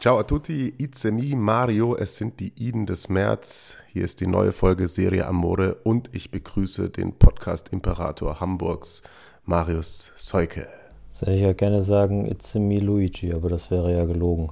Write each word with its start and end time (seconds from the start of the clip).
Ciao 0.00 0.16
a 0.20 0.22
tutti, 0.22 0.72
it's 0.78 1.02
me, 1.02 1.34
Mario, 1.34 1.96
es 1.96 2.16
sind 2.16 2.38
die 2.38 2.52
Iden 2.56 2.86
des 2.86 3.08
März. 3.08 3.76
Hier 3.92 4.04
ist 4.04 4.20
die 4.20 4.28
neue 4.28 4.52
Folge 4.52 4.86
Serie 4.86 5.26
Amore 5.26 5.74
und 5.82 6.08
ich 6.14 6.30
begrüße 6.30 6.88
den 6.88 7.18
Podcast 7.18 7.70
Imperator 7.70 8.38
Hamburgs, 8.38 9.02
Marius 9.44 10.12
Seuke. 10.14 10.68
Das 11.08 11.22
hätte 11.22 11.32
ich 11.32 11.40
ja 11.40 11.52
gerne 11.52 11.82
sagen, 11.82 12.26
it's 12.26 12.54
me 12.54 12.78
Luigi, 12.78 13.34
aber 13.34 13.48
das 13.48 13.72
wäre 13.72 13.92
ja 13.92 14.04
gelogen. 14.04 14.50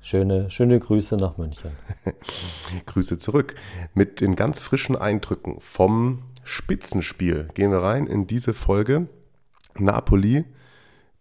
Schöne, 0.00 0.50
schöne 0.50 0.80
Grüße 0.80 1.18
nach 1.18 1.36
München. 1.36 1.72
Grüße 2.86 3.18
zurück. 3.18 3.54
Mit 3.92 4.22
den 4.22 4.34
ganz 4.34 4.60
frischen 4.60 4.96
Eindrücken 4.96 5.60
vom 5.60 6.22
Spitzenspiel 6.42 7.48
gehen 7.52 7.70
wir 7.70 7.82
rein 7.82 8.06
in 8.06 8.26
diese 8.26 8.54
Folge. 8.54 9.08
Napoli, 9.78 10.46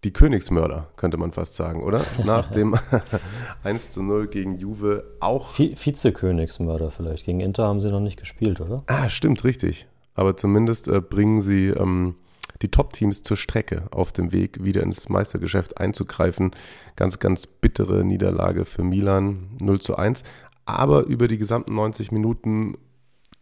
die 0.05 0.13
Königsmörder, 0.13 0.87
könnte 0.97 1.17
man 1.17 1.31
fast 1.31 1.55
sagen, 1.55 1.81
oder? 1.83 1.99
Nach 2.23 2.51
dem 2.51 2.75
1 3.63 3.89
zu 3.89 4.03
0 4.03 4.27
gegen 4.27 4.55
Juve 4.55 5.03
auch. 5.19 5.49
Vi 5.57 5.75
Vizekönigsmörder 5.75 6.91
vielleicht. 6.91 7.25
Gegen 7.25 7.39
Inter 7.39 7.63
haben 7.63 7.81
sie 7.81 7.89
noch 7.89 7.99
nicht 7.99 8.19
gespielt, 8.19 8.61
oder? 8.61 8.83
Ah, 8.85 9.09
stimmt, 9.09 9.43
richtig. 9.43 9.87
Aber 10.13 10.37
zumindest 10.37 10.87
äh, 10.87 11.01
bringen 11.01 11.41
sie 11.41 11.69
ähm, 11.69 12.17
die 12.61 12.69
Top-Teams 12.69 13.23
zur 13.23 13.35
Strecke 13.35 13.87
auf 13.89 14.11
dem 14.11 14.31
Weg, 14.31 14.63
wieder 14.63 14.83
ins 14.83 15.09
Meistergeschäft 15.09 15.79
einzugreifen. 15.79 16.51
Ganz, 16.95 17.17
ganz 17.17 17.47
bittere 17.47 18.05
Niederlage 18.05 18.63
für 18.63 18.83
Milan, 18.83 19.49
0 19.59 19.81
zu 19.81 19.95
1. 19.95 20.21
Aber 20.65 21.05
über 21.05 21.27
die 21.27 21.39
gesamten 21.39 21.73
90 21.73 22.11
Minuten 22.11 22.77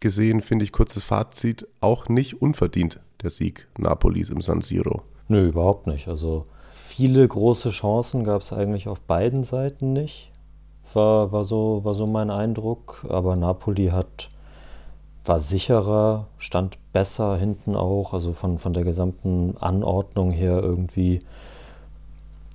gesehen, 0.00 0.40
finde 0.40 0.64
ich, 0.64 0.72
kurzes 0.72 1.04
Fazit, 1.04 1.68
auch 1.80 2.08
nicht 2.08 2.40
unverdient 2.40 3.00
der 3.22 3.28
Sieg 3.28 3.68
Napolis 3.76 4.30
im 4.30 4.40
San 4.40 4.62
Siro. 4.62 5.02
Nö, 5.28 5.48
überhaupt 5.48 5.86
nicht. 5.86 6.08
Also 6.08 6.46
viele 6.74 7.26
große 7.26 7.70
Chancen 7.70 8.24
gab 8.24 8.42
es 8.42 8.52
eigentlich 8.52 8.88
auf 8.88 9.00
beiden 9.00 9.44
Seiten 9.44 9.92
nicht. 9.92 10.30
War, 10.92 11.32
war, 11.32 11.44
so, 11.44 11.84
war 11.84 11.94
so 11.94 12.06
mein 12.06 12.30
Eindruck. 12.30 13.06
Aber 13.08 13.36
Napoli 13.36 13.88
hat, 13.88 14.28
war 15.24 15.40
sicherer, 15.40 16.26
stand 16.36 16.78
besser 16.92 17.36
hinten 17.36 17.76
auch. 17.76 18.12
Also 18.12 18.32
von, 18.32 18.58
von 18.58 18.72
der 18.74 18.84
gesamten 18.84 19.56
Anordnung 19.60 20.30
her 20.30 20.60
irgendwie 20.62 21.20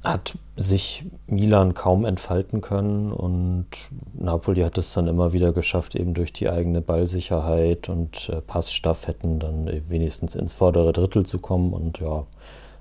hat 0.03 0.37
sich 0.55 1.05
Milan 1.27 1.73
kaum 1.73 2.05
entfalten 2.05 2.61
können 2.61 3.11
und 3.11 3.67
Napoli 4.13 4.61
hat 4.61 4.77
es 4.77 4.93
dann 4.93 5.07
immer 5.07 5.33
wieder 5.33 5.51
geschafft, 5.51 5.95
eben 5.95 6.13
durch 6.13 6.31
die 6.31 6.49
eigene 6.49 6.79
Ballsicherheit 6.79 7.89
und 7.89 8.29
äh, 8.29 8.39
Passstaffetten 8.39 9.39
dann 9.39 9.69
wenigstens 9.89 10.35
ins 10.35 10.53
vordere 10.53 10.93
Drittel 10.93 11.25
zu 11.25 11.39
kommen 11.39 11.73
und 11.73 11.99
ja, 11.99 12.25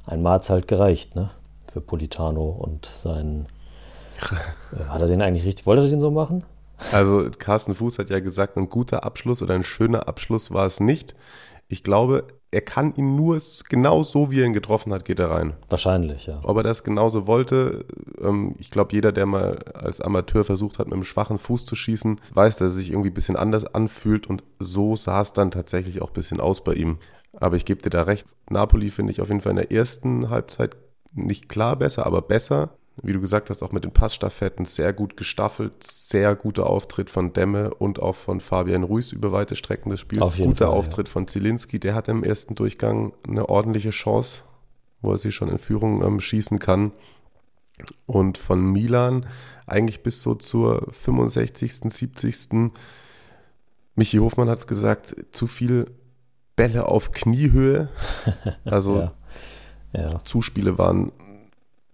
hat 0.09 0.43
es 0.43 0.51
halt 0.51 0.69
gereicht, 0.69 1.17
ne? 1.17 1.31
Für 1.71 1.81
Politano 1.81 2.49
und 2.49 2.87
seinen. 2.87 3.47
Äh, 4.71 4.85
hat 4.85 5.01
er 5.01 5.07
den 5.07 5.23
eigentlich 5.23 5.47
richtig? 5.47 5.65
Wollte 5.65 5.83
er 5.83 5.89
den 5.89 6.01
so 6.01 6.11
machen? 6.11 6.45
Also, 6.93 7.31
Carsten 7.39 7.75
Fuß 7.75 7.99
hat 7.99 8.11
ja 8.11 8.21
gesagt, 8.21 8.59
ein 8.59 8.69
guter 8.69 9.03
Abschluss 9.03 9.41
oder 9.41 9.55
ein 9.55 9.65
schöner 9.65 10.09
Abschluss 10.09 10.51
war 10.53 10.67
es 10.67 10.79
nicht. 10.79 11.15
Ich 11.69 11.83
glaube, 11.83 12.25
er 12.51 12.63
kann 12.63 12.95
ihn 12.95 13.15
nur 13.17 13.41
genau 13.69 14.03
so, 14.03 14.31
wie 14.31 14.41
er 14.41 14.47
ihn 14.47 14.55
getroffen 14.55 14.93
hat, 14.93 15.05
geht 15.05 15.19
er 15.19 15.31
rein. 15.31 15.55
Wahrscheinlich, 15.69 16.27
ja. 16.27 16.41
Ob 16.43 16.57
er 16.57 16.63
das 16.63 16.83
genauso 16.83 17.27
wollte, 17.27 17.85
ähm, 18.21 18.55
ich 18.59 18.71
glaube, 18.71 18.95
jeder, 18.95 19.13
der 19.13 19.27
mal 19.27 19.59
als 19.75 20.01
Amateur 20.01 20.45
versucht 20.45 20.79
hat, 20.79 20.87
mit 20.87 20.95
einem 20.95 21.05
schwachen 21.05 21.39
Fuß 21.39 21.67
zu 21.67 21.75
schießen, 21.75 22.21
weiß, 22.33 22.57
dass 22.57 22.73
es 22.73 22.77
sich 22.77 22.91
irgendwie 22.91 23.11
ein 23.11 23.15
bisschen 23.15 23.37
anders 23.37 23.67
anfühlt 23.67 24.27
und 24.29 24.43
so 24.59 24.97
sah 24.97 25.21
es 25.21 25.35
dann 25.35 25.51
tatsächlich 25.51 26.01
auch 26.01 26.09
ein 26.09 26.15
bisschen 26.15 26.41
aus 26.41 26.65
bei 26.65 26.73
ihm. 26.73 26.99
Aber 27.41 27.57
ich 27.57 27.65
gebe 27.65 27.83
dir 27.83 27.91
da 27.91 28.03
recht. 28.03 28.27
Napoli 28.51 28.91
finde 28.91 29.13
ich 29.13 29.21
auf 29.21 29.29
jeden 29.29 29.41
Fall 29.41 29.51
in 29.51 29.57
der 29.57 29.73
ersten 29.73 30.31
Halbzeit 30.31 30.77
nicht 31.13 31.49
klar 31.49 31.77
besser, 31.77 32.07
aber 32.07 32.23
besser. 32.23 32.71
Wie 33.01 33.13
du 33.13 33.21
gesagt 33.21 33.49
hast, 33.49 33.63
auch 33.63 33.71
mit 33.71 33.85
den 33.85 33.93
Passstaffetten 33.93 34.65
sehr 34.65 34.93
gut 34.93 35.17
gestaffelt, 35.17 35.85
sehr 35.85 36.35
guter 36.35 36.69
Auftritt 36.69 37.11
von 37.11 37.33
Demme 37.33 37.73
und 37.75 38.03
auch 38.03 38.17
von 38.17 38.41
Fabian 38.41 38.83
Ruiz 38.83 39.13
über 39.13 39.31
weite 39.31 39.55
Strecken 39.55 39.91
des 39.91 40.01
Spiels. 40.01 40.23
Auf 40.23 40.37
jeden 40.37 40.51
guter 40.51 40.67
Fall, 40.67 40.75
ja. 40.75 40.79
Auftritt 40.79 41.09
von 41.09 41.29
Zielinski, 41.29 41.79
der 41.79 41.95
hatte 41.95 42.11
im 42.11 42.25
ersten 42.25 42.57
Durchgang 42.57 43.13
eine 43.27 43.49
ordentliche 43.49 43.91
Chance, 43.91 44.43
wo 45.01 45.13
er 45.13 45.19
sie 45.19 45.31
schon 45.31 45.49
in 45.49 45.59
Führung 45.59 46.03
ähm, 46.03 46.21
schießen 46.21 46.59
kann. 46.59 46.91
Und 48.07 48.37
von 48.37 48.73
Milan 48.73 49.27
eigentlich 49.67 50.03
bis 50.03 50.21
so 50.21 50.35
zur 50.35 50.89
65., 50.91 51.73
70. 51.73 52.73
Michi 53.95 54.19
Hofmann 54.19 54.49
hat 54.49 54.59
es 54.59 54.67
gesagt, 54.67 55.15
zu 55.31 55.47
viel 55.47 55.87
Bälle 56.59 56.87
auf 56.87 57.13
Kniehöhe. 57.13 57.89
Also 58.65 59.01
Ja. 59.01 59.15
Ja, 59.93 60.23
Zuspiele 60.25 60.79
waren 60.79 61.13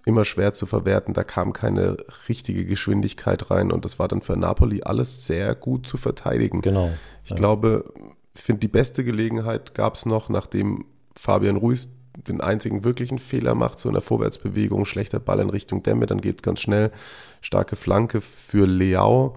immer 0.05 0.25
schwer 0.25 0.53
zu 0.53 0.67
verwerten. 0.67 1.15
Da 1.15 1.25
kam 1.25 1.53
keine 1.53 1.97
richtige 2.29 2.65
Geschwindigkeit 2.65 3.51
rein 3.51 3.73
und 3.73 3.85
das 3.85 3.99
war 3.99 4.09
dann 4.09 4.21
für 4.21 4.37
Napoli 4.37 4.83
alles 4.83 5.27
sehr 5.27 5.55
gut 5.55 5.87
zu 5.87 5.97
verteidigen. 5.97 6.61
genau. 6.61 6.91
Ich 7.25 7.31
ja. 7.31 7.37
glaube, 7.37 7.93
ich 8.35 8.43
finde, 8.43 8.61
die 8.61 8.69
beste 8.69 9.05
Gelegenheit 9.05 9.75
gab 9.75 9.95
es 9.95 10.07
noch, 10.07 10.29
nachdem 10.29 10.87
Fabian 11.15 11.57
Ruiz 11.57 11.89
den 12.17 12.41
einzigen 12.41 12.85
wirklichen 12.85 13.19
Fehler 13.19 13.55
macht, 13.55 13.79
so 13.79 13.89
in 13.89 13.95
der 13.95 14.03
Vorwärtsbewegung, 14.03 14.85
schlechter 14.85 15.21
Ball 15.21 15.41
in 15.41 15.51
Richtung 15.51 15.83
Demme, 15.83 16.07
dann 16.07 16.21
geht 16.21 16.37
es 16.37 16.43
ganz 16.43 16.61
schnell, 16.61 16.93
starke 17.41 17.77
Flanke 17.77 18.21
für 18.21 18.67
Leao 18.67 19.37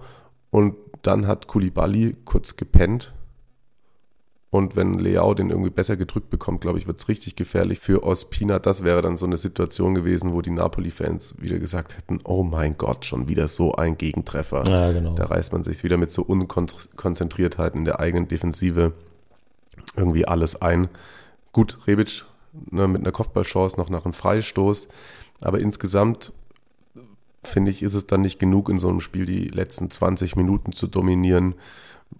und 0.50 0.76
dann 1.02 1.26
hat 1.26 1.46
Kulibali 1.46 2.16
kurz 2.24 2.56
gepennt. 2.56 3.12
Und 4.50 4.76
wenn 4.76 4.98
Leao 4.98 5.34
den 5.34 5.50
irgendwie 5.50 5.70
besser 5.70 5.98
gedrückt 5.98 6.30
bekommt, 6.30 6.62
glaube 6.62 6.78
ich, 6.78 6.86
wird 6.86 6.98
es 6.98 7.08
richtig 7.08 7.36
gefährlich 7.36 7.80
für 7.80 8.02
Ospina. 8.02 8.58
Das 8.58 8.82
wäre 8.82 9.02
dann 9.02 9.18
so 9.18 9.26
eine 9.26 9.36
Situation 9.36 9.94
gewesen, 9.94 10.32
wo 10.32 10.40
die 10.40 10.50
Napoli-Fans 10.50 11.34
wieder 11.38 11.58
gesagt 11.58 11.96
hätten, 11.96 12.20
oh 12.24 12.42
mein 12.42 12.78
Gott, 12.78 13.04
schon 13.04 13.28
wieder 13.28 13.46
so 13.46 13.74
ein 13.74 13.98
Gegentreffer. 13.98 14.64
Ja, 14.66 14.90
genau. 14.92 15.14
Da 15.14 15.26
reißt 15.26 15.52
man 15.52 15.64
sich 15.64 15.84
wieder 15.84 15.98
mit 15.98 16.10
so 16.10 16.22
Unkonzentriertheit 16.22 17.74
in 17.74 17.84
der 17.84 18.00
eigenen 18.00 18.26
Defensive 18.26 18.92
irgendwie 19.96 20.26
alles 20.26 20.60
ein. 20.62 20.88
Gut, 21.52 21.86
Rebic 21.86 22.24
ne, 22.70 22.88
mit 22.88 23.02
einer 23.02 23.12
Kopfballchance 23.12 23.76
noch 23.76 23.90
nach 23.90 24.06
einem 24.06 24.14
Freistoß. 24.14 24.88
Aber 25.40 25.60
insgesamt 25.60 26.32
finde 27.42 27.70
ich, 27.70 27.82
ist 27.82 27.94
es 27.94 28.06
dann 28.06 28.22
nicht 28.22 28.38
genug 28.38 28.70
in 28.70 28.78
so 28.78 28.88
einem 28.88 29.00
Spiel 29.00 29.26
die 29.26 29.48
letzten 29.48 29.90
20 29.90 30.36
Minuten 30.36 30.72
zu 30.72 30.86
dominieren, 30.86 31.54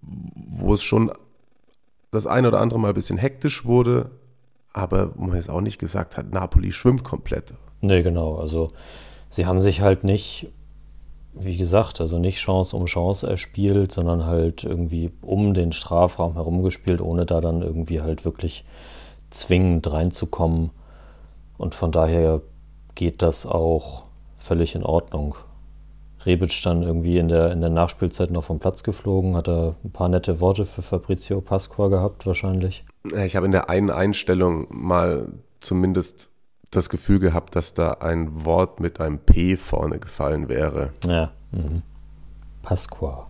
wo 0.01 0.73
es 0.73 0.83
schon 0.83 1.11
das 2.11 2.25
ein 2.25 2.45
oder 2.45 2.59
andere 2.59 2.79
Mal 2.79 2.89
ein 2.89 2.93
bisschen 2.93 3.17
hektisch 3.17 3.65
wurde, 3.65 4.11
aber 4.73 5.11
man 5.15 5.35
jetzt 5.35 5.49
auch 5.49 5.61
nicht 5.61 5.79
gesagt 5.79 6.17
hat, 6.17 6.31
Napoli 6.31 6.71
schwimmt 6.71 7.03
komplett. 7.03 7.53
Nee, 7.81 8.01
genau. 8.03 8.35
Also 8.35 8.71
sie 9.29 9.45
haben 9.45 9.59
sich 9.59 9.81
halt 9.81 10.03
nicht, 10.03 10.47
wie 11.33 11.57
gesagt, 11.57 12.01
also 12.01 12.19
nicht 12.19 12.37
Chance 12.37 12.75
um 12.75 12.85
Chance 12.85 13.29
erspielt, 13.29 13.91
sondern 13.91 14.25
halt 14.25 14.63
irgendwie 14.63 15.11
um 15.21 15.53
den 15.53 15.71
Strafraum 15.71 16.33
herumgespielt, 16.33 17.01
ohne 17.01 17.25
da 17.25 17.41
dann 17.41 17.61
irgendwie 17.61 18.01
halt 18.01 18.25
wirklich 18.25 18.65
zwingend 19.29 19.91
reinzukommen. 19.91 20.71
Und 21.57 21.75
von 21.75 21.91
daher 21.91 22.41
geht 22.95 23.21
das 23.21 23.45
auch 23.45 24.03
völlig 24.37 24.75
in 24.75 24.83
Ordnung. 24.83 25.35
Rebic 26.25 26.61
dann 26.63 26.83
irgendwie 26.83 27.17
in 27.17 27.27
der, 27.27 27.51
in 27.51 27.61
der 27.61 27.69
Nachspielzeit 27.69 28.31
noch 28.31 28.43
vom 28.43 28.59
Platz 28.59 28.83
geflogen, 28.83 29.35
hat 29.35 29.47
er 29.47 29.75
ein 29.83 29.91
paar 29.91 30.09
nette 30.09 30.39
Worte 30.41 30.65
für 30.65 30.81
Fabrizio 30.81 31.41
Pasqua 31.41 31.87
gehabt 31.87 32.25
wahrscheinlich. 32.25 32.83
Ich 33.23 33.35
habe 33.35 33.45
in 33.45 33.51
der 33.51 33.69
einen 33.69 33.89
Einstellung 33.89 34.67
mal 34.69 35.31
zumindest 35.59 36.29
das 36.71 36.89
Gefühl 36.89 37.19
gehabt, 37.19 37.55
dass 37.55 37.73
da 37.73 37.93
ein 37.93 38.45
Wort 38.45 38.79
mit 38.79 38.99
einem 38.99 39.19
P 39.19 39.57
vorne 39.57 39.99
gefallen 39.99 40.49
wäre. 40.49 40.91
Ja. 41.05 41.31
Mhm. 41.51 41.81
Pasqua. 42.61 43.27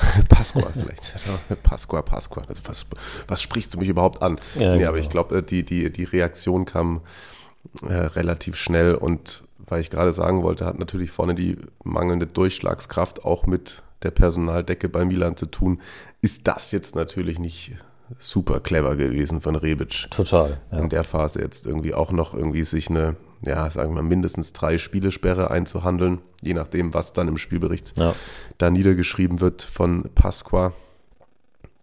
Pasqua 0.28 0.68
vielleicht. 0.72 1.14
Pasqua, 1.62 2.02
Pasqua. 2.02 2.44
Also 2.48 2.62
was, 2.66 2.86
was 3.26 3.42
sprichst 3.42 3.74
du 3.74 3.78
mich 3.78 3.88
überhaupt 3.88 4.22
an? 4.22 4.36
Ja, 4.58 4.76
nee, 4.76 4.84
aber 4.84 4.96
genau. 4.96 5.04
ich 5.04 5.10
glaube, 5.10 5.42
die, 5.42 5.64
die, 5.64 5.90
die 5.90 6.04
Reaktion 6.04 6.64
kam 6.64 7.00
äh, 7.86 7.94
relativ 7.94 8.56
schnell 8.56 8.94
und 8.94 9.44
weil 9.72 9.80
ich 9.80 9.88
gerade 9.88 10.12
sagen 10.12 10.42
wollte, 10.42 10.66
hat 10.66 10.78
natürlich 10.78 11.10
vorne 11.10 11.34
die 11.34 11.56
mangelnde 11.82 12.26
Durchschlagskraft 12.26 13.24
auch 13.24 13.46
mit 13.46 13.82
der 14.02 14.10
Personaldecke 14.10 14.90
bei 14.90 15.06
Milan 15.06 15.34
zu 15.38 15.46
tun. 15.46 15.80
Ist 16.20 16.46
das 16.46 16.72
jetzt 16.72 16.94
natürlich 16.94 17.38
nicht 17.38 17.72
super 18.18 18.60
clever 18.60 18.96
gewesen 18.96 19.40
von 19.40 19.56
Rebic? 19.56 20.10
Total. 20.10 20.60
Ja. 20.70 20.78
in 20.78 20.90
der 20.90 21.04
Phase 21.04 21.40
jetzt 21.40 21.64
irgendwie 21.64 21.94
auch 21.94 22.12
noch 22.12 22.34
irgendwie 22.34 22.64
sich 22.64 22.90
eine, 22.90 23.16
ja, 23.46 23.70
sagen 23.70 23.94
wir 23.94 24.02
mal, 24.02 24.08
mindestens 24.10 24.52
drei 24.52 24.76
Spielesperre 24.76 25.50
einzuhandeln, 25.50 26.18
je 26.42 26.52
nachdem, 26.52 26.92
was 26.92 27.14
dann 27.14 27.28
im 27.28 27.38
Spielbericht 27.38 27.96
Ja. 27.96 28.14
da 28.58 28.68
niedergeschrieben 28.68 29.40
wird 29.40 29.62
von 29.62 30.10
Pasqua. 30.14 30.74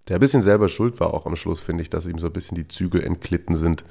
Der 0.09 0.17
ein 0.17 0.19
bisschen 0.19 0.43
selber 0.43 0.69
schuld 0.69 0.99
war 0.99 1.11
auch 1.11 1.25
am 1.25 1.35
Schluss, 1.35 1.59
finde 1.59 1.81
ich, 1.81 1.89
dass 1.89 2.05
ihm 2.05 2.19
so 2.19 2.27
ein 2.27 2.33
bisschen 2.33 2.53
die 2.53 2.67
Zügel 2.67 3.03
entglitten 3.03 3.55
sind. 3.55 3.83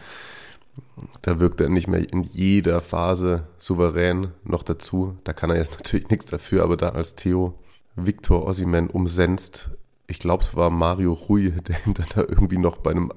Da 1.23 1.41
wirkt 1.41 1.61
er 1.61 1.69
nicht 1.69 1.89
mehr 1.89 2.13
in 2.13 2.23
jeder 2.23 2.81
Phase 2.81 3.47
souverän 3.59 4.29
noch 4.45 4.63
dazu. 4.63 5.17
Da 5.25 5.33
kann 5.33 5.51
er 5.51 5.57
jetzt 5.57 5.73
natürlich 5.79 6.09
nichts 6.09 6.27
dafür, 6.27 6.63
aber 6.63 6.77
da 6.77 6.91
als 6.91 7.15
Theo 7.15 7.55
Victor 7.97 8.47
Ossiman 8.47 8.89
umsenzt, 8.89 9.71
ich 10.07 10.19
glaube, 10.19 10.43
es 10.43 10.57
war 10.57 10.71
Mario 10.71 11.13
Rui, 11.13 11.51
der 11.69 11.77
ihm 11.87 11.95
dann 11.95 12.07
da 12.15 12.21
irgendwie 12.23 12.59
noch 12.59 12.79
bei 12.79 12.93
einem 12.93 13.13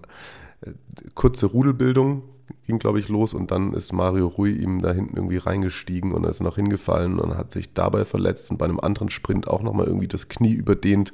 äh, 0.61 0.71
kurze 1.15 1.47
Rudelbildung 1.47 2.23
ging, 2.67 2.79
glaube 2.79 2.99
ich, 2.99 3.09
los 3.09 3.33
und 3.33 3.51
dann 3.51 3.73
ist 3.73 3.91
Mario 3.91 4.27
Rui 4.27 4.51
ihm 4.51 4.81
da 4.81 4.91
hinten 4.91 5.15
irgendwie 5.15 5.37
reingestiegen 5.37 6.11
und 6.11 6.23
er 6.23 6.29
ist 6.29 6.41
noch 6.41 6.55
hingefallen 6.55 7.19
und 7.19 7.37
hat 7.37 7.51
sich 7.51 7.73
dabei 7.73 8.05
verletzt 8.05 8.51
und 8.51 8.57
bei 8.57 8.65
einem 8.65 8.79
anderen 8.79 9.09
Sprint 9.09 9.47
auch 9.47 9.61
nochmal 9.61 9.87
irgendwie 9.87 10.07
das 10.07 10.27
Knie 10.29 10.53
überdehnt, 10.53 11.13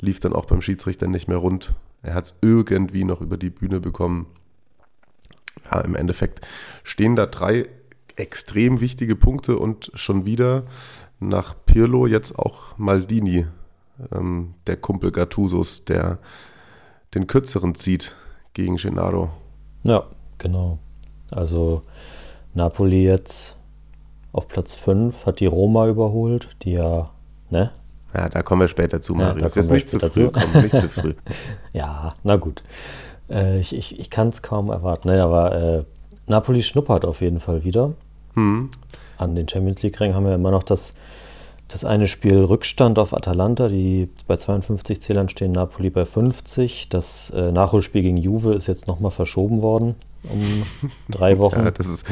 lief 0.00 0.20
dann 0.20 0.32
auch 0.32 0.46
beim 0.46 0.60
Schiedsrichter 0.60 1.08
nicht 1.08 1.28
mehr 1.28 1.36
rund. 1.36 1.74
Er 2.02 2.14
hat 2.14 2.24
es 2.26 2.34
irgendwie 2.40 3.04
noch 3.04 3.20
über 3.20 3.36
die 3.36 3.50
Bühne 3.50 3.80
bekommen. 3.80 4.26
Ja, 5.70 5.80
im 5.80 5.94
Endeffekt 5.94 6.46
stehen 6.82 7.16
da 7.16 7.26
drei 7.26 7.66
extrem 8.16 8.80
wichtige 8.80 9.16
Punkte 9.16 9.58
und 9.58 9.90
schon 9.94 10.26
wieder 10.26 10.64
nach 11.20 11.54
Pirlo 11.66 12.06
jetzt 12.06 12.38
auch 12.38 12.76
Maldini, 12.78 13.46
ähm, 14.12 14.54
der 14.66 14.76
Kumpel 14.76 15.12
Gattusos, 15.12 15.84
der 15.84 16.18
den 17.14 17.26
kürzeren 17.26 17.74
zieht 17.74 18.14
gegen 18.54 18.76
Gennaro. 18.76 19.30
Ja, 19.84 20.04
genau. 20.38 20.78
Also 21.30 21.82
Napoli 22.54 23.04
jetzt 23.04 23.56
auf 24.32 24.48
Platz 24.48 24.74
5 24.74 25.26
hat 25.26 25.40
die 25.40 25.46
Roma 25.46 25.88
überholt, 25.88 26.48
die 26.62 26.72
ja, 26.72 27.10
ne? 27.50 27.70
Ja, 28.14 28.28
da 28.28 28.42
kommen 28.42 28.60
wir 28.60 28.68
später 28.68 29.00
zu, 29.00 29.14
Ja, 29.14 29.18
Mario. 29.18 29.34
da 29.34 29.40
das 29.46 29.56
ist 29.56 29.66
kommen 29.68 29.68
wir 29.68 29.74
nicht 29.74 29.90
zu 29.90 29.98
früh, 29.98 30.30
komm, 30.30 30.62
nicht 30.62 30.78
zu 30.78 30.88
früh. 30.88 31.14
Ja, 31.72 32.14
na 32.24 32.36
gut. 32.36 32.62
Äh, 33.32 33.60
ich 33.60 33.74
ich, 33.74 33.98
ich 33.98 34.10
kann 34.10 34.28
es 34.28 34.42
kaum 34.42 34.70
erwarten. 34.70 35.08
Nein, 35.08 35.20
aber 35.20 35.54
äh, 35.54 35.84
Napoli 36.26 36.62
schnuppert 36.62 37.04
auf 37.04 37.20
jeden 37.20 37.40
Fall 37.40 37.64
wieder. 37.64 37.92
Hm. 38.34 38.70
An 39.18 39.34
den 39.34 39.48
Champions 39.48 39.82
League-Rängen 39.82 40.14
haben 40.14 40.26
wir 40.26 40.34
immer 40.34 40.50
noch 40.50 40.62
das, 40.62 40.94
das 41.68 41.84
eine 41.84 42.06
Spiel 42.06 42.38
Rückstand 42.38 42.98
auf 42.98 43.14
Atalanta, 43.14 43.68
die 43.68 44.08
bei 44.26 44.36
52 44.36 45.00
Zählern 45.00 45.28
stehen, 45.28 45.52
Napoli 45.52 45.90
bei 45.90 46.04
50. 46.04 46.88
Das 46.88 47.30
äh, 47.30 47.52
Nachholspiel 47.52 48.02
gegen 48.02 48.16
Juve 48.16 48.54
ist 48.54 48.66
jetzt 48.66 48.86
nochmal 48.86 49.10
verschoben 49.10 49.62
worden 49.62 49.96
um 50.24 50.62
drei 51.10 51.38
Wochen. 51.38 51.60
Ja, 51.60 51.70
das 51.70 51.88
ist 51.88 52.06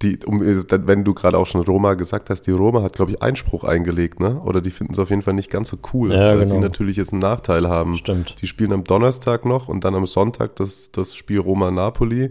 die, 0.00 0.18
um, 0.24 0.40
wenn 0.40 1.04
du 1.04 1.14
gerade 1.14 1.38
auch 1.38 1.46
schon 1.46 1.62
Roma 1.62 1.94
gesagt 1.94 2.30
hast, 2.30 2.42
die 2.42 2.50
Roma 2.52 2.82
hat, 2.82 2.94
glaube 2.94 3.12
ich, 3.12 3.22
Einspruch 3.22 3.64
eingelegt, 3.64 4.20
ne? 4.20 4.40
Oder 4.40 4.60
die 4.60 4.70
finden 4.70 4.92
es 4.92 4.98
auf 4.98 5.10
jeden 5.10 5.22
Fall 5.22 5.34
nicht 5.34 5.50
ganz 5.50 5.68
so 5.68 5.78
cool, 5.92 6.12
Ja, 6.12 6.30
weil 6.30 6.38
genau. 6.38 6.50
sie 6.50 6.58
natürlich 6.58 6.96
jetzt 6.96 7.12
einen 7.12 7.20
Nachteil 7.20 7.68
haben. 7.68 7.94
Stimmt. 7.94 8.40
Die 8.40 8.46
spielen 8.46 8.72
am 8.72 8.84
Donnerstag 8.84 9.44
noch 9.44 9.68
und 9.68 9.84
dann 9.84 9.94
am 9.94 10.06
Sonntag 10.06 10.56
das, 10.56 10.92
das 10.92 11.14
Spiel 11.14 11.40
Roma-Napoli 11.40 12.30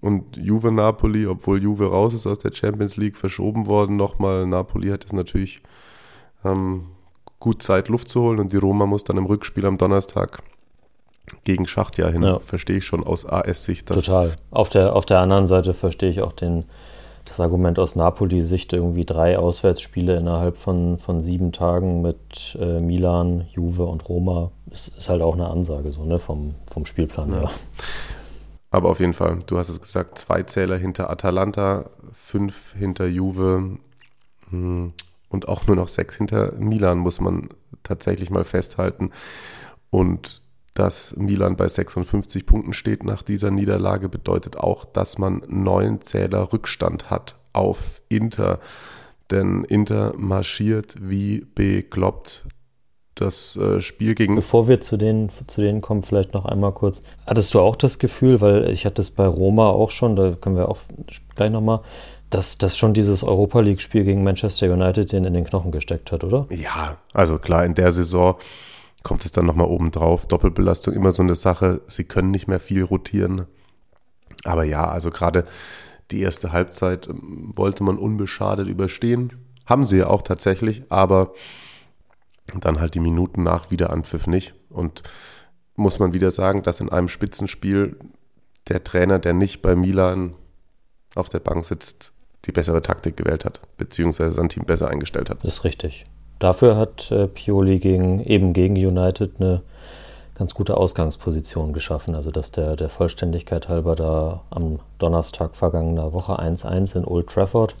und 0.00 0.36
Juve-Napoli, 0.36 1.26
obwohl 1.26 1.62
Juve 1.62 1.90
raus 1.90 2.14
ist 2.14 2.26
aus 2.26 2.38
der 2.38 2.52
Champions 2.52 2.96
League, 2.96 3.16
verschoben 3.16 3.66
worden 3.66 3.96
nochmal. 3.96 4.46
Napoli 4.46 4.88
hat 4.88 5.04
jetzt 5.04 5.12
natürlich 5.12 5.62
ähm, 6.44 6.84
gut 7.38 7.62
Zeit, 7.62 7.88
Luft 7.88 8.08
zu 8.08 8.20
holen 8.20 8.40
und 8.40 8.52
die 8.52 8.56
Roma 8.56 8.86
muss 8.86 9.04
dann 9.04 9.16
im 9.16 9.26
Rückspiel 9.26 9.66
am 9.66 9.78
Donnerstag 9.78 10.42
gegen 11.44 11.66
Schachtja 11.66 12.08
hin. 12.08 12.22
Ja. 12.22 12.38
Verstehe 12.38 12.78
ich 12.78 12.84
schon 12.84 13.04
aus 13.04 13.26
AS-Sicht. 13.26 13.88
Total. 13.88 14.32
Auf 14.50 14.68
der, 14.68 14.94
auf 14.94 15.06
der 15.06 15.20
anderen 15.20 15.46
Seite 15.46 15.74
verstehe 15.74 16.10
ich 16.10 16.22
auch 16.22 16.32
den, 16.32 16.64
das 17.24 17.40
Argument 17.40 17.78
aus 17.78 17.96
Napoli-Sicht, 17.96 18.72
irgendwie 18.72 19.04
drei 19.04 19.38
Auswärtsspiele 19.38 20.16
innerhalb 20.16 20.56
von, 20.56 20.98
von 20.98 21.20
sieben 21.20 21.52
Tagen 21.52 22.02
mit 22.02 22.56
äh, 22.60 22.80
Milan, 22.80 23.46
Juve 23.52 23.84
und 23.84 24.08
Roma. 24.08 24.50
Ist, 24.70 24.96
ist 24.96 25.08
halt 25.08 25.22
auch 25.22 25.34
eine 25.34 25.48
Ansage 25.48 25.92
so, 25.92 26.04
ne, 26.04 26.18
vom, 26.18 26.54
vom 26.70 26.84
Spielplan 26.84 27.32
her. 27.32 27.50
Aber 28.70 28.90
auf 28.90 28.98
jeden 28.98 29.12
Fall, 29.12 29.38
du 29.46 29.56
hast 29.56 29.68
es 29.68 29.80
gesagt, 29.80 30.18
zwei 30.18 30.42
Zähler 30.42 30.76
hinter 30.76 31.08
Atalanta, 31.08 31.90
fünf 32.12 32.74
hinter 32.76 33.06
Juve 33.06 33.78
hm, 34.50 34.92
und 35.28 35.48
auch 35.48 35.66
nur 35.66 35.76
noch 35.76 35.88
sechs 35.88 36.16
hinter 36.16 36.52
Milan, 36.58 36.98
muss 36.98 37.20
man 37.20 37.50
tatsächlich 37.84 38.30
mal 38.30 38.42
festhalten. 38.42 39.12
Und 39.90 40.42
dass 40.74 41.14
Milan 41.16 41.56
bei 41.56 41.68
56 41.68 42.46
Punkten 42.46 42.72
steht 42.72 43.04
nach 43.04 43.22
dieser 43.22 43.50
Niederlage, 43.50 44.08
bedeutet 44.08 44.56
auch, 44.56 44.84
dass 44.84 45.18
man 45.18 45.42
neun 45.48 46.02
Zähler 46.02 46.52
Rückstand 46.52 47.10
hat 47.10 47.36
auf 47.52 48.02
Inter. 48.08 48.58
Denn 49.30 49.64
Inter 49.64 50.12
marschiert 50.16 50.96
wie 51.00 51.46
bekloppt. 51.54 52.46
Das 53.14 53.56
äh, 53.56 53.80
Spiel 53.80 54.16
gegen 54.16 54.34
Bevor 54.34 54.66
wir 54.66 54.80
zu 54.80 54.96
denen, 54.96 55.28
zu 55.28 55.60
denen 55.60 55.80
kommen, 55.80 56.02
vielleicht 56.02 56.34
noch 56.34 56.44
einmal 56.44 56.72
kurz. 56.72 57.00
Hattest 57.24 57.54
du 57.54 57.60
auch 57.60 57.76
das 57.76 58.00
Gefühl, 58.00 58.40
weil 58.40 58.68
ich 58.70 58.84
hatte 58.84 59.00
es 59.00 59.12
bei 59.12 59.24
Roma 59.24 59.68
auch 59.68 59.92
schon, 59.92 60.16
da 60.16 60.32
können 60.32 60.56
wir 60.56 60.68
auch 60.68 60.78
gleich 61.36 61.52
nochmal, 61.52 61.80
dass 62.30 62.58
das 62.58 62.76
schon 62.76 62.92
dieses 62.92 63.22
Europa 63.22 63.60
League-Spiel 63.60 64.02
gegen 64.02 64.24
Manchester 64.24 64.72
United 64.72 65.12
den 65.12 65.24
in 65.24 65.34
den 65.34 65.44
Knochen 65.44 65.70
gesteckt 65.70 66.10
hat, 66.10 66.24
oder? 66.24 66.46
Ja, 66.50 66.98
also 67.12 67.38
klar, 67.38 67.64
in 67.64 67.76
der 67.76 67.92
Saison 67.92 68.34
kommt 69.04 69.24
es 69.24 69.30
dann 69.30 69.46
nochmal 69.46 69.68
oben 69.68 69.92
drauf. 69.92 70.26
Doppelbelastung 70.26 70.94
immer 70.94 71.12
so 71.12 71.22
eine 71.22 71.36
Sache. 71.36 71.82
Sie 71.86 72.04
können 72.04 72.32
nicht 72.32 72.48
mehr 72.48 72.58
viel 72.58 72.82
rotieren. 72.82 73.46
Aber 74.42 74.64
ja, 74.64 74.88
also 74.88 75.10
gerade 75.10 75.44
die 76.10 76.20
erste 76.20 76.50
Halbzeit 76.50 77.06
ähm, 77.06 77.52
wollte 77.54 77.84
man 77.84 77.98
unbeschadet 77.98 78.66
überstehen. 78.66 79.32
Haben 79.66 79.86
sie 79.86 79.98
ja 79.98 80.08
auch 80.08 80.22
tatsächlich, 80.22 80.82
aber 80.88 81.32
dann 82.60 82.80
halt 82.80 82.94
die 82.94 83.00
Minuten 83.00 83.42
nach 83.42 83.70
Wiederanpfiff 83.70 84.26
nicht. 84.26 84.54
Und 84.68 85.02
muss 85.76 85.98
man 85.98 86.14
wieder 86.14 86.30
sagen, 86.30 86.62
dass 86.62 86.80
in 86.80 86.90
einem 86.90 87.08
Spitzenspiel 87.08 87.96
der 88.68 88.84
Trainer, 88.84 89.18
der 89.18 89.34
nicht 89.34 89.62
bei 89.62 89.76
Milan 89.76 90.34
auf 91.14 91.28
der 91.28 91.40
Bank 91.40 91.64
sitzt, 91.64 92.12
die 92.44 92.52
bessere 92.52 92.82
Taktik 92.82 93.16
gewählt 93.16 93.44
hat, 93.44 93.60
beziehungsweise 93.76 94.32
sein 94.32 94.48
Team 94.48 94.64
besser 94.64 94.88
eingestellt 94.88 95.30
hat. 95.30 95.44
Das 95.44 95.54
ist 95.54 95.64
richtig. 95.64 96.06
Dafür 96.44 96.76
hat 96.76 97.10
äh, 97.10 97.26
Pioli 97.26 97.78
gegen, 97.78 98.22
eben 98.22 98.52
gegen 98.52 98.74
United 98.74 99.40
eine 99.40 99.62
ganz 100.34 100.52
gute 100.52 100.76
Ausgangsposition 100.76 101.72
geschaffen. 101.72 102.14
Also 102.14 102.30
dass 102.30 102.50
der, 102.50 102.76
der 102.76 102.90
Vollständigkeit 102.90 103.70
halber 103.70 103.96
da 103.96 104.42
am 104.50 104.78
Donnerstag 104.98 105.56
vergangener 105.56 106.12
Woche 106.12 106.38
1-1 106.38 106.98
in 106.98 107.06
Old 107.06 107.28
Trafford 107.28 107.74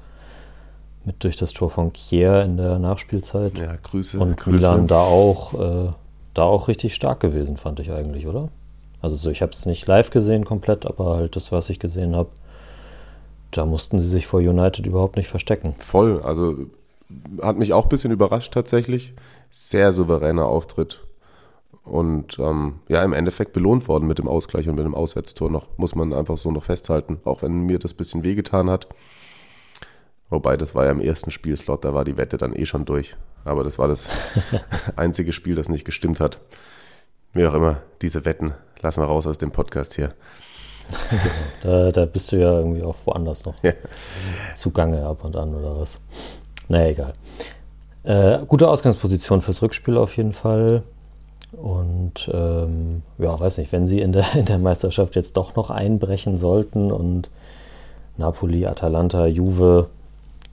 mit 1.04 1.22
durch 1.24 1.36
das 1.36 1.52
Tor 1.52 1.68
von 1.68 1.92
Kier 1.92 2.40
in 2.40 2.56
der 2.56 2.78
Nachspielzeit. 2.78 3.58
Ja, 3.58 3.76
Grüße. 3.82 4.18
Und 4.18 4.38
Grüße. 4.38 4.56
Milan 4.56 4.86
da 4.86 5.02
auch, 5.02 5.52
äh, 5.52 5.92
da 6.32 6.44
auch 6.44 6.66
richtig 6.66 6.94
stark 6.94 7.20
gewesen, 7.20 7.58
fand 7.58 7.80
ich 7.80 7.92
eigentlich, 7.92 8.26
oder? 8.26 8.48
Also 9.02 9.16
so, 9.16 9.28
ich 9.28 9.42
habe 9.42 9.52
es 9.52 9.66
nicht 9.66 9.86
live 9.86 10.08
gesehen 10.08 10.46
komplett, 10.46 10.86
aber 10.86 11.16
halt 11.16 11.36
das, 11.36 11.52
was 11.52 11.68
ich 11.68 11.80
gesehen 11.80 12.16
habe, 12.16 12.30
da 13.50 13.66
mussten 13.66 13.98
sie 13.98 14.08
sich 14.08 14.26
vor 14.26 14.40
United 14.40 14.86
überhaupt 14.86 15.16
nicht 15.16 15.28
verstecken. 15.28 15.74
Voll, 15.80 16.22
also 16.22 16.56
hat 17.42 17.58
mich 17.58 17.72
auch 17.72 17.84
ein 17.84 17.88
bisschen 17.88 18.12
überrascht 18.12 18.52
tatsächlich. 18.54 19.14
Sehr 19.50 19.92
souveräner 19.92 20.46
Auftritt. 20.46 21.06
Und 21.84 22.38
ähm, 22.38 22.80
ja, 22.88 23.02
im 23.04 23.12
Endeffekt 23.12 23.52
belohnt 23.52 23.88
worden 23.88 24.06
mit 24.08 24.18
dem 24.18 24.26
Ausgleich 24.28 24.68
und 24.68 24.76
mit 24.76 24.84
dem 24.84 24.94
Auswärtstor 24.94 25.50
noch. 25.50 25.68
Muss 25.76 25.94
man 25.94 26.12
einfach 26.14 26.38
so 26.38 26.50
noch 26.50 26.64
festhalten. 26.64 27.20
Auch 27.24 27.42
wenn 27.42 27.60
mir 27.66 27.78
das 27.78 27.92
ein 27.92 27.96
bisschen 27.98 28.24
wehgetan 28.24 28.70
hat. 28.70 28.88
Wobei, 30.30 30.56
das 30.56 30.74
war 30.74 30.86
ja 30.86 30.90
im 30.90 31.00
ersten 31.00 31.30
Spielslot, 31.30 31.84
da 31.84 31.92
war 31.92 32.04
die 32.04 32.16
Wette 32.16 32.38
dann 32.38 32.56
eh 32.56 32.64
schon 32.64 32.86
durch. 32.86 33.16
Aber 33.44 33.62
das 33.62 33.78
war 33.78 33.86
das 33.88 34.08
einzige 34.96 35.32
Spiel, 35.32 35.54
das 35.54 35.68
nicht 35.68 35.84
gestimmt 35.84 36.18
hat. 36.20 36.40
Wie 37.34 37.46
auch 37.46 37.54
immer, 37.54 37.82
diese 38.00 38.24
Wetten 38.24 38.54
lassen 38.80 39.02
wir 39.02 39.06
raus 39.06 39.26
aus 39.26 39.36
dem 39.38 39.50
Podcast 39.50 39.94
hier. 39.94 40.14
Da, 41.62 41.90
da 41.92 42.04
bist 42.06 42.32
du 42.32 42.36
ja 42.36 42.58
irgendwie 42.58 42.82
auch 42.82 42.96
woanders 43.04 43.44
noch 43.44 43.62
Ja. 43.62 43.72
zugange 44.54 45.04
ab 45.04 45.24
und 45.24 45.36
an 45.36 45.54
oder 45.54 45.80
was. 45.80 46.00
Naja, 46.68 46.86
egal. 46.88 47.12
Äh, 48.04 48.44
gute 48.46 48.68
Ausgangsposition 48.68 49.40
fürs 49.40 49.62
Rückspiel 49.62 49.96
auf 49.96 50.16
jeden 50.16 50.32
Fall. 50.32 50.82
Und 51.52 52.30
ähm, 52.32 53.02
ja, 53.18 53.38
weiß 53.38 53.58
nicht, 53.58 53.72
wenn 53.72 53.86
sie 53.86 54.00
in 54.00 54.12
der, 54.12 54.24
in 54.34 54.44
der 54.44 54.58
Meisterschaft 54.58 55.16
jetzt 55.16 55.36
doch 55.36 55.56
noch 55.56 55.70
einbrechen 55.70 56.36
sollten 56.36 56.92
und 56.92 57.30
Napoli, 58.16 58.66
Atalanta, 58.66 59.26
Juve 59.26 59.88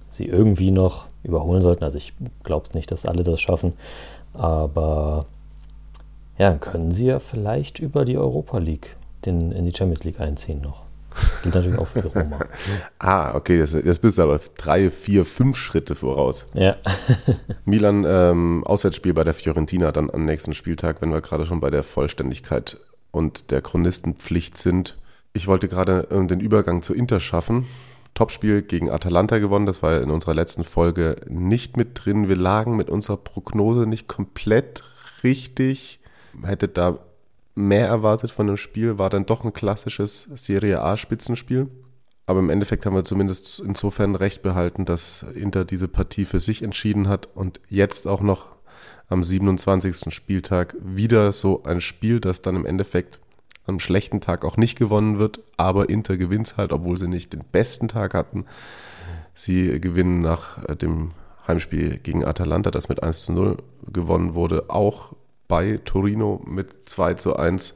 sie 0.10 0.26
irgendwie 0.26 0.72
noch 0.72 1.06
überholen 1.24 1.62
sollten. 1.62 1.84
Also 1.84 1.98
ich 1.98 2.14
glaube 2.44 2.66
es 2.68 2.74
nicht, 2.74 2.92
dass 2.92 3.06
alle 3.06 3.24
das 3.24 3.40
schaffen. 3.40 3.74
Aber 4.34 5.26
ja, 6.38 6.54
können 6.54 6.92
sie 6.92 7.06
ja 7.08 7.20
vielleicht 7.20 7.80
über 7.80 8.06
die 8.06 8.18
Europa 8.18 8.58
League 8.58 8.96
den, 9.26 9.52
in 9.52 9.66
die 9.66 9.74
Champions 9.74 10.04
League 10.04 10.20
einziehen 10.20 10.62
noch. 10.62 10.82
Gilt 11.44 11.56
natürlich 11.56 11.80
auch 11.80 11.88
für 11.88 12.06
Roma. 12.06 12.40
Ah, 13.00 13.36
okay, 13.36 13.58
das, 13.58 13.72
das 13.72 14.00
bist 14.00 14.18
du 14.18 14.22
aber 14.22 14.40
drei, 14.58 14.92
vier, 14.92 15.26
fünf 15.26 15.58
Schritte 15.58 15.96
voraus. 15.96 16.46
Ja, 16.54 16.76
Milan 17.66 18.06
ähm, 18.08 18.64
Auswärtsspiel 18.66 19.14
bei 19.14 19.24
der 19.24 19.34
Fiorentina 19.34 19.92
dann 19.92 20.10
am 20.10 20.26
nächsten 20.26 20.54
Spieltag, 20.54 21.02
wenn 21.02 21.12
wir 21.12 21.22
gerade 21.22 21.46
schon 21.46 21.60
bei 21.60 21.70
der 21.70 21.84
Vollständigkeit 21.84 22.78
und 23.12 23.52
der 23.52 23.62
Chronistenpflicht 23.62 24.58
sind. 24.58 25.00
Ich 25.34 25.48
wollte 25.48 25.68
gerade 25.68 26.08
ähm, 26.12 26.28
den 26.28 26.40
Übergang 26.40 26.82
zu 26.82 26.94
Inter 26.94 27.20
schaffen. 27.20 27.66
Topspiel 28.14 28.62
gegen 28.62 28.90
Atalanta 28.90 29.40
gewonnen. 29.40 29.66
Das 29.66 29.82
war 29.82 30.02
in 30.02 30.12
unserer 30.12 30.34
letzten 30.34 30.64
Folge 30.64 31.16
nicht 31.28 31.78
mit 31.78 32.04
drin. 32.04 32.28
Wir 32.28 32.36
lagen 32.36 32.76
mit 32.76 32.90
unserer 32.90 33.18
Prognose 33.18 33.88
nicht 33.88 34.08
komplett 34.08 34.84
richtig. 35.24 36.00
Hätte 36.44 36.68
da 36.68 37.00
mehr 37.56 37.88
erwartet 37.88 38.32
von 38.32 38.48
dem 38.48 38.58
Spiel. 38.58 38.98
War 38.98 39.10
dann 39.10 39.26
doch 39.26 39.44
ein 39.44 39.54
klassisches 39.54 40.30
Serie 40.36 40.82
A-Spitzenspiel. 40.82 41.68
Aber 42.26 42.40
im 42.40 42.50
Endeffekt 42.50 42.86
haben 42.86 42.96
wir 42.96 43.04
zumindest 43.04 43.60
insofern 43.60 44.16
recht 44.16 44.42
behalten, 44.42 44.86
dass 44.86 45.24
Inter 45.24 45.66
diese 45.66 45.88
Partie 45.88 46.26
für 46.26 46.40
sich 46.40 46.62
entschieden 46.62 47.08
hat 47.10 47.28
und 47.36 47.60
jetzt 47.68 48.08
auch 48.08 48.22
noch 48.22 48.56
am 49.10 49.24
27. 49.24 50.14
Spieltag 50.14 50.76
wieder 50.80 51.32
so 51.34 51.64
ein 51.64 51.82
Spiel, 51.82 52.22
das 52.22 52.42
dann 52.42 52.56
im 52.56 52.66
Endeffekt 52.66 53.20
am 53.66 53.80
schlechten 53.80 54.22
Tag 54.22 54.46
auch 54.46 54.58
nicht 54.58 54.78
gewonnen 54.78 55.20
wird, 55.20 55.42
aber 55.58 55.90
Inter 55.90 56.18
gewinnt 56.18 56.56
halt, 56.58 56.72
obwohl 56.72 56.98
sie 56.98 57.08
nicht 57.08 57.34
den 57.34 57.44
besten 57.52 57.88
Tag 57.88 58.14
hatten. 58.14 58.46
Sie 59.36 59.80
gewinnen 59.80 60.22
nach 60.22 60.64
äh, 60.70 60.76
dem 60.76 61.12
Heimspiel 61.48 61.98
gegen 62.00 62.24
Atalanta, 62.24 62.72
das 62.72 62.90
mit 62.90 63.04
1 63.04 63.24
zu 63.24 63.34
0 63.34 63.58
gewonnen 63.92 64.36
wurde, 64.36 64.70
auch 64.70 65.14
bei 65.52 65.82
Torino 65.84 66.42
mit 66.46 66.88
2 66.88 67.16
zu 67.16 67.36
1. 67.36 67.76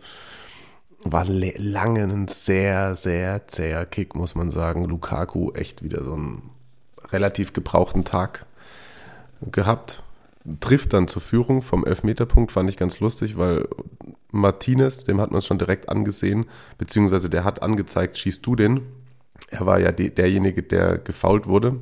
War 1.04 1.26
lange 1.26 2.04
ein 2.04 2.30
sehr, 2.30 2.96
sehr 2.96 3.50
zäher 3.50 3.86
Kick, 3.86 4.16
muss 4.16 4.34
man 4.34 4.50
sagen. 4.50 4.86
Lukaku 4.86 5.52
echt 5.52 5.84
wieder 5.84 6.02
so 6.02 6.14
einen 6.14 6.52
relativ 7.12 7.52
gebrauchten 7.52 8.06
Tag 8.06 8.46
gehabt 9.52 10.04
trifft 10.60 10.94
dann 10.94 11.08
zur 11.08 11.22
Führung 11.22 11.62
vom 11.62 11.86
Elfmeterpunkt, 11.86 12.52
fand 12.52 12.70
ich 12.70 12.78
ganz 12.78 13.00
lustig, 13.00 13.38
weil 13.38 13.68
Martinez, 14.32 15.04
dem 15.04 15.20
hat 15.20 15.32
man 15.32 15.40
es 15.40 15.46
schon 15.46 15.58
direkt 15.58 15.90
angesehen, 15.90 16.46
beziehungsweise 16.78 17.30
der 17.30 17.44
hat 17.44 17.62
angezeigt, 17.64 18.18
schießt 18.18 18.46
du 18.46 18.56
den. 18.56 18.82
Er 19.50 19.66
war 19.66 19.80
ja 19.80 19.92
de 19.92 20.10
derjenige, 20.10 20.64
der 20.64 20.98
gefault 21.00 21.48
wurde, 21.48 21.80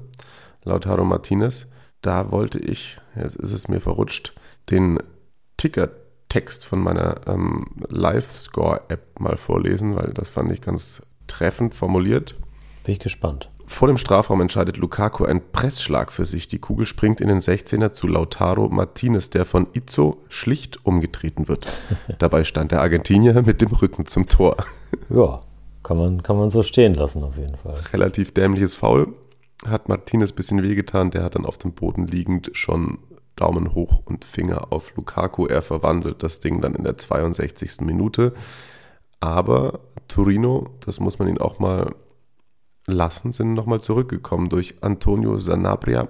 Lautaro 0.63 1.03
Martinez. 1.03 1.67
Da 2.01 2.31
wollte 2.31 2.57
ich, 2.57 2.99
jetzt 3.15 3.35
ist 3.35 3.51
es 3.51 3.67
mir 3.67 3.79
verrutscht, 3.79 4.33
den 4.71 4.97
Ticker-Text 5.63 6.65
von 6.65 6.81
meiner 6.81 7.21
ähm, 7.25 7.67
Live-Score-App 7.87 9.17
mal 9.21 9.37
vorlesen, 9.37 9.95
weil 9.95 10.11
das 10.13 10.29
fand 10.29 10.51
ich 10.51 10.59
ganz 10.59 11.01
treffend 11.27 11.73
formuliert. 11.73 12.35
Bin 12.83 12.93
ich 12.93 12.99
gespannt. 12.99 13.49
Vor 13.65 13.87
dem 13.87 13.97
Strafraum 13.97 14.41
entscheidet 14.41 14.75
Lukaku 14.75 15.23
einen 15.23 15.41
Pressschlag 15.53 16.11
für 16.11 16.25
sich. 16.25 16.49
Die 16.49 16.59
Kugel 16.59 16.85
springt 16.85 17.21
in 17.21 17.29
den 17.29 17.39
16er 17.39 17.93
zu 17.93 18.07
Lautaro 18.07 18.67
Martinez, 18.67 19.29
der 19.29 19.45
von 19.45 19.67
Izzo 19.71 20.21
schlicht 20.27 20.85
umgetreten 20.85 21.47
wird. 21.47 21.65
Dabei 22.19 22.43
stand 22.43 22.73
der 22.73 22.81
Argentinier 22.81 23.41
mit 23.41 23.61
dem 23.61 23.71
Rücken 23.71 24.05
zum 24.05 24.27
Tor. 24.27 24.57
Ja, 25.09 25.41
kann 25.81 25.97
man, 25.97 26.23
kann 26.23 26.37
man 26.37 26.49
so 26.49 26.61
stehen 26.61 26.93
lassen 26.93 27.23
auf 27.23 27.37
jeden 27.37 27.57
Fall. 27.57 27.75
Relativ 27.91 28.31
dämliches 28.33 28.75
Foul. 28.75 29.13
Hat 29.65 29.89
Martinez 29.89 30.31
ein 30.31 30.35
bisschen 30.35 30.61
wehgetan. 30.61 31.09
Der 31.09 31.23
hat 31.23 31.35
dann 31.35 31.45
auf 31.45 31.57
dem 31.57 31.73
Boden 31.73 32.05
liegend 32.05 32.51
schon 32.53 32.99
Daumen 33.35 33.73
hoch 33.73 34.01
und 34.05 34.25
Finger 34.25 34.71
auf 34.71 34.95
Lukaku. 34.95 35.47
Er 35.47 35.61
verwandelt 35.61 36.23
das 36.23 36.39
Ding 36.39 36.61
dann 36.61 36.75
in 36.75 36.83
der 36.83 36.97
62. 36.97 37.81
Minute. 37.81 38.33
Aber 39.19 39.79
Torino, 40.07 40.67
das 40.85 40.99
muss 40.99 41.19
man 41.19 41.27
ihn 41.27 41.37
auch 41.37 41.59
mal 41.59 41.95
lassen, 42.85 43.31
sind 43.31 43.53
nochmal 43.53 43.81
zurückgekommen 43.81 44.49
durch 44.49 44.75
Antonio 44.81 45.39
Sanabria, 45.39 46.09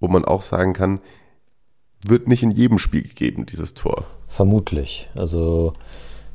wo 0.00 0.08
man 0.08 0.24
auch 0.24 0.42
sagen 0.42 0.72
kann, 0.72 1.00
wird 2.06 2.28
nicht 2.28 2.42
in 2.42 2.50
jedem 2.50 2.78
Spiel 2.78 3.02
gegeben, 3.02 3.46
dieses 3.46 3.74
Tor. 3.74 4.04
Vermutlich. 4.28 5.08
Also 5.16 5.72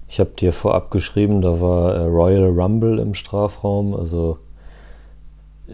ich 0.08 0.20
habe 0.20 0.32
dir 0.32 0.52
vorab 0.52 0.92
geschrieben, 0.92 1.42
da 1.42 1.62
war 1.62 1.96
äh, 1.96 2.02
Royal 2.02 2.50
Rumble 2.50 3.00
im 3.00 3.14
Strafraum, 3.14 3.96
also 3.96 4.40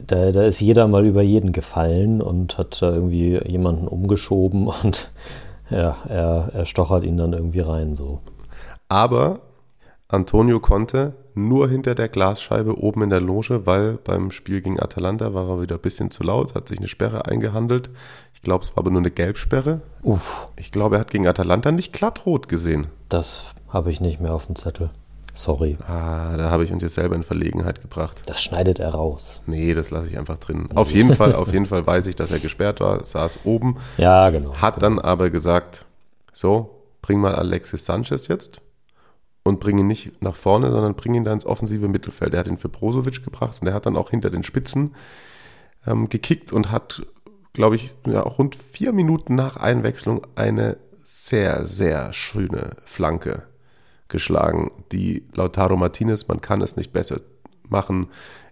da, 0.05 0.31
da 0.31 0.43
ist 0.43 0.59
jeder 0.59 0.87
mal 0.87 1.05
über 1.05 1.21
jeden 1.21 1.51
gefallen 1.51 2.21
und 2.21 2.57
hat 2.57 2.81
da 2.81 2.93
irgendwie 2.93 3.39
jemanden 3.45 3.87
umgeschoben 3.87 4.67
und 4.83 5.11
ja, 5.69 5.97
er, 6.07 6.49
er 6.53 6.65
stochert 6.65 7.03
ihn 7.03 7.17
dann 7.17 7.33
irgendwie 7.33 7.59
rein 7.59 7.95
so. 7.95 8.19
Aber 8.89 9.41
Antonio 10.07 10.61
konnte 10.61 11.13
nur 11.35 11.67
hinter 11.67 11.93
der 11.93 12.07
Glasscheibe 12.07 12.81
oben 12.81 13.03
in 13.03 13.09
der 13.09 13.19
Loge, 13.19 13.65
weil 13.65 13.97
beim 14.03 14.31
Spiel 14.31 14.61
gegen 14.61 14.79
Atalanta 14.79 15.33
war 15.33 15.49
er 15.49 15.61
wieder 15.61 15.75
ein 15.75 15.81
bisschen 15.81 16.09
zu 16.09 16.23
laut, 16.23 16.55
hat 16.55 16.69
sich 16.69 16.79
eine 16.79 16.87
Sperre 16.87 17.25
eingehandelt. 17.25 17.89
Ich 18.33 18.41
glaube, 18.41 18.63
es 18.63 18.71
war 18.71 18.79
aber 18.79 18.91
nur 18.91 19.01
eine 19.01 19.11
Gelbsperre. 19.11 19.81
Uff. 20.03 20.47
Ich 20.55 20.71
glaube, 20.71 20.95
er 20.95 21.01
hat 21.01 21.11
gegen 21.11 21.27
Atalanta 21.27 21.71
nicht 21.71 21.91
glattrot 21.91 22.47
gesehen. 22.47 22.87
Das 23.09 23.53
habe 23.67 23.91
ich 23.91 23.99
nicht 23.99 24.21
mehr 24.21 24.33
auf 24.33 24.45
dem 24.45 24.55
Zettel. 24.55 24.89
Sorry. 25.37 25.77
Ah, 25.87 26.35
da 26.35 26.49
habe 26.49 26.63
ich 26.63 26.73
uns 26.73 26.81
jetzt 26.81 26.95
selber 26.95 27.15
in 27.15 27.21
Verlegenheit 27.21 27.79
gebracht. 27.81 28.23
Das 28.25 28.41
schneidet 28.41 28.79
er 28.79 28.89
raus. 28.89 29.41
Nee, 29.45 29.75
das 29.75 29.91
lasse 29.91 30.07
ich 30.07 30.17
einfach 30.17 30.39
drin. 30.39 30.69
Auf 30.73 30.91
jeden 30.91 31.13
Fall, 31.13 31.35
auf 31.35 31.53
jeden 31.53 31.67
Fall 31.67 31.85
weiß 31.85 32.07
ich, 32.07 32.15
dass 32.15 32.31
er 32.31 32.39
gesperrt 32.39 32.79
war, 32.79 33.03
saß 33.03 33.39
oben. 33.43 33.77
Ja, 33.97 34.31
genau. 34.31 34.55
Hat 34.55 34.75
genau. 34.75 34.95
dann 34.95 34.99
aber 34.99 35.29
gesagt, 35.29 35.85
so, 36.33 36.81
bring 37.03 37.19
mal 37.19 37.35
Alexis 37.35 37.85
Sanchez 37.85 38.27
jetzt 38.27 38.61
und 39.43 39.59
bring 39.59 39.77
ihn 39.77 39.85
nicht 39.85 40.23
nach 40.23 40.35
vorne, 40.35 40.71
sondern 40.71 40.95
bring 40.95 41.13
ihn 41.13 41.23
da 41.23 41.33
ins 41.33 41.45
offensive 41.45 41.87
Mittelfeld. 41.87 42.33
Er 42.33 42.39
hat 42.39 42.47
ihn 42.47 42.57
für 42.57 42.69
Brozovic 42.69 43.23
gebracht 43.23 43.59
und 43.61 43.67
er 43.67 43.75
hat 43.75 43.85
dann 43.85 43.95
auch 43.95 44.09
hinter 44.09 44.31
den 44.31 44.43
Spitzen 44.43 44.95
ähm, 45.85 46.09
gekickt 46.09 46.51
und 46.51 46.71
hat, 46.71 47.03
glaube 47.53 47.75
ich, 47.75 47.95
ja, 48.07 48.25
auch 48.25 48.39
rund 48.39 48.55
vier 48.55 48.91
Minuten 48.91 49.35
nach 49.35 49.55
Einwechslung 49.55 50.25
eine 50.35 50.77
sehr, 51.03 51.67
sehr 51.67 52.11
schöne 52.11 52.71
Flanke 52.85 53.43
geschlagen, 54.09 54.71
die 54.91 55.27
Lautaro 55.33 55.77
Martinez, 55.77 56.27
man 56.27 56.41
kann 56.41 56.61
es 56.61 56.75
nicht 56.75 56.93
besser 56.93 57.21
machen. 57.67 58.07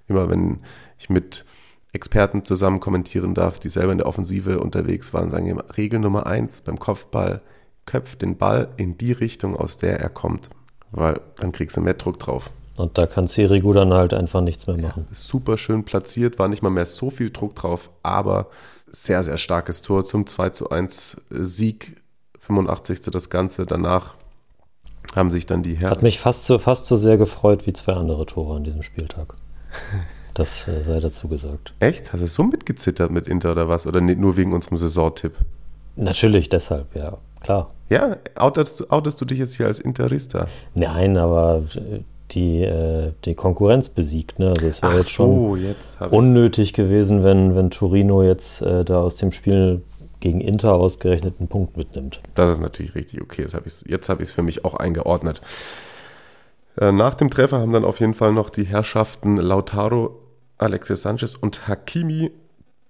Immer 0.08 0.30
wenn 0.30 0.60
ich 0.98 1.10
mit 1.10 1.46
Experten 1.94 2.44
zusammen 2.44 2.80
kommentieren 2.80 3.34
darf, 3.34 3.58
die 3.60 3.70
selber 3.70 3.92
in 3.92 4.00
der 4.00 4.08
Offensive 4.08 4.60
unterwegs 4.60 5.14
waren, 5.14 5.32
sagen 5.32 5.48
immer, 5.48 5.66
Regel 5.78 6.00
Nummer 6.00 6.26
eins 6.26 6.62
beim 6.62 6.78
Kopfball, 6.78 7.42
köpft 7.86 8.22
den 8.22 8.38
Ball 8.38 8.70
in 8.78 8.98
die 8.98 9.12
Richtung, 9.12 9.56
aus 9.56 9.78
der 9.78 10.00
er 10.00 10.10
kommt 10.10 10.50
weil 10.96 11.22
dann 11.38 11.52
kriegst 11.52 11.78
du 11.78 11.82
mehr 11.82 11.94
Druck 11.94 12.20
drauf. 12.20 12.52
Und 12.78 12.98
da 12.98 13.06
kann 13.06 13.28
Sirigu 13.28 13.74
dann 13.74 13.94
halt 13.94 14.14
einfach 14.14 14.42
nichts 14.42 14.68
mehr 14.68 14.78
machen. 14.78 15.08
Ja, 15.10 15.16
super 15.16 15.58
schön 15.58 15.86
platziert, 15.86 16.40
war 16.40 16.48
nicht 16.48 16.62
mal 16.62 16.70
mehr 16.70 16.86
so 16.86 17.10
viel 17.10 17.30
Druck 17.30 17.56
drauf, 17.56 17.90
aber 18.04 18.48
sehr, 18.92 19.24
sehr 19.24 19.38
starkes 19.38 19.82
Tor 19.82 20.06
zum 20.06 20.26
2 20.26 20.50
zu 20.50 20.70
1 20.70 21.22
Sieg. 21.30 22.02
85. 22.40 23.02
das 23.12 23.32
Ganze. 23.32 23.66
Danach 23.66 24.16
haben 25.16 25.32
sich 25.32 25.46
dann 25.46 25.64
die 25.64 25.76
Herren. 25.76 25.92
Hat 25.92 26.04
mich 26.04 26.20
fast 26.20 26.46
so, 26.46 26.60
fast 26.60 26.88
so 26.88 26.96
sehr 26.96 27.18
gefreut 27.18 27.66
wie 27.66 27.74
zwei 27.74 27.94
andere 27.94 28.26
Tore 28.26 28.56
an 28.56 28.64
diesem 28.64 28.82
Spieltag. 28.82 29.36
Das 30.36 30.68
äh, 30.68 30.84
sei 30.84 31.00
dazu 31.00 31.30
gesagt. 31.30 31.74
Echt? 31.80 32.12
Hast 32.12 32.22
du 32.22 32.28
so 32.28 32.44
mitgezittert 32.44 33.10
mit 33.10 33.26
Inter 33.26 33.54
oder 33.54 33.70
was? 33.70 33.88
Oder 33.88 34.02
nur 34.02 34.36
wegen 34.36 34.52
unserem 34.52 34.76
Saisontipp? 34.78 35.32
Natürlich 35.96 36.50
deshalb, 36.50 36.94
ja, 36.94 37.18
klar. 37.40 37.72
Ja, 37.90 38.18
outest 38.36 38.82
du, 38.82 38.86
outest 38.90 39.22
du 39.22 39.24
dich 39.24 39.40
jetzt 39.40 39.56
hier 39.56 39.68
als 39.68 39.80
Interista? 39.80 40.48
Nein, 40.74 41.16
aber 41.16 41.64
die, 42.32 42.64
äh, 42.64 43.14
die 43.24 43.36
Konkurrenz 43.36 43.90
besiegt. 43.90 44.40
Ne? 44.40 44.50
Also 44.50 44.68
es 44.68 44.82
wäre 44.82 44.98
jetzt 44.98 45.14
so, 45.14 45.56
schon 45.56 45.64
jetzt 45.64 46.02
unnötig 46.02 46.74
gewesen, 46.74 47.24
wenn, 47.24 47.56
wenn 47.56 47.70
Torino 47.70 48.24
jetzt 48.24 48.62
äh, 48.62 48.84
da 48.84 49.00
aus 49.00 49.16
dem 49.16 49.32
Spiel 49.32 49.84
gegen 50.26 50.42
Inter 50.42 50.74
ausgerechnet 50.74 51.36
einen 51.38 51.50
Punkt 51.50 51.78
mitnimmt. 51.78 52.20
Das 52.34 52.50
ist 52.50 52.60
natürlich 52.60 52.96
richtig 52.96 53.22
okay. 53.22 53.44
Jetzt 53.44 54.10
habe 54.10 54.24
ich 54.24 54.30
es 54.30 54.32
für 54.32 54.42
mich 54.42 54.66
auch 54.66 54.74
eingeordnet. 54.74 55.40
Äh, 56.82 56.92
nach 56.92 57.14
dem 57.14 57.30
Treffer 57.30 57.60
haben 57.60 57.72
dann 57.72 57.86
auf 57.86 58.00
jeden 58.00 58.16
Fall 58.16 58.34
noch 58.34 58.50
die 58.50 58.64
Herrschaften 58.64 59.38
Lautaro, 59.38 60.20
Alexis 60.58 61.04
Sanchez 61.04 61.36
und 61.36 61.68
Hakimi 61.68 62.32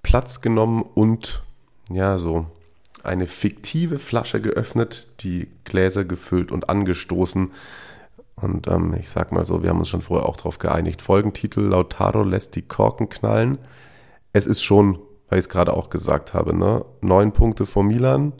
Platz 0.01 0.39
genommen 0.39 0.85
und 0.93 1.43
ja, 1.89 2.17
so 2.19 2.45
eine 3.03 3.27
fiktive 3.27 3.97
Flasche 3.97 4.39
geöffnet, 4.39 5.09
die 5.19 5.49
Gläser 5.65 6.05
gefüllt 6.05 6.53
und 6.53 6.69
angestoßen. 6.69 7.51
Und 8.37 8.67
ähm, 8.69 8.95
ich 8.97 9.09
sag 9.09 9.33
mal 9.33 9.43
so, 9.43 9.61
wir 9.61 9.71
haben 9.71 9.79
uns 9.79 9.89
schon 9.89 9.99
vorher 9.99 10.29
auch 10.29 10.37
darauf 10.37 10.57
geeinigt. 10.57 11.01
Folgentitel: 11.01 11.59
Lautaro 11.59 12.23
lässt 12.23 12.55
die 12.55 12.61
Korken 12.61 13.09
knallen. 13.09 13.57
Es 14.31 14.47
ist 14.47 14.63
schon, 14.63 14.99
weil 15.29 15.39
ich 15.39 15.45
es 15.45 15.49
gerade 15.49 15.73
auch 15.73 15.89
gesagt 15.89 16.33
habe, 16.33 16.55
ne? 16.55 16.85
neun 17.01 17.31
Punkte 17.31 17.65
vor 17.65 17.83
Milan, 17.83 18.33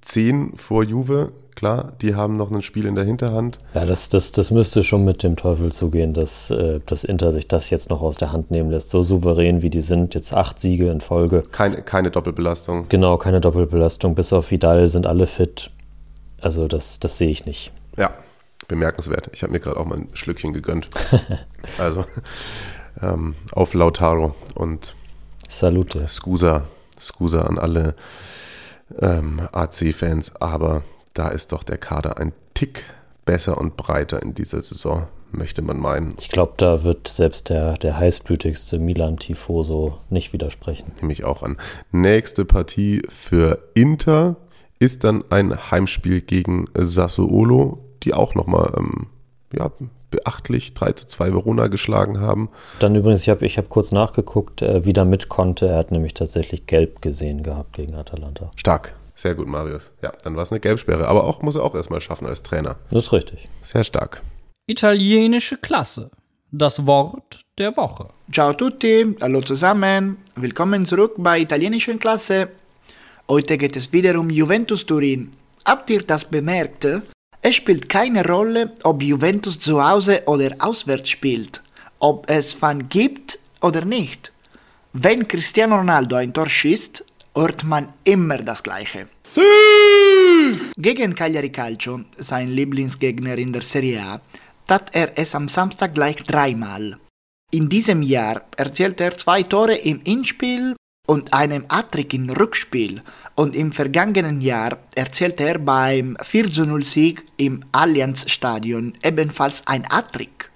zehn 0.00 0.56
vor 0.56 0.84
Juve, 0.84 1.32
Klar, 1.54 1.92
die 2.00 2.14
haben 2.14 2.36
noch 2.36 2.50
ein 2.50 2.62
Spiel 2.62 2.86
in 2.86 2.94
der 2.94 3.04
Hinterhand. 3.04 3.58
Ja, 3.74 3.84
das, 3.84 4.08
das, 4.08 4.32
das 4.32 4.50
müsste 4.50 4.82
schon 4.84 5.04
mit 5.04 5.22
dem 5.22 5.36
Teufel 5.36 5.70
zugehen, 5.70 6.14
dass, 6.14 6.50
äh, 6.50 6.80
dass 6.86 7.04
Inter 7.04 7.30
sich 7.30 7.46
das 7.46 7.68
jetzt 7.70 7.90
noch 7.90 8.00
aus 8.02 8.16
der 8.16 8.32
Hand 8.32 8.50
nehmen 8.50 8.70
lässt. 8.70 8.90
So 8.90 9.02
souverän 9.02 9.60
wie 9.60 9.70
die 9.70 9.82
sind, 9.82 10.14
jetzt 10.14 10.32
acht 10.32 10.60
Siege 10.60 10.90
in 10.90 11.00
Folge. 11.00 11.42
Keine, 11.42 11.82
keine 11.82 12.10
Doppelbelastung. 12.10 12.88
Genau, 12.88 13.18
keine 13.18 13.40
Doppelbelastung. 13.40 14.14
Bis 14.14 14.32
auf 14.32 14.50
Vidal 14.50 14.88
sind 14.88 15.06
alle 15.06 15.26
fit. 15.26 15.70
Also 16.40 16.68
das, 16.68 17.00
das 17.00 17.18
sehe 17.18 17.30
ich 17.30 17.44
nicht. 17.44 17.70
Ja, 17.98 18.12
bemerkenswert. 18.66 19.28
Ich 19.32 19.42
habe 19.42 19.52
mir 19.52 19.60
gerade 19.60 19.78
auch 19.78 19.84
mal 19.84 19.98
ein 19.98 20.08
Schlückchen 20.14 20.54
gegönnt. 20.54 20.88
also 21.78 22.06
ähm, 23.02 23.34
auf 23.52 23.74
Lautaro 23.74 24.34
und 24.54 24.96
Salute. 25.52 26.08
Scusa, 26.08 26.64
Scusa 26.98 27.42
an 27.42 27.58
alle 27.58 27.94
ähm, 29.00 29.40
AC-Fans, 29.52 30.36
aber 30.40 30.82
da 31.14 31.28
ist 31.28 31.52
doch 31.52 31.62
der 31.62 31.78
Kader 31.78 32.18
ein 32.18 32.32
Tick 32.54 32.84
besser 33.24 33.58
und 33.58 33.76
breiter 33.76 34.22
in 34.22 34.34
dieser 34.34 34.62
Saison 34.62 35.06
möchte 35.30 35.62
man 35.62 35.78
meinen. 35.78 36.14
Ich 36.18 36.28
glaube, 36.28 36.54
da 36.56 36.84
wird 36.84 37.08
selbst 37.08 37.48
der, 37.48 37.74
der 37.74 37.98
heißblütigste 37.98 38.78
Milan-Tifoso 38.78 39.98
nicht 40.10 40.32
widersprechen. 40.32 40.92
Nehme 41.00 41.12
ich 41.12 41.24
auch 41.24 41.42
an. 41.42 41.56
Nächste 41.90 42.44
Partie 42.44 43.02
für 43.08 43.58
Inter 43.74 44.36
ist 44.78 45.04
dann 45.04 45.24
ein 45.30 45.70
Heimspiel 45.70 46.20
gegen 46.20 46.66
Sassuolo, 46.74 47.78
die 48.02 48.14
auch 48.14 48.34
nochmal 48.34 48.72
ähm, 48.76 49.06
ja, 49.54 49.70
beachtlich 50.12 50.74
3 50.74 50.92
zu 50.92 51.08
2 51.08 51.32
Verona 51.32 51.66
geschlagen 51.66 52.20
haben. 52.20 52.50
Dann 52.78 52.94
übrigens, 52.94 53.22
ich 53.22 53.30
habe 53.30 53.44
ich 53.44 53.58
hab 53.58 53.68
kurz 53.68 53.90
nachgeguckt, 53.90 54.62
äh, 54.62 54.84
wie 54.84 54.92
damit 54.92 55.28
konnte. 55.28 55.66
Er 55.66 55.78
hat 55.78 55.90
nämlich 55.90 56.14
tatsächlich 56.14 56.66
gelb 56.66 57.02
gesehen 57.02 57.42
gehabt 57.42 57.72
gegen 57.72 57.96
Atalanta. 57.96 58.52
Stark. 58.54 58.94
Sehr 59.16 59.34
gut, 59.34 59.48
Marius. 59.48 59.90
Ja, 60.02 60.12
dann 60.22 60.36
war 60.36 60.44
es 60.44 60.52
eine 60.52 60.60
Gelbsperre. 60.60 61.08
Aber 61.08 61.24
auch 61.24 61.42
muss 61.42 61.56
er 61.56 61.64
auch 61.64 61.74
erstmal 61.74 62.00
schaffen 62.00 62.26
als 62.26 62.42
Trainer. 62.42 62.76
Das 62.90 63.06
ist 63.06 63.12
richtig. 63.12 63.46
Sehr 63.60 63.82
stark. 63.82 64.22
Italienische 64.66 65.56
Klasse. 65.56 66.10
Das 66.52 66.86
Wort 66.86 67.40
der 67.58 67.76
Woche. 67.76 68.08
Ciao 68.30 68.50
a 68.50 68.52
tutti, 68.54 69.16
hallo 69.20 69.40
zusammen, 69.40 70.18
willkommen 70.36 70.84
zurück 70.86 71.14
bei 71.16 71.40
italienischen 71.40 71.98
Klasse. 71.98 72.48
Heute 73.28 73.56
geht 73.56 73.76
es 73.76 73.92
wieder 73.92 74.18
um 74.18 74.28
Juventus 74.30 74.84
Turin. 74.84 75.32
Habt 75.64 75.88
ihr 75.90 76.02
das 76.02 76.24
bemerkt? 76.24 76.86
Es 77.44 77.56
spielt 77.56 77.88
keine 77.88 78.24
Rolle, 78.24 78.72
ob 78.84 79.02
Juventus 79.02 79.58
zu 79.58 79.82
Hause 79.84 80.22
oder 80.26 80.54
auswärts 80.60 81.10
spielt, 81.10 81.60
ob 81.98 82.30
es 82.30 82.54
Fan 82.54 82.88
gibt 82.88 83.40
oder 83.60 83.84
nicht. 83.84 84.32
Wenn 84.92 85.26
Cristiano 85.26 85.76
Ronaldo 85.76 86.14
ein 86.14 86.32
Tor 86.32 86.48
schießt, 86.48 87.04
hört 87.34 87.64
man 87.64 87.88
immer 88.04 88.38
das 88.38 88.62
Gleiche. 88.62 89.08
Gegen 90.76 91.16
Cagliari 91.16 91.50
Calcio, 91.50 92.02
sein 92.16 92.48
Lieblingsgegner 92.48 93.36
in 93.36 93.52
der 93.52 93.62
Serie 93.62 94.00
A, 94.02 94.20
tat 94.68 94.90
er 94.92 95.18
es 95.18 95.34
am 95.34 95.48
Samstag 95.48 95.94
gleich 95.94 96.22
dreimal. 96.22 96.96
In 97.50 97.68
diesem 97.68 98.02
Jahr 98.02 98.42
erzielte 98.56 99.02
er 99.02 99.18
zwei 99.18 99.42
Tore 99.42 99.74
im 99.74 100.00
Hinspiel 100.04 100.76
und 101.06 101.32
einem 101.32 101.66
Hattrick 101.68 102.14
im 102.14 102.30
Rückspiel 102.30 103.02
und 103.34 103.56
im 103.56 103.72
vergangenen 103.72 104.40
Jahr 104.40 104.78
erzielte 104.94 105.44
er 105.44 105.58
beim 105.58 106.16
4-0-Sieg 106.16 107.24
im 107.36 107.64
Allianz 107.72 108.30
Stadion 108.30 108.94
ebenfalls 109.02 109.66
ein 109.66 109.86
Hattrick. 109.88 110.50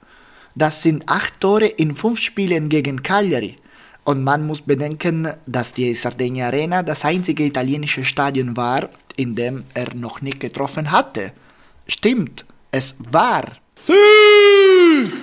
Das 0.55 0.83
sind 0.83 1.09
acht 1.09 1.41
Tore 1.41 1.67
in 1.67 1.95
fünf 1.95 2.21
Spielen 2.21 2.69
gegen 2.69 3.03
Cagliari. 3.03 3.57
Und 4.05 4.23
man 4.23 4.47
muss 4.47 4.63
bedenken, 4.63 5.29
dass 5.47 5.73
die 5.73 5.95
Sardegna 5.97 6.47
Arena 6.47 6.85
das 6.85 7.05
einzige 7.05 7.45
italienische 7.45 8.05
Stadion 8.05 8.57
war, 8.57 8.89
in 9.17 9.35
dem 9.35 9.65
er 9.75 9.95
noch 9.95 10.23
nicht 10.23 10.39
getroffen 10.39 10.93
hatte. 10.93 11.33
Stimmt, 11.89 12.47
es 12.71 12.95
war. 13.11 13.45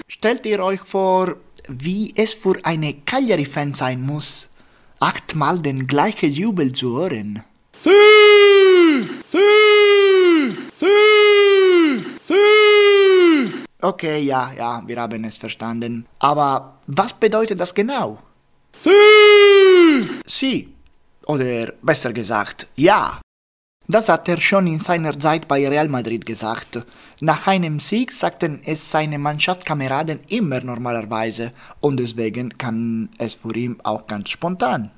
Stellt 0.08 0.46
ihr 0.46 0.60
euch 0.62 0.82
vor, 0.82 1.38
wie 1.70 2.14
es 2.16 2.34
für 2.34 2.58
eine 2.64 2.94
Cagliari-Fan 2.94 3.74
sein 3.74 4.02
muss, 4.02 4.50
achtmal 5.04 5.60
den 5.60 5.86
gleichen 5.86 6.32
Jubel 6.32 6.72
zu 6.72 6.98
hören. 6.98 7.44
Okay, 13.82 14.20
ja, 14.24 14.54
ja, 14.54 14.82
wir 14.88 15.02
haben 15.02 15.26
es 15.26 15.38
verstanden. 15.38 16.06
Aber 16.20 16.80
was 16.88 17.12
bedeutet 17.12 17.60
das 17.60 17.76
genau? 17.76 18.20
Sie. 20.26 20.70
Oder 21.26 21.74
besser 21.82 22.14
gesagt, 22.14 22.68
ja. 22.78 23.20
Das 23.88 24.08
hat 24.08 24.30
er 24.30 24.40
schon 24.40 24.68
in 24.68 24.80
seiner 24.80 25.20
Zeit 25.20 25.48
bei 25.48 25.68
Real 25.68 25.90
Madrid 25.90 26.26
gesagt. 26.26 26.86
Nach 27.20 27.48
einem 27.48 27.80
Sieg 27.82 28.14
sagten 28.14 28.62
es 28.66 28.90
seine 28.90 29.20
Mannschaftskameraden 29.20 30.22
immer 30.30 30.62
normalerweise 30.62 31.52
und 31.82 31.98
deswegen 31.98 32.58
kam 32.58 33.10
es 33.18 33.34
für 33.34 33.56
ihn 33.56 33.78
auch 33.84 34.08
ganz 34.08 34.30
spontan. 34.30 34.92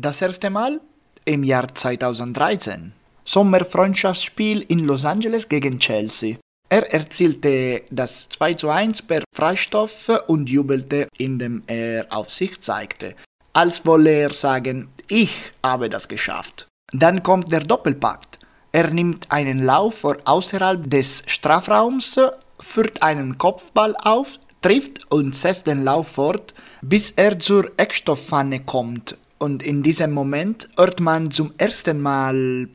Das 0.00 0.22
erste 0.22 0.50
Mal 0.50 0.80
im 1.24 1.44
Jahr 1.44 1.72
2013. 1.72 2.92
Sommerfreundschaftsspiel 3.24 4.62
in 4.68 4.80
Los 4.80 5.04
Angeles 5.04 5.48
gegen 5.48 5.78
Chelsea. 5.78 6.36
Er 6.70 6.92
erzielte 6.92 7.82
das 7.90 8.28
2 8.30 8.54
zu 8.54 8.70
1 8.70 9.02
per 9.02 9.22
Freistoff 9.34 10.10
und 10.26 10.48
jubelte, 10.48 11.08
indem 11.16 11.62
er 11.66 12.06
auf 12.10 12.32
sich 12.32 12.60
zeigte, 12.60 13.14
als 13.52 13.86
wolle 13.86 14.10
er 14.10 14.32
sagen, 14.32 14.88
ich 15.08 15.32
habe 15.62 15.88
das 15.88 16.08
geschafft. 16.08 16.67
Dann 16.92 17.22
kommt 17.22 17.52
der 17.52 17.60
Doppelpakt. 17.60 18.38
Er 18.72 18.90
nimmt 18.90 19.30
einen 19.30 19.64
Lauf 19.64 20.00
vor 20.00 20.16
außerhalb 20.24 20.88
des 20.88 21.22
Strafraums, 21.26 22.18
führt 22.58 23.02
einen 23.02 23.36
Kopfball 23.36 23.94
auf, 24.02 24.38
trifft 24.62 25.10
und 25.10 25.34
setzt 25.36 25.66
den 25.66 25.84
Lauf 25.84 26.08
fort, 26.08 26.54
bis 26.80 27.10
er 27.12 27.38
zur 27.38 27.70
Eckstoffpfanne 27.76 28.60
kommt. 28.60 29.18
Und 29.38 29.62
in 29.62 29.82
diesem 29.82 30.12
Moment 30.12 30.68
hört 30.76 31.00
man 31.00 31.30
zum 31.30 31.52
ersten 31.58 32.00
Mal 32.00 32.68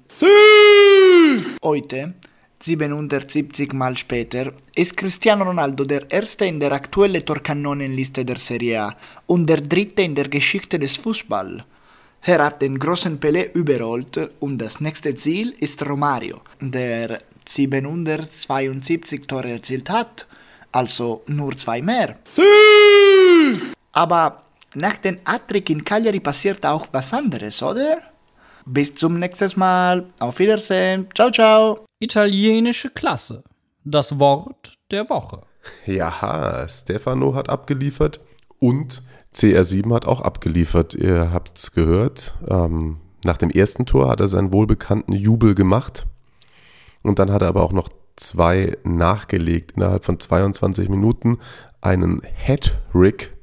Heute, 1.64 2.14
770 2.60 3.74
Mal 3.74 3.98
später, 3.98 4.54
ist 4.76 4.96
Cristiano 4.96 5.44
Ronaldo 5.44 5.86
der 5.86 6.10
Erste 6.12 6.46
in 6.46 6.60
der 6.60 6.72
aktuellen 6.72 7.26
Torkanonenliste 7.26 8.24
der 8.24 8.38
Serie 8.38 8.82
A 8.82 8.96
und 9.26 9.48
der 9.48 9.62
Dritte 9.62 10.04
in 10.04 10.14
der 10.14 10.30
Geschichte 10.30 10.78
des 10.78 10.98
Fußball. 10.98 11.66
Er 12.26 12.46
hat 12.46 12.62
den 12.62 12.80
großen 12.80 13.20
Pelé 13.20 13.52
überholt 13.52 14.18
und 14.40 14.58
das 14.58 14.80
nächste 14.80 15.14
Ziel 15.14 15.54
ist 15.60 15.86
Romario, 15.86 16.40
der 16.62 17.20
772 17.46 19.28
Tore 19.28 19.52
erzielt 19.52 19.90
hat, 19.90 20.26
also 20.72 21.24
nur 21.28 21.58
zwei 21.58 21.82
mehr. 21.82 22.16
Aber 23.92 24.44
nach 24.74 24.98
dem 25.00 25.20
Hattrick 25.26 25.70
in 25.70 25.84
Cagliari 25.84 26.22
passiert 26.22 26.66
auch 26.66 26.88
was 26.94 27.14
anderes, 27.14 27.62
oder? 27.62 27.98
Bis 28.66 28.96
zum 28.96 29.20
nächsten 29.20 29.60
Mal. 29.60 30.06
Auf 30.20 30.40
Wiedersehen. 30.40 31.08
Ciao, 31.14 31.30
ciao. 31.30 31.86
Italienische 32.00 32.90
Klasse. 32.90 33.44
Das 33.84 34.18
Wort 34.18 34.78
der 34.92 35.10
Woche. 35.10 35.42
Ja, 35.86 36.66
Stefano 36.70 37.36
hat 37.36 37.50
abgeliefert 37.50 38.22
und 38.60 39.04
CR7 39.34 39.94
hat 39.94 40.06
auch 40.06 40.22
abgeliefert. 40.22 40.94
Ihr 40.94 41.32
habt 41.32 41.58
es 41.58 41.72
gehört. 41.72 42.36
Ähm, 42.48 42.98
nach 43.24 43.38
dem 43.38 43.50
ersten 43.50 43.86
Tor 43.86 44.10
hat 44.10 44.20
er 44.20 44.28
seinen 44.28 44.54
wohlbekannten 44.54 45.14
Jubel 45.14 45.56
gemacht. 45.56 46.06
Und 47.02 47.20
dann 47.20 47.32
hat 47.32 47.42
er 47.42 47.50
aber 47.50 47.64
auch 47.64 47.74
noch 47.74 47.90
zwei 48.16 48.78
nachgelegt. 48.84 49.74
Innerhalb 49.76 50.06
von 50.06 50.20
22 50.20 50.90
Minuten 50.90 51.40
einen 51.82 52.22
Hat-Rick 52.48 53.34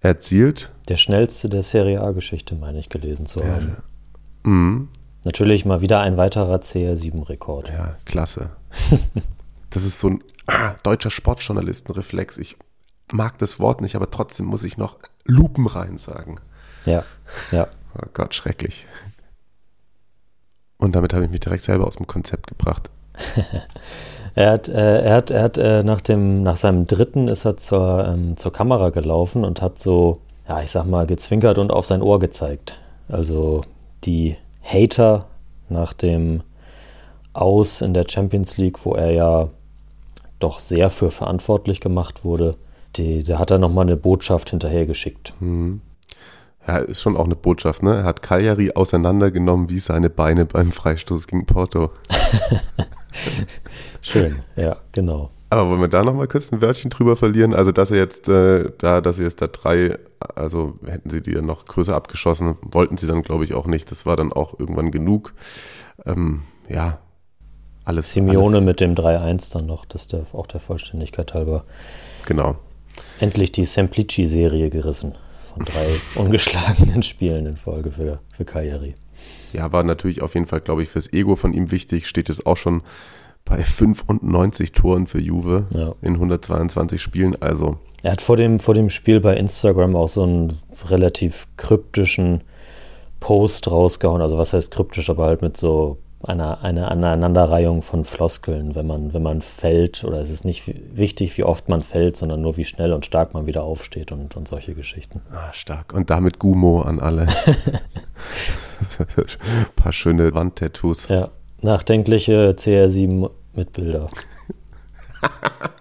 erzielt. 0.00 0.70
Der 0.88 0.96
schnellste 0.96 1.48
der 1.48 1.62
Serie 1.62 2.02
A-Geschichte, 2.02 2.54
meine 2.54 2.78
ich, 2.78 2.88
gelesen 2.88 3.26
zu 3.26 3.44
haben. 3.44 3.76
Mhm. 4.42 4.88
Natürlich 5.24 5.64
mal 5.64 5.80
wieder 5.80 6.00
ein 6.00 6.18
weiterer 6.18 6.56
CR7-Rekord. 6.56 7.70
Ja, 7.70 7.96
klasse. 8.04 8.50
das 9.70 9.84
ist 9.84 9.98
so 9.98 10.10
ein 10.10 10.24
ah, 10.46 10.74
deutscher 10.82 11.10
Sportjournalistenreflex. 11.10 12.36
Ich 12.36 12.56
mag 13.10 13.38
das 13.38 13.58
Wort 13.58 13.80
nicht, 13.80 13.96
aber 13.96 14.10
trotzdem 14.10 14.46
muss 14.46 14.64
ich 14.64 14.76
noch 14.76 14.98
lupenrein 15.24 15.98
sagen. 15.98 16.36
Ja, 16.86 17.04
ja. 17.50 17.68
Oh 17.96 18.06
Gott, 18.12 18.34
schrecklich. 18.34 18.86
Und 20.76 20.94
damit 20.94 21.14
habe 21.14 21.24
ich 21.24 21.30
mich 21.30 21.40
direkt 21.40 21.62
selber 21.62 21.86
aus 21.86 21.96
dem 21.96 22.06
Konzept 22.06 22.48
gebracht. 22.48 22.90
er 24.34 24.50
hat, 24.50 24.68
äh, 24.68 25.02
er 25.02 25.14
hat, 25.14 25.30
er 25.30 25.42
hat 25.42 25.58
äh, 25.58 25.82
nach, 25.82 26.00
dem, 26.00 26.42
nach 26.42 26.56
seinem 26.56 26.86
dritten 26.86 27.28
ist 27.28 27.44
er 27.44 27.56
zur, 27.56 28.06
ähm, 28.08 28.36
zur 28.36 28.52
Kamera 28.52 28.90
gelaufen 28.90 29.44
und 29.44 29.62
hat 29.62 29.78
so, 29.78 30.18
ja, 30.48 30.60
ich 30.60 30.70
sag 30.70 30.86
mal, 30.86 31.06
gezwinkert 31.06 31.58
und 31.58 31.70
auf 31.72 31.86
sein 31.86 32.02
Ohr 32.02 32.18
gezeigt. 32.18 32.78
Also 33.08 33.62
die 34.04 34.36
Hater 34.62 35.26
nach 35.68 35.92
dem 35.92 36.42
Aus 37.32 37.80
in 37.80 37.94
der 37.94 38.06
Champions 38.08 38.56
League, 38.56 38.84
wo 38.84 38.94
er 38.94 39.12
ja 39.12 39.48
doch 40.40 40.58
sehr 40.58 40.90
für 40.90 41.10
verantwortlich 41.10 41.80
gemacht 41.80 42.24
wurde, 42.24 42.52
die, 42.96 43.22
da 43.22 43.38
hat 43.38 43.50
er 43.50 43.58
nochmal 43.58 43.86
eine 43.86 43.96
Botschaft 43.96 44.50
hinterhergeschickt. 44.50 45.34
Mhm. 45.40 45.80
Ja, 46.66 46.78
ist 46.78 47.02
schon 47.02 47.16
auch 47.16 47.26
eine 47.26 47.36
Botschaft, 47.36 47.82
ne? 47.82 47.96
Er 47.96 48.04
hat 48.04 48.22
Cagliari 48.22 48.72
auseinandergenommen 48.74 49.68
wie 49.68 49.80
seine 49.80 50.08
Beine 50.08 50.46
beim 50.46 50.72
Freistoß 50.72 51.26
gegen 51.26 51.44
Porto. 51.44 51.90
Schön, 54.00 54.36
ja, 54.56 54.76
genau. 54.92 55.30
Aber 55.50 55.68
wollen 55.68 55.80
wir 55.80 55.88
da 55.88 56.02
nochmal 56.02 56.26
kurz 56.26 56.50
ein 56.52 56.62
Wörtchen 56.62 56.90
drüber 56.90 57.16
verlieren? 57.16 57.54
Also, 57.54 57.70
dass 57.70 57.90
er 57.90 57.98
jetzt 57.98 58.28
äh, 58.28 58.72
da, 58.78 59.00
dass 59.00 59.18
er 59.18 59.24
jetzt 59.24 59.40
da 59.42 59.46
drei, 59.46 59.98
also 60.34 60.74
hätten 60.86 61.10
sie 61.10 61.22
die 61.22 61.34
dann 61.34 61.46
noch 61.46 61.66
größer 61.66 61.94
abgeschossen, 61.94 62.56
wollten 62.62 62.96
sie 62.96 63.06
dann, 63.06 63.22
glaube 63.22 63.44
ich, 63.44 63.54
auch 63.54 63.66
nicht. 63.66 63.90
Das 63.90 64.06
war 64.06 64.16
dann 64.16 64.32
auch 64.32 64.58
irgendwann 64.58 64.90
genug. 64.90 65.34
Ähm, 66.06 66.42
ja, 66.68 66.98
alles. 67.84 68.12
Simeone 68.12 68.56
alles, 68.56 68.64
mit 68.64 68.80
dem 68.80 68.94
3-1 68.94 69.52
dann 69.52 69.66
noch, 69.66 69.84
das 69.84 70.02
ist 70.02 70.12
der, 70.12 70.26
auch 70.32 70.46
der 70.46 70.60
Vollständigkeit 70.60 71.34
halber. 71.34 71.64
Genau. 72.26 72.56
Endlich 73.20 73.52
die 73.52 73.64
Semplici-Serie 73.64 74.70
gerissen. 74.70 75.14
Von 75.54 75.64
drei 75.64 75.86
ungeschlagenen 76.20 77.02
Spielen 77.02 77.46
in 77.46 77.56
Folge 77.56 77.90
für, 77.92 78.18
für 78.32 78.44
Cagliari. 78.44 78.94
Ja, 79.52 79.72
war 79.72 79.84
natürlich 79.84 80.20
auf 80.22 80.34
jeden 80.34 80.46
Fall, 80.46 80.60
glaube 80.60 80.82
ich, 80.82 80.88
fürs 80.88 81.12
Ego 81.12 81.36
von 81.36 81.52
ihm 81.52 81.70
wichtig. 81.70 82.08
Steht 82.08 82.28
jetzt 82.28 82.44
auch 82.46 82.56
schon 82.56 82.82
bei 83.44 83.62
95 83.62 84.72
Toren 84.72 85.06
für 85.06 85.20
Juve 85.20 85.66
Ja. 85.74 85.94
in 86.02 86.14
122 86.14 87.00
Spielen. 87.00 87.40
Also 87.40 87.78
Er 88.02 88.12
hat 88.12 88.20
vor 88.20 88.36
dem, 88.36 88.58
vor 88.58 88.74
dem 88.74 88.90
Spiel 88.90 89.20
bei 89.20 89.36
Instagram 89.36 89.94
auch 89.96 90.08
so 90.08 90.22
einen 90.24 90.58
relativ 90.88 91.46
kryptischen 91.56 92.42
Post 93.20 93.70
rausgehauen. 93.70 94.22
Also 94.22 94.38
was 94.38 94.52
heißt 94.54 94.70
kryptisch, 94.72 95.08
aber 95.08 95.26
halt 95.26 95.40
mit 95.42 95.56
so 95.56 95.98
einer, 96.26 96.62
einer 96.62 96.90
Aneinanderreihung 96.90 97.82
von 97.82 98.04
Floskeln, 98.04 98.74
wenn 98.74 98.86
man, 98.86 99.12
wenn 99.12 99.22
man 99.22 99.42
fällt, 99.42 100.04
oder 100.04 100.20
es 100.20 100.30
ist 100.30 100.44
nicht 100.44 100.72
wichtig, 100.96 101.36
wie 101.38 101.44
oft 101.44 101.68
man 101.68 101.82
fällt, 101.82 102.16
sondern 102.16 102.40
nur 102.40 102.56
wie 102.56 102.64
schnell 102.64 102.92
und 102.92 103.04
stark 103.04 103.34
man 103.34 103.46
wieder 103.46 103.62
aufsteht 103.62 104.12
und, 104.12 104.36
und 104.36 104.48
solche 104.48 104.74
Geschichten. 104.74 105.22
ah, 105.32 105.52
stark. 105.52 105.92
Und 105.92 106.10
damit 106.10 106.38
Gumo 106.38 106.82
an 106.82 107.00
alle. 107.00 107.22
Ein 107.22 107.26
paar 109.76 109.92
schöne 109.92 110.34
Wandtattoos. 110.34 111.08
Ja, 111.08 111.30
nachdenkliche 111.62 112.54
CR7 112.58 113.30
mit 113.54 113.72
Bilder. 113.72 114.10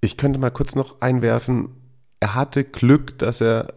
Ich 0.00 0.16
könnte 0.16 0.38
mal 0.38 0.50
kurz 0.50 0.76
noch 0.76 1.00
einwerfen, 1.00 1.70
er 2.20 2.34
hatte 2.34 2.64
Glück, 2.64 3.18
dass 3.18 3.40
er 3.40 3.72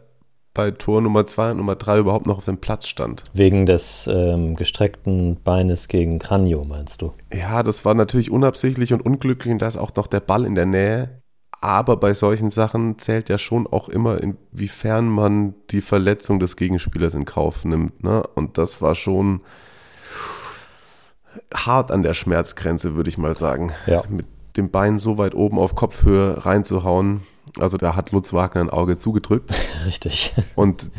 bei 0.60 0.72
Tor 0.72 1.02
Nummer 1.02 1.26
2 1.26 1.52
und 1.52 1.58
Nummer 1.58 1.78
3 1.78 2.00
überhaupt 2.00 2.28
noch 2.28 2.40
auf 2.40 2.44
dem 2.44 2.58
Platz 2.58 2.86
stand. 2.86 3.24
Wegen 3.32 3.66
des 3.66 4.10
ähm, 4.14 4.58
gestreckten 4.58 5.42
Beines 5.42 5.88
gegen 5.88 6.20
Kranjo, 6.20 6.66
meinst 6.66 7.02
du? 7.02 7.14
Ja, 7.34 7.64
das 7.64 7.86
war 7.86 7.94
natürlich 7.94 8.30
unabsichtlich 8.30 8.92
und 8.92 9.00
unglücklich 9.00 9.54
und 9.54 9.62
da 9.62 9.70
ist 9.70 9.78
auch 9.78 9.96
noch 9.96 10.08
der 10.08 10.20
Ball 10.20 10.44
in 10.44 10.56
der 10.56 10.66
Nähe. 10.66 11.22
Aber 11.62 11.96
bei 11.96 12.14
solchen 12.14 12.52
Sachen 12.52 13.00
zählt 13.00 13.30
ja 13.30 13.38
schon 13.38 13.68
auch 13.68 13.88
immer, 13.88 14.22
inwiefern 14.22 15.08
man 15.08 15.56
die 15.70 15.80
Verletzung 15.80 16.42
des 16.42 16.58
Gegenspielers 16.58 17.14
in 17.14 17.24
Kauf 17.24 17.64
nimmt. 17.64 18.04
Ne? 18.04 18.22
Und 18.36 18.58
das 18.58 18.82
war 18.82 18.96
schon 18.96 19.40
hart 21.54 21.90
an 21.90 22.04
der 22.04 22.16
Schmerzgrenze, 22.16 22.96
würde 22.96 23.10
ich 23.10 23.18
mal 23.18 23.34
sagen. 23.34 23.72
Ja. 23.88 24.02
Mit 24.10 24.26
dem 24.58 24.72
Bein 24.72 25.00
so 25.00 25.18
weit 25.18 25.36
oben 25.36 25.58
auf 25.58 25.76
Kopfhöhe 25.76 26.46
reinzuhauen. 26.46 27.22
Also 27.58 27.78
da 27.78 27.96
hat 27.96 28.12
Lutz 28.12 28.34
Wagner 28.34 28.62
ein 28.62 28.70
Auge 28.70 28.98
zugedrückt 28.98 29.52
Richtig. 29.86 30.34
und 30.56 30.92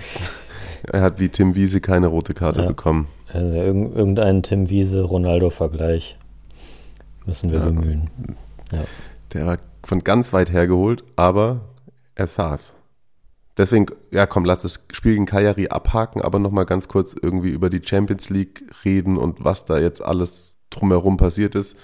er 0.84 1.02
hat 1.02 1.20
wie 1.20 1.28
Tim 1.28 1.54
Wiese 1.54 1.80
keine 1.80 2.06
rote 2.08 2.34
Karte 2.34 2.62
Ja. 2.62 2.68
bekommen. 2.68 3.06
Also 3.32 3.56
irgend- 3.58 3.94
irgendeinen 3.94 4.42
Tim 4.42 4.68
Wiese-Ronaldo-Vergleich 4.70 6.18
müssen 7.26 7.52
wir 7.52 7.58
Ja. 7.60 7.66
bemühen. 7.66 8.10
Ja. 8.72 8.80
Der 9.32 9.46
war 9.46 9.58
von 9.84 10.02
ganz 10.02 10.32
weit 10.32 10.50
her 10.52 10.66
geholt, 10.66 11.04
aber 11.16 11.60
er 12.14 12.26
saß. 12.26 12.74
Deswegen, 13.56 13.86
ja 14.10 14.26
komm, 14.26 14.44
lass 14.44 14.60
das 14.60 14.86
Spiel 14.92 15.12
gegen 15.12 15.26
Cagliari 15.26 15.68
abhaken, 15.68 16.22
aber 16.22 16.38
nochmal 16.38 16.64
ganz 16.66 16.88
kurz 16.88 17.14
irgendwie 17.20 17.50
über 17.50 17.68
die 17.70 17.82
Champions 17.84 18.30
League 18.30 18.64
reden 18.84 19.16
und 19.16 19.44
was 19.44 19.64
da 19.64 19.78
jetzt 19.78 20.02
alles 20.02 20.56
drumherum 20.70 21.16
passiert 21.16 21.54
ist. 21.54 21.76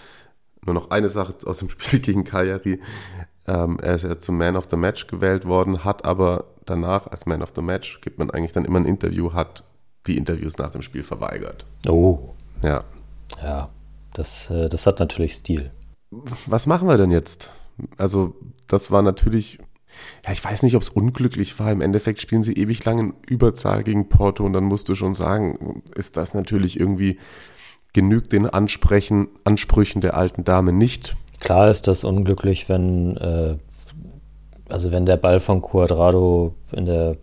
Nur 0.64 0.74
noch 0.74 0.90
eine 0.90 1.10
Sache 1.10 1.34
aus 1.44 1.58
dem 1.58 1.68
Spiel 1.76 2.00
gegen 2.00 2.24
Cagliari. 2.24 2.80
Ähm, 3.46 3.78
er 3.80 3.94
ist 3.94 4.02
ja 4.02 4.18
zum 4.18 4.38
Man 4.38 4.56
of 4.56 4.66
the 4.70 4.76
Match 4.76 5.06
gewählt 5.06 5.46
worden, 5.46 5.84
hat 5.84 6.04
aber 6.04 6.44
danach 6.64 7.06
als 7.06 7.26
Man 7.26 7.42
of 7.42 7.52
the 7.54 7.62
Match, 7.62 8.00
gibt 8.00 8.18
man 8.18 8.30
eigentlich 8.30 8.52
dann 8.52 8.64
immer 8.64 8.80
ein 8.80 8.86
Interview, 8.86 9.32
hat 9.32 9.64
die 10.06 10.16
Interviews 10.16 10.56
nach 10.58 10.70
dem 10.72 10.82
Spiel 10.82 11.02
verweigert. 11.02 11.64
Oh, 11.88 12.34
Ja. 12.62 12.84
ja. 13.42 13.68
Das, 14.14 14.50
äh, 14.50 14.70
das 14.70 14.86
hat 14.86 14.98
natürlich 14.98 15.34
Stil. 15.34 15.70
was 16.10 16.66
machen 16.66 16.88
wir 16.88 16.96
denn 16.96 17.10
jetzt? 17.10 17.52
Also, 17.98 18.34
das 18.66 18.90
war 18.90 19.02
natürlich, 19.02 19.58
ja, 20.24 20.32
ich 20.32 20.42
weiß 20.42 20.62
nicht, 20.62 20.74
ob 20.74 20.80
es 20.80 20.88
unglücklich 20.88 21.58
war. 21.58 21.70
Im 21.70 21.82
Endeffekt 21.82 22.22
spielen 22.22 22.42
sie 22.42 22.54
ewig 22.54 22.82
lang 22.86 22.98
in 22.98 23.14
Überzahl 23.26 23.82
gegen 23.84 24.08
Porto 24.08 24.42
und 24.44 24.54
dann 24.54 24.64
musst 24.64 24.88
du 24.88 24.94
schon 24.94 25.14
sagen, 25.14 25.82
ist 25.94 26.16
das 26.16 26.32
natürlich 26.32 26.80
irgendwie 26.80 27.18
genügt 27.92 28.32
den 28.32 28.46
Ansprechen, 28.46 29.28
Ansprüchen 29.44 30.00
der 30.00 30.16
alten 30.16 30.44
Dame 30.44 30.72
nicht. 30.72 31.16
Klar 31.40 31.70
ist 31.70 31.86
das 31.86 32.04
unglücklich, 32.04 32.68
wenn, 32.68 33.16
äh, 33.16 33.56
also 34.68 34.90
wenn 34.92 35.06
der 35.06 35.16
Ball 35.16 35.40
von 35.40 35.62
Cuadrado 35.62 36.54
in 36.72 36.86
der 36.86 37.16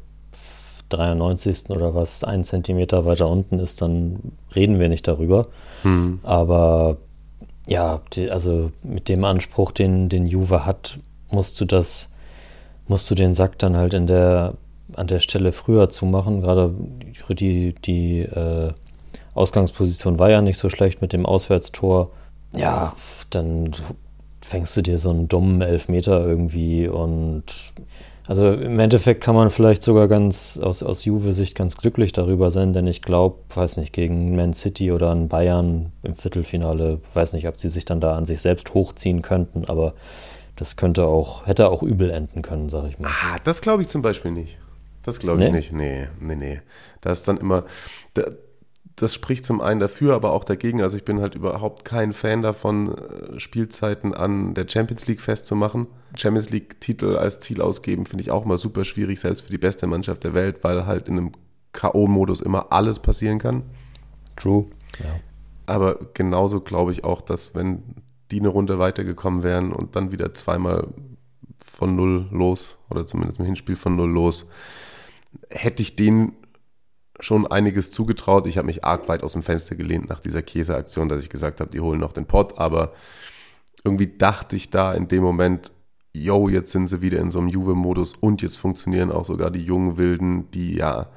93. 0.90 1.70
oder 1.70 1.96
was, 1.96 2.24
ein 2.24 2.44
Zentimeter 2.44 3.06
weiter 3.06 3.30
unten 3.30 3.60
ist, 3.60 3.82
dann 3.82 4.20
reden 4.56 4.80
wir 4.80 4.90
nicht 4.90 5.08
darüber. 5.08 5.48
Aber 6.24 6.98
ja, 7.68 8.02
die, 8.14 8.30
also 8.30 8.72
mit 8.84 9.10
dem 9.10 9.24
Anspruch, 9.24 9.72
den, 9.72 10.10
den 10.10 10.28
Juve 10.28 10.66
hat, 10.66 11.00
musst 11.32 11.60
du 11.60 11.66
das, 11.66 12.10
musst 12.88 13.10
du 13.10 13.16
den 13.16 13.34
Sack 13.34 13.58
dann 13.60 13.78
halt 13.78 13.94
in 13.94 14.08
der, 14.08 14.54
an 14.96 15.08
der 15.08 15.20
Stelle 15.20 15.52
früher 15.52 15.90
zumachen. 15.90 16.42
Gerade 16.42 16.74
die, 17.30 17.74
die 17.74 18.20
äh, 18.20 18.72
Ausgangsposition 19.34 20.20
war 20.20 20.30
ja 20.30 20.42
nicht 20.42 20.58
so 20.58 20.70
schlecht 20.70 21.02
mit 21.02 21.14
dem 21.14 21.26
Auswärtstor. 21.26 22.12
Ja, 22.56 22.94
dann 23.32 23.72
fängst 24.44 24.76
du 24.78 24.82
dir 24.82 24.98
so 25.00 25.10
einen 25.10 25.28
dummen 25.28 25.62
Elfmeter 25.62 26.26
irgendwie 26.26 26.88
und 26.88 27.44
also 28.26 28.54
im 28.54 28.80
Endeffekt 28.80 29.22
kann 29.22 29.36
man 29.36 29.50
vielleicht 29.50 29.84
sogar 29.84 30.08
ganz 30.08 30.58
aus, 30.62 30.82
aus 30.82 31.04
Juve-Sicht 31.04 31.56
ganz 31.56 31.76
glücklich 31.76 32.14
darüber 32.14 32.52
sein, 32.52 32.72
denn 32.72 32.88
ich 32.88 33.02
glaube, 33.02 33.36
weiß 33.54 33.78
nicht, 33.78 33.92
gegen 33.92 34.36
Man 34.36 34.54
City 34.54 34.94
oder 34.94 35.10
an 35.10 35.28
Bayern 35.28 35.92
im 36.04 36.16
Viertelfinale, 36.16 37.02
weiß 37.14 37.34
nicht, 37.34 37.48
ob 37.50 37.60
sie 37.60 37.68
sich 37.68 37.84
dann 37.84 38.00
da 38.00 38.16
an 38.16 38.26
sich 38.26 38.40
selbst 38.40 38.74
hochziehen 38.74 39.22
könnten, 39.22 39.66
aber 39.66 39.94
das 40.56 40.78
könnte 40.78 41.06
auch, 41.06 41.46
hätte 41.48 41.68
auch 41.68 41.84
übel 41.84 42.12
enden 42.12 42.42
können, 42.44 42.70
sag 42.70 42.88
ich 42.88 42.98
mal. 42.98 43.10
Ah, 43.10 43.38
das 43.44 43.60
glaube 43.62 43.82
ich 43.82 43.90
zum 43.90 44.02
Beispiel 44.02 44.32
nicht. 44.32 44.58
Das 45.04 45.20
glaube 45.20 45.40
ich 45.44 45.46
Nee? 45.48 45.58
nicht. 45.58 45.74
Nee, 45.74 46.08
nee, 46.22 46.36
nee. 46.36 46.62
Da 47.02 47.12
ist 47.12 47.28
dann 47.28 47.38
immer, 47.38 47.66
da, 48.14 48.24
das 48.96 49.14
spricht 49.14 49.44
zum 49.44 49.60
einen 49.60 49.80
dafür, 49.80 50.14
aber 50.14 50.32
auch 50.32 50.44
dagegen. 50.44 50.82
Also 50.82 50.98
ich 50.98 51.06
bin 51.06 51.20
halt 51.20 51.36
überhaupt 51.36 51.84
kein 51.84 52.14
Fan 52.14 52.42
davon, 52.42 52.96
äh, 52.96 53.40
Spielzeiten 53.40 54.14
an 54.14 54.54
der 54.54 54.68
Champions 54.70 55.08
League 55.08 55.22
festzumachen. 55.22 55.88
Champions 56.16 56.50
League-Titel 56.52 57.18
als 57.18 57.40
Ziel 57.40 57.62
ausgeben, 57.62 58.06
finde 58.06 58.22
ich 58.22 58.32
auch 58.32 58.46
mal 58.46 58.58
super 58.58 58.86
schwierig, 58.86 59.20
selbst 59.20 59.42
für 59.42 59.52
die 59.52 59.58
beste 59.58 59.88
Mannschaft 59.88 60.24
der 60.24 60.34
Welt, 60.34 60.64
weil 60.64 60.86
halt 60.86 61.08
in 61.08 61.18
einem 61.18 61.32
K.O.-Modus 61.72 62.44
immer 62.44 62.72
alles 62.72 63.00
passieren 63.00 63.40
kann. 63.40 63.64
True. 64.36 64.68
Ja. 65.00 65.20
Aber 65.66 65.98
genauso 66.14 66.62
glaube 66.62 66.92
ich 66.92 67.04
auch, 67.04 67.22
dass 67.22 67.56
wenn 67.56 67.82
die 68.30 68.40
eine 68.40 68.50
Runde 68.50 68.78
weitergekommen 68.78 69.42
wären 69.42 69.74
und 69.74 69.96
dann 69.96 70.12
wieder 70.12 70.34
zweimal 70.34 70.88
von 71.60 71.96
null 71.96 72.28
los, 72.32 72.78
oder 72.90 73.08
zumindest 73.08 73.40
im 73.40 73.46
Hinspiel 73.46 73.76
von 73.76 73.96
null 73.96 74.10
los, 74.10 74.46
hätte 75.50 75.82
ich 75.82 75.96
denen 75.96 76.34
schon 77.24 77.48
einiges 77.48 77.92
zugetraut. 77.92 78.48
Ich 78.48 78.58
habe 78.58 78.66
mich 78.66 78.84
arg 78.84 79.08
weit 79.08 79.24
aus 79.24 79.34
dem 79.34 79.44
Fenster 79.44 79.76
gelehnt 79.76 80.10
nach 80.10 80.20
dieser 80.20 80.42
Käseaktion, 80.42 81.10
dass 81.10 81.24
ich 81.24 81.30
gesagt 81.30 81.60
habe, 81.60 81.72
die 81.72 81.80
holen 81.80 82.00
noch 82.00 82.14
den 82.14 82.26
Pott, 82.26 82.58
aber 82.58 82.94
irgendwie 83.84 84.08
dachte 84.08 84.56
ich 84.56 84.70
da 84.70 84.94
in 84.94 85.08
dem 85.08 85.24
Moment, 85.24 85.72
yo, 86.14 86.48
jetzt 86.48 86.72
sind 86.72 86.88
sie 86.88 87.02
wieder 87.02 87.20
in 87.20 87.32
so 87.32 87.40
einem 87.40 87.50
Juve-Modus 87.50 88.14
und 88.20 88.42
jetzt 88.42 88.58
funktionieren 88.58 89.12
auch 89.12 89.26
sogar 89.26 89.52
die 89.52 89.64
jungen 89.64 89.98
Wilden, 89.98 90.50
die 90.52 90.76
ja 90.76 91.08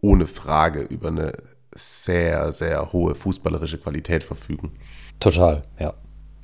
ohne 0.00 0.26
Frage 0.26 0.80
über 0.80 1.08
eine 1.08 1.32
sehr, 1.74 2.52
sehr 2.52 2.92
hohe 2.92 3.14
fußballerische 3.14 3.78
Qualität 3.78 4.24
verfügen. 4.24 4.72
Total, 5.20 5.62
ja. 5.78 5.94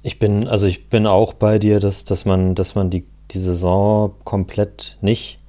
Ich 0.02 0.18
bin, 0.18 0.46
also 0.46 0.66
ich 0.66 0.88
bin 0.88 1.06
auch 1.06 1.32
bei 1.32 1.58
dir, 1.58 1.80
dass, 1.80 2.04
dass 2.04 2.24
man, 2.24 2.54
dass 2.54 2.74
man 2.74 2.90
die, 2.90 3.06
die 3.32 3.38
Saison 3.38 4.14
komplett 4.24 4.98
nicht 5.00 5.40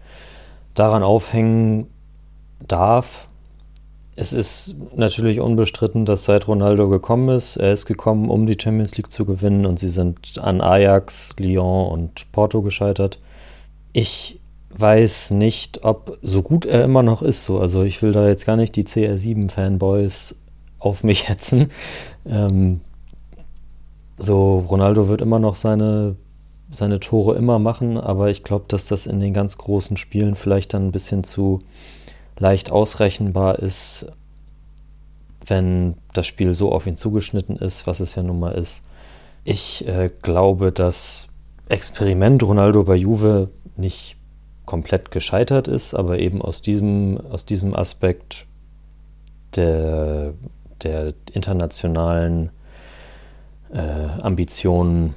daran 0.73 1.03
aufhängen 1.03 1.87
darf. 2.65 3.27
Es 4.15 4.33
ist 4.33 4.75
natürlich 4.95 5.39
unbestritten, 5.39 6.05
dass 6.05 6.25
seit 6.25 6.47
Ronaldo 6.47 6.89
gekommen 6.89 7.29
ist, 7.29 7.57
er 7.57 7.71
ist 7.71 7.85
gekommen, 7.85 8.29
um 8.29 8.47
die 8.47 8.57
Champions 8.59 8.97
League 8.97 9.11
zu 9.11 9.25
gewinnen 9.25 9.65
und 9.67 9.77
sie 9.77 9.89
sind 9.89 10.39
an 10.39 10.59
Ajax, 10.59 11.35
Lyon 11.37 11.91
und 11.91 12.31
Porto 12.31 12.63
gescheitert. 12.63 13.19
Ich 13.93 14.39
weiß 14.71 15.31
nicht, 15.31 15.83
ob 15.83 16.17
so 16.21 16.41
gut 16.41 16.65
er 16.65 16.83
immer 16.83 17.03
noch 17.03 17.21
ist, 17.21 17.43
so. 17.43 17.59
Also 17.59 17.83
ich 17.83 18.01
will 18.01 18.11
da 18.11 18.27
jetzt 18.27 18.45
gar 18.45 18.55
nicht 18.55 18.75
die 18.75 18.85
CR7-Fanboys 18.85 20.35
auf 20.79 21.03
mich 21.03 21.29
hetzen. 21.29 21.69
Ähm, 22.25 22.81
so, 24.17 24.65
Ronaldo 24.69 25.07
wird 25.09 25.21
immer 25.21 25.39
noch 25.39 25.55
seine, 25.55 26.15
seine 26.71 26.99
Tore 26.99 27.35
immer 27.35 27.59
machen, 27.59 27.97
aber 27.97 28.29
ich 28.29 28.43
glaube, 28.43 28.65
dass 28.67 28.87
das 28.87 29.05
in 29.05 29.19
den 29.19 29.33
ganz 29.33 29.57
großen 29.57 29.95
Spielen 29.95 30.35
vielleicht 30.35 30.73
dann 30.73 30.87
ein 30.87 30.91
bisschen 30.91 31.23
zu 31.23 31.59
leicht 32.39 32.71
ausrechenbar 32.71 33.59
ist, 33.59 34.11
wenn 35.45 35.95
das 36.13 36.27
Spiel 36.27 36.53
so 36.53 36.71
auf 36.71 36.87
ihn 36.87 36.95
zugeschnitten 36.95 37.55
ist, 37.55 37.87
was 37.87 37.99
es 37.99 38.15
ja 38.15 38.23
nun 38.23 38.39
mal 38.39 38.51
ist. 38.51 38.83
Ich 39.43 39.87
äh, 39.87 40.09
glaube, 40.21 40.71
das 40.71 41.27
Experiment 41.69 42.43
Ronaldo 42.43 42.83
bei 42.83 42.95
Juve 42.95 43.49
nicht 43.75 44.17
komplett 44.65 45.11
gescheitert 45.11 45.67
ist, 45.67 45.93
aber 45.93 46.19
eben 46.19 46.41
aus 46.41 46.61
diesem, 46.61 47.19
aus 47.31 47.45
diesem 47.45 47.75
Aspekt 47.75 48.45
der, 49.55 50.33
der 50.83 51.13
internationalen 51.31 52.51
äh, 53.73 53.79
Ambitionen 54.21 55.15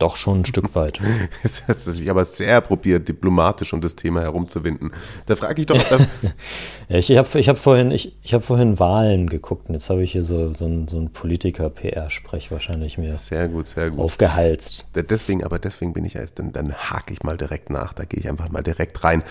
Doch 0.00 0.16
schon 0.16 0.40
ein 0.40 0.44
Stück 0.46 0.74
weit. 0.74 0.98
das 1.42 1.68
hat 1.68 1.78
sich 1.78 2.10
aber 2.10 2.24
sehr 2.24 2.62
probiert, 2.62 3.06
diplomatisch 3.06 3.74
um 3.74 3.82
das 3.82 3.96
Thema 3.96 4.22
herumzuwinden. 4.22 4.92
Da 5.26 5.36
frage 5.36 5.60
ich 5.60 5.66
doch. 5.66 5.76
ich 6.88 7.16
habe 7.16 7.38
ich 7.38 7.48
hab 7.50 7.58
vorhin, 7.58 7.90
ich, 7.90 8.16
ich 8.22 8.32
hab 8.32 8.42
vorhin 8.42 8.78
Wahlen 8.78 9.28
geguckt 9.28 9.68
und 9.68 9.74
jetzt 9.74 9.90
habe 9.90 10.02
ich 10.02 10.12
hier 10.12 10.22
so, 10.22 10.54
so 10.54 10.64
ein, 10.64 10.88
so 10.88 10.98
ein 10.98 11.12
Politiker-PR-Sprech 11.12 12.50
wahrscheinlich 12.50 12.96
mir 12.96 13.16
sehr 13.18 13.48
gut, 13.48 13.68
sehr 13.68 13.90
gut. 13.90 14.00
aufgehalst. 14.00 14.88
Deswegen, 14.94 15.44
aber 15.44 15.58
deswegen 15.58 15.92
bin 15.92 16.06
ich 16.06 16.16
erst, 16.16 16.38
dann, 16.38 16.52
dann 16.52 16.72
hake 16.72 17.12
ich 17.12 17.22
mal 17.22 17.36
direkt 17.36 17.68
nach, 17.68 17.92
da 17.92 18.06
gehe 18.06 18.20
ich 18.20 18.28
einfach 18.28 18.48
mal 18.48 18.62
direkt 18.62 19.04
rein. 19.04 19.22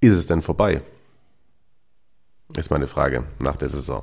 Ist 0.00 0.18
es 0.18 0.26
denn 0.26 0.42
vorbei? 0.42 0.82
Ist 2.56 2.70
meine 2.70 2.88
Frage 2.88 3.22
nach 3.40 3.56
der 3.56 3.68
Saison. 3.68 4.02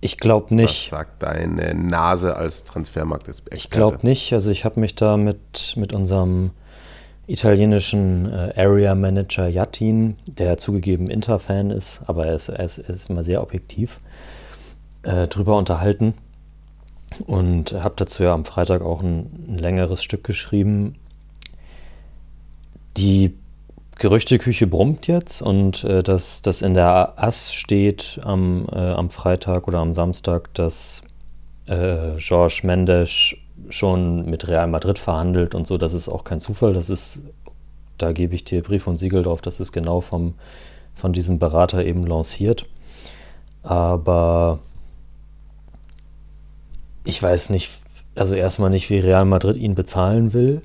Ich 0.00 0.16
glaube 0.16 0.54
nicht. 0.54 0.90
Was 0.92 0.98
sagt 0.98 1.22
deine 1.22 1.74
Nase 1.74 2.36
als 2.36 2.64
Transfermarkt? 2.64 3.28
Ich 3.52 3.68
glaube 3.70 3.98
nicht. 4.02 4.32
Also 4.32 4.50
ich 4.50 4.64
habe 4.64 4.80
mich 4.80 4.94
da 4.94 5.16
mit, 5.16 5.74
mit 5.76 5.92
unserem 5.92 6.52
italienischen 7.26 8.32
äh, 8.32 8.52
Area 8.56 8.94
Manager 8.94 9.46
Jatin, 9.46 10.16
der 10.26 10.56
zugegeben 10.56 11.08
Inter-Fan 11.08 11.70
ist, 11.70 12.02
aber 12.06 12.26
er 12.26 12.34
ist, 12.34 12.48
er 12.48 12.64
ist, 12.64 12.78
er 12.78 12.94
ist 12.94 13.10
immer 13.10 13.22
sehr 13.22 13.42
objektiv, 13.42 14.00
äh, 15.02 15.28
drüber 15.28 15.56
unterhalten. 15.56 16.14
Und 17.26 17.72
habe 17.72 17.94
dazu 17.96 18.22
ja 18.22 18.32
am 18.32 18.44
Freitag 18.44 18.82
auch 18.82 19.02
ein, 19.02 19.46
ein 19.48 19.58
längeres 19.58 20.02
Stück 20.02 20.24
geschrieben. 20.24 20.96
Die 22.96 23.36
Gerüchteküche 24.00 24.66
brummt 24.66 25.08
jetzt 25.08 25.42
und 25.42 25.84
äh, 25.84 26.02
dass 26.02 26.40
das 26.40 26.62
in 26.62 26.72
der 26.72 27.22
Ass 27.22 27.52
steht 27.52 28.18
am, 28.24 28.66
äh, 28.72 28.78
am 28.78 29.10
Freitag 29.10 29.68
oder 29.68 29.80
am 29.80 29.92
Samstag, 29.92 30.54
dass 30.54 31.02
äh, 31.66 32.16
Georges 32.16 32.62
Mendes 32.62 33.34
schon 33.68 34.24
mit 34.24 34.48
Real 34.48 34.68
Madrid 34.68 34.98
verhandelt 34.98 35.54
und 35.54 35.66
so, 35.66 35.76
das 35.76 35.92
ist 35.92 36.08
auch 36.08 36.24
kein 36.24 36.40
Zufall. 36.40 36.72
Das 36.72 36.88
ist, 36.88 37.24
da 37.98 38.12
gebe 38.12 38.34
ich 38.34 38.42
dir 38.42 38.62
Brief 38.62 38.86
und 38.86 38.96
Siegel 38.96 39.22
drauf, 39.22 39.42
das 39.42 39.60
ist 39.60 39.70
genau 39.70 40.00
vom, 40.00 40.32
von 40.94 41.12
diesem 41.12 41.38
Berater 41.38 41.84
eben 41.84 42.06
lanciert. 42.06 42.64
Aber 43.62 44.60
ich 47.04 47.22
weiß 47.22 47.50
nicht, 47.50 47.70
also 48.14 48.34
erstmal 48.34 48.70
nicht, 48.70 48.88
wie 48.88 48.98
Real 48.98 49.26
Madrid 49.26 49.58
ihn 49.58 49.74
bezahlen 49.74 50.32
will 50.32 50.62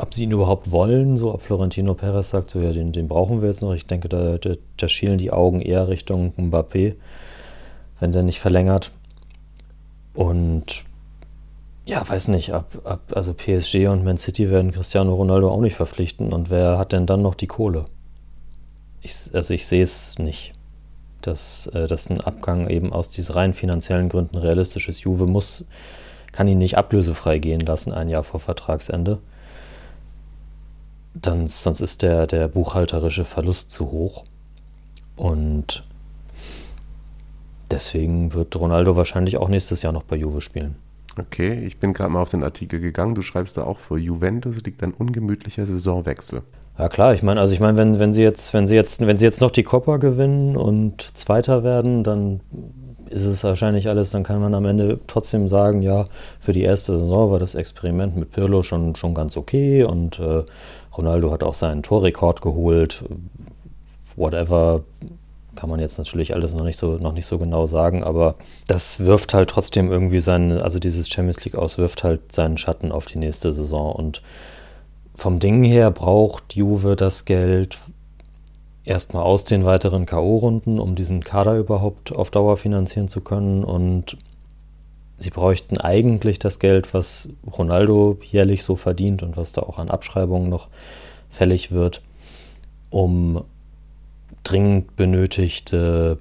ob 0.00 0.14
sie 0.14 0.24
ihn 0.24 0.30
überhaupt 0.30 0.70
wollen, 0.70 1.16
so 1.16 1.32
ob 1.32 1.42
Florentino 1.42 1.94
Perez 1.94 2.30
sagt, 2.30 2.50
so 2.50 2.60
ja, 2.60 2.72
den, 2.72 2.92
den 2.92 3.08
brauchen 3.08 3.40
wir 3.40 3.48
jetzt 3.48 3.62
noch. 3.62 3.74
Ich 3.74 3.86
denke, 3.86 4.08
da, 4.08 4.38
da, 4.38 4.54
da 4.76 4.88
schielen 4.88 5.18
die 5.18 5.30
Augen 5.30 5.60
eher 5.60 5.88
Richtung 5.88 6.32
Mbappé, 6.36 6.94
wenn 8.00 8.12
der 8.12 8.22
nicht 8.22 8.40
verlängert. 8.40 8.90
Und 10.14 10.84
ja, 11.84 12.06
weiß 12.06 12.28
nicht, 12.28 12.52
ab, 12.52 12.78
ab, 12.84 13.00
also 13.14 13.32
PSG 13.32 13.86
und 13.86 14.04
Man 14.04 14.18
City 14.18 14.50
werden 14.50 14.72
Cristiano 14.72 15.14
Ronaldo 15.14 15.50
auch 15.50 15.60
nicht 15.60 15.76
verpflichten. 15.76 16.32
Und 16.32 16.50
wer 16.50 16.78
hat 16.78 16.92
denn 16.92 17.06
dann 17.06 17.22
noch 17.22 17.36
die 17.36 17.46
Kohle? 17.46 17.84
Ich, 19.02 19.30
also 19.32 19.54
ich 19.54 19.66
sehe 19.66 19.84
es 19.84 20.18
nicht, 20.18 20.52
dass, 21.22 21.68
äh, 21.68 21.86
dass 21.86 22.10
ein 22.10 22.20
Abgang 22.20 22.68
eben 22.68 22.92
aus 22.92 23.10
diesen 23.10 23.34
rein 23.34 23.54
finanziellen 23.54 24.08
Gründen 24.08 24.38
realistisch 24.38 24.88
ist. 24.88 25.00
Juve 25.00 25.26
muss 25.26 25.64
kann 26.36 26.48
ihn 26.48 26.58
nicht 26.58 26.76
ablösefrei 26.76 27.38
gehen 27.38 27.60
lassen, 27.60 27.94
ein 27.94 28.10
Jahr 28.10 28.22
vor 28.22 28.40
Vertragsende. 28.40 29.20
Dann, 31.14 31.46
sonst 31.46 31.80
ist 31.80 32.02
der, 32.02 32.26
der 32.26 32.46
buchhalterische 32.46 33.24
Verlust 33.24 33.72
zu 33.72 33.90
hoch. 33.90 34.24
Und 35.16 35.82
deswegen 37.70 38.34
wird 38.34 38.54
Ronaldo 38.54 38.96
wahrscheinlich 38.96 39.38
auch 39.38 39.48
nächstes 39.48 39.80
Jahr 39.80 39.94
noch 39.94 40.02
bei 40.02 40.16
Juve 40.16 40.42
spielen. 40.42 40.76
Okay, 41.18 41.64
ich 41.64 41.78
bin 41.78 41.94
gerade 41.94 42.12
mal 42.12 42.20
auf 42.20 42.32
den 42.32 42.44
Artikel 42.44 42.80
gegangen. 42.80 43.14
Du 43.14 43.22
schreibst 43.22 43.56
da 43.56 43.64
auch 43.64 43.78
vor 43.78 43.96
Juventus 43.96 44.56
liegt 44.56 44.82
ein 44.82 44.92
ungemütlicher 44.92 45.66
Saisonwechsel. 45.66 46.42
Ja 46.78 46.90
klar, 46.90 47.14
ich 47.14 47.22
meine, 47.22 47.40
also 47.40 47.54
ich 47.54 47.60
meine, 47.60 47.78
wenn, 47.78 47.98
wenn 47.98 48.12
sie 48.12 48.22
jetzt, 48.22 48.52
wenn 48.52 48.66
sie 48.66 48.74
jetzt, 48.74 49.04
wenn 49.06 49.16
sie 49.16 49.24
jetzt 49.24 49.40
noch 49.40 49.50
die 49.50 49.62
Copper 49.62 49.98
gewinnen 49.98 50.56
und 50.56 51.16
Zweiter 51.16 51.64
werden, 51.64 52.04
dann 52.04 52.40
ist 53.08 53.24
es 53.24 53.44
wahrscheinlich 53.44 53.88
alles, 53.88 54.10
dann 54.10 54.24
kann 54.24 54.40
man 54.40 54.54
am 54.54 54.66
Ende 54.66 54.98
trotzdem 55.06 55.48
sagen, 55.48 55.80
ja, 55.80 56.06
für 56.38 56.52
die 56.52 56.62
erste 56.62 56.98
Saison 56.98 57.30
war 57.30 57.38
das 57.38 57.54
Experiment 57.54 58.16
mit 58.16 58.30
Pirlo 58.30 58.62
schon, 58.62 58.94
schon 58.96 59.14
ganz 59.14 59.36
okay 59.36 59.84
und 59.84 60.18
äh, 60.18 60.42
Ronaldo 60.96 61.30
hat 61.30 61.42
auch 61.42 61.54
seinen 61.54 61.82
Torrekord 61.82 62.42
geholt. 62.42 63.04
Whatever, 64.16 64.82
kann 65.54 65.70
man 65.70 65.80
jetzt 65.80 65.98
natürlich 65.98 66.34
alles 66.34 66.52
noch 66.54 66.64
nicht 66.64 66.76
so, 66.76 66.98
noch 66.98 67.12
nicht 67.12 67.26
so 67.26 67.38
genau 67.38 67.66
sagen, 67.66 68.04
aber 68.04 68.34
das 68.66 69.00
wirft 69.00 69.32
halt 69.32 69.50
trotzdem 69.50 69.90
irgendwie 69.90 70.20
seinen, 70.20 70.60
also 70.60 70.78
dieses 70.78 71.08
Champions 71.08 71.42
League 71.44 71.54
aus, 71.54 71.78
wirft 71.78 72.04
halt 72.04 72.32
seinen 72.32 72.58
Schatten 72.58 72.92
auf 72.92 73.06
die 73.06 73.18
nächste 73.18 73.52
Saison 73.52 73.92
und 73.92 74.20
vom 75.16 75.40
Ding 75.40 75.64
her 75.64 75.90
braucht 75.90 76.54
Juve 76.54 76.94
das 76.94 77.24
Geld, 77.24 77.78
erstmal 78.84 79.24
aus 79.24 79.44
den 79.44 79.64
weiteren 79.64 80.06
K.O.-Runden, 80.06 80.78
um 80.78 80.94
diesen 80.94 81.24
Kader 81.24 81.56
überhaupt 81.56 82.14
auf 82.14 82.30
Dauer 82.30 82.56
finanzieren 82.56 83.08
zu 83.08 83.22
können. 83.22 83.64
Und 83.64 84.18
sie 85.16 85.30
bräuchten 85.30 85.78
eigentlich 85.78 86.38
das 86.38 86.58
Geld, 86.58 86.92
was 86.92 87.30
Ronaldo 87.46 88.18
jährlich 88.22 88.62
so 88.62 88.76
verdient 88.76 89.22
und 89.22 89.36
was 89.36 89.52
da 89.52 89.62
auch 89.62 89.78
an 89.78 89.90
Abschreibungen 89.90 90.50
noch 90.50 90.68
fällig 91.30 91.72
wird, 91.72 92.02
um 92.90 93.42
dringend 94.44 94.96
benötigte 94.96 96.18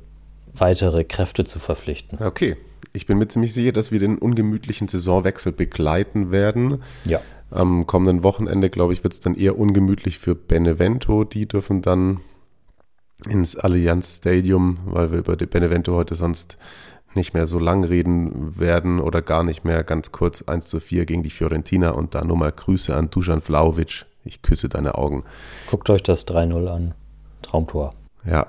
weitere 0.54 1.04
Kräfte 1.04 1.44
zu 1.44 1.60
verpflichten. 1.60 2.24
Okay. 2.24 2.56
Ich 2.94 3.06
bin 3.06 3.18
mir 3.18 3.28
ziemlich 3.28 3.54
sicher, 3.54 3.74
dass 3.74 3.92
wir 3.92 4.00
den 4.00 4.18
ungemütlichen 4.18 4.88
Saisonwechsel 4.88 5.52
begleiten 5.52 6.32
werden. 6.32 6.82
Ja. 7.04 7.20
Am 7.52 7.86
kommenden 7.86 8.24
Wochenende, 8.24 8.70
glaube 8.70 8.94
ich, 8.94 9.04
wird 9.04 9.14
es 9.14 9.20
dann 9.20 9.36
eher 9.36 9.58
ungemütlich 9.58 10.20
für 10.20 10.36
Benevento. 10.36 11.24
Die 11.24 11.48
dürfen 11.48 11.82
dann 11.82 12.20
ins 13.28 13.56
Allianz 13.56 14.18
Stadium, 14.18 14.80
weil 14.86 15.12
wir 15.12 15.20
über 15.20 15.36
die 15.36 15.46
Benevento 15.46 15.94
heute 15.94 16.16
sonst 16.16 16.58
nicht 17.14 17.34
mehr 17.34 17.48
so 17.48 17.60
lang 17.60 17.84
reden 17.84 18.60
werden 18.60 19.00
oder 19.00 19.22
gar 19.22 19.44
nicht 19.44 19.64
mehr 19.64 19.84
ganz 19.84 20.12
kurz 20.12 20.42
1 20.42 20.66
zu 20.66 20.80
4 20.80 21.06
gegen 21.06 21.24
die 21.24 21.30
Fiorentina 21.30 21.92
und 21.92 22.14
da 22.14 22.24
nur 22.24 22.38
mal 22.38 22.52
Grüße 22.52 22.96
an 22.96 23.10
Dusan 23.10 23.42
Vlaovic. 23.42 24.06
Ich 24.26 24.42
küsse 24.42 24.68
deine 24.70 24.96
Augen. 24.96 25.24
Guckt 25.70 25.90
euch 25.90 26.04
das 26.04 26.28
3-0 26.28 26.68
an. 26.68 26.94
Traumtor. 27.42 27.94
Ja. 28.26 28.48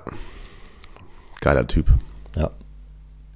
Geiler 1.39 1.67
Typ. 1.67 1.87
Ja. 2.35 2.51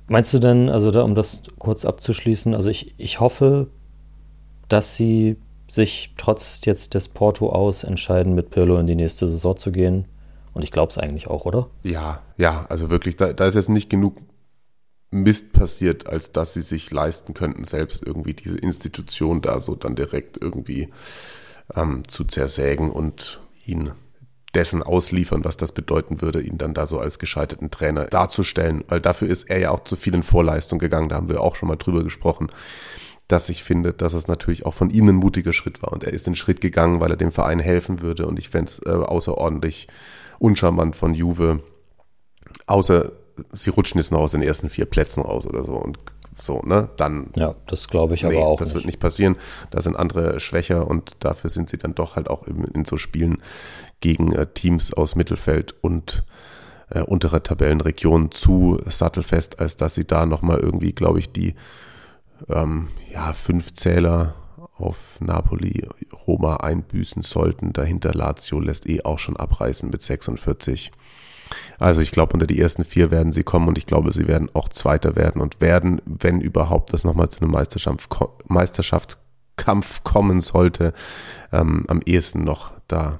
Meinst 0.07 0.33
du 0.33 0.39
denn, 0.39 0.69
also 0.69 0.91
da, 0.91 1.03
um 1.03 1.15
das 1.15 1.43
kurz 1.59 1.85
abzuschließen, 1.85 2.53
also 2.55 2.69
ich, 2.69 2.95
ich 2.97 3.19
hoffe, 3.19 3.69
dass 4.67 4.95
sie 4.95 5.37
sich 5.71 6.13
trotz 6.17 6.61
jetzt 6.65 6.93
des 6.93 7.07
Porto 7.07 7.49
aus 7.49 7.83
entscheiden, 7.83 8.35
mit 8.35 8.49
Pirlo 8.49 8.77
in 8.77 8.87
die 8.87 8.95
nächste 8.95 9.29
Saison 9.29 9.55
zu 9.55 9.71
gehen. 9.71 10.05
Und 10.53 10.63
ich 10.63 10.71
glaube 10.71 10.89
es 10.89 10.97
eigentlich 10.97 11.27
auch, 11.27 11.45
oder? 11.45 11.69
Ja, 11.83 12.21
ja, 12.37 12.65
also 12.67 12.89
wirklich, 12.89 13.15
da, 13.15 13.31
da 13.31 13.47
ist 13.47 13.55
jetzt 13.55 13.69
nicht 13.69 13.89
genug 13.89 14.17
Mist 15.11 15.53
passiert, 15.53 16.07
als 16.07 16.31
dass 16.33 16.53
sie 16.53 16.61
sich 16.61 16.91
leisten 16.91 17.33
könnten, 17.33 17.63
selbst 17.63 18.03
irgendwie 18.05 18.33
diese 18.33 18.57
Institution 18.57 19.41
da 19.41 19.59
so 19.59 19.75
dann 19.75 19.95
direkt 19.95 20.41
irgendwie 20.41 20.89
ähm, 21.75 22.03
zu 22.07 22.25
zersägen 22.25 22.89
und 22.89 23.39
ihn 23.65 23.91
dessen 24.53 24.83
ausliefern, 24.83 25.45
was 25.45 25.55
das 25.55 25.71
bedeuten 25.71 26.21
würde, 26.21 26.41
ihn 26.41 26.57
dann 26.57 26.73
da 26.73 26.85
so 26.85 26.99
als 26.99 27.19
gescheiterten 27.19 27.71
Trainer 27.71 28.05
darzustellen, 28.05 28.83
weil 28.89 28.99
dafür 28.99 29.29
ist 29.29 29.49
er 29.49 29.59
ja 29.59 29.71
auch 29.71 29.81
zu 29.81 29.95
viel 29.95 30.13
in 30.13 30.23
Vorleistung 30.23 30.79
gegangen, 30.79 31.07
da 31.07 31.15
haben 31.15 31.29
wir 31.29 31.41
auch 31.41 31.55
schon 31.55 31.69
mal 31.69 31.77
drüber 31.77 32.03
gesprochen, 32.03 32.49
dass 33.31 33.49
ich 33.49 33.63
finde, 33.63 33.93
dass 33.93 34.13
es 34.13 34.27
natürlich 34.27 34.65
auch 34.65 34.73
von 34.73 34.89
ihm 34.89 35.07
ein 35.07 35.15
mutiger 35.15 35.53
Schritt 35.53 35.81
war 35.81 35.93
und 35.93 36.03
er 36.03 36.13
ist 36.13 36.27
den 36.27 36.35
Schritt 36.35 36.59
gegangen, 36.59 36.99
weil 36.99 37.11
er 37.11 37.17
dem 37.17 37.31
Verein 37.31 37.59
helfen 37.59 38.01
würde 38.01 38.27
und 38.27 38.37
ich 38.37 38.49
fände 38.49 38.69
es 38.69 38.81
äh, 38.85 38.89
außerordentlich 38.89 39.87
uncharmant 40.39 40.95
von 40.95 41.13
Juve. 41.13 41.61
Außer 42.67 43.11
sie 43.53 43.69
rutschen 43.69 43.99
jetzt 43.99 44.11
noch 44.11 44.19
aus 44.19 44.33
den 44.33 44.41
ersten 44.41 44.69
vier 44.69 44.85
Plätzen 44.85 45.23
raus 45.23 45.45
oder 45.45 45.63
so 45.63 45.73
und 45.73 45.97
so, 46.35 46.61
ne? 46.61 46.89
Dann. 46.97 47.29
Ja, 47.35 47.55
das 47.67 47.87
glaube 47.87 48.13
ich 48.13 48.23
nee, 48.23 48.37
aber 48.37 48.47
auch. 48.47 48.59
Das 48.59 48.69
nicht. 48.69 48.75
wird 48.75 48.85
nicht 48.85 48.99
passieren. 48.99 49.35
Da 49.69 49.81
sind 49.81 49.95
andere 49.95 50.39
schwächer 50.39 50.87
und 50.87 51.15
dafür 51.19 51.49
sind 51.49 51.69
sie 51.69 51.77
dann 51.77 51.95
doch 51.95 52.15
halt 52.15 52.29
auch 52.29 52.47
in, 52.47 52.63
in 52.65 52.85
so 52.85 52.97
Spielen 52.97 53.41
gegen 53.99 54.33
äh, 54.33 54.47
Teams 54.47 54.93
aus 54.93 55.15
Mittelfeld 55.15 55.75
und 55.81 56.23
äh, 56.89 57.01
untere 57.01 57.43
Tabellenregionen 57.43 58.31
zu 58.31 58.79
sattelfest, 58.87 59.59
als 59.59 59.77
dass 59.77 59.95
sie 59.95 60.05
da 60.05 60.25
nochmal 60.25 60.59
irgendwie, 60.59 60.93
glaube 60.93 61.19
ich, 61.19 61.31
die 61.31 61.55
ähm, 62.49 62.87
ja, 63.11 63.33
fünf 63.33 63.73
Zähler 63.73 64.35
auf 64.77 65.19
Napoli, 65.19 65.87
Roma 66.27 66.57
einbüßen 66.57 67.21
sollten. 67.21 67.73
Dahinter 67.73 68.13
Lazio 68.13 68.59
lässt 68.59 68.87
eh 68.89 69.03
auch 69.03 69.19
schon 69.19 69.37
abreißen 69.37 69.89
mit 69.89 70.01
46. 70.01 70.91
Also 71.79 72.01
ich 72.01 72.11
glaube, 72.11 72.33
unter 72.33 72.47
die 72.47 72.59
ersten 72.59 72.83
vier 72.83 73.11
werden 73.11 73.33
sie 73.33 73.43
kommen 73.43 73.67
und 73.67 73.77
ich 73.77 73.85
glaube, 73.85 74.13
sie 74.13 74.27
werden 74.27 74.49
auch 74.53 74.69
Zweiter 74.69 75.15
werden 75.15 75.41
und 75.41 75.61
werden, 75.61 76.01
wenn 76.05 76.41
überhaupt 76.41 76.93
das 76.93 77.03
nochmal 77.03 77.29
zu 77.29 77.41
einem 77.41 77.51
Meisterschaft, 77.51 78.07
Meisterschaftskampf 78.47 80.03
kommen 80.03 80.41
sollte, 80.41 80.93
ähm, 81.51 81.85
am 81.87 81.99
ehesten 82.05 82.43
noch 82.43 82.71
da 82.87 83.19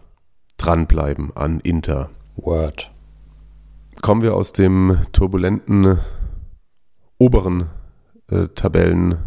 dranbleiben 0.58 1.36
an 1.36 1.60
Inter. 1.60 2.10
Word. 2.36 2.92
Kommen 4.02 4.22
wir 4.22 4.36
aus 4.36 4.54
dem 4.54 4.98
turbulenten 5.12 6.00
oberen 7.18 7.70
äh, 8.32 8.48
Tabellen 8.56 9.20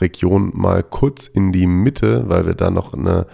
Region 0.00 0.52
mal 0.54 0.82
kurz 0.82 1.26
in 1.26 1.52
die 1.52 1.66
Mitte, 1.66 2.28
weil 2.28 2.46
wir 2.46 2.54
da 2.54 2.70
noch 2.70 2.94
eine 2.94 3.26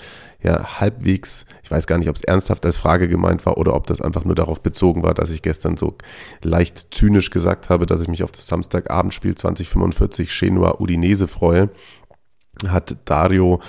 ja, 0.42 0.81
halbwegs, 0.81 1.46
ich 1.62 1.70
weiß 1.70 1.87
gar 1.87 1.98
nicht, 1.98 2.09
ob 2.09 2.16
es 2.16 2.22
ernsthaft 2.22 2.64
als 2.66 2.76
Frage 2.76 3.09
gemeint 3.09 3.46
war 3.46 3.59
oder 3.59 3.74
ob 3.74 3.87
das 3.87 4.00
einfach 4.00 4.24
nur 4.24 4.35
darauf 4.35 4.62
bezogen 4.62 5.02
war, 5.02 5.14
dass 5.14 5.31
ich 5.31 5.42
gestern 5.42 5.76
so 5.76 5.96
leicht 6.42 6.88
zynisch 6.92 7.31
gesagt 7.31 7.68
habe, 7.68 7.87
dass 7.87 8.00
ich 8.00 8.09
mich 8.09 8.22
auf 8.22 8.33
das 8.33 8.46
Samstagabendspiel 8.46 9.35
2045 9.35 10.38
Genua 10.38 10.76
Udinese 10.79 11.26
freue, 11.26 11.70
hat 12.66 12.96
Dario 13.05 13.61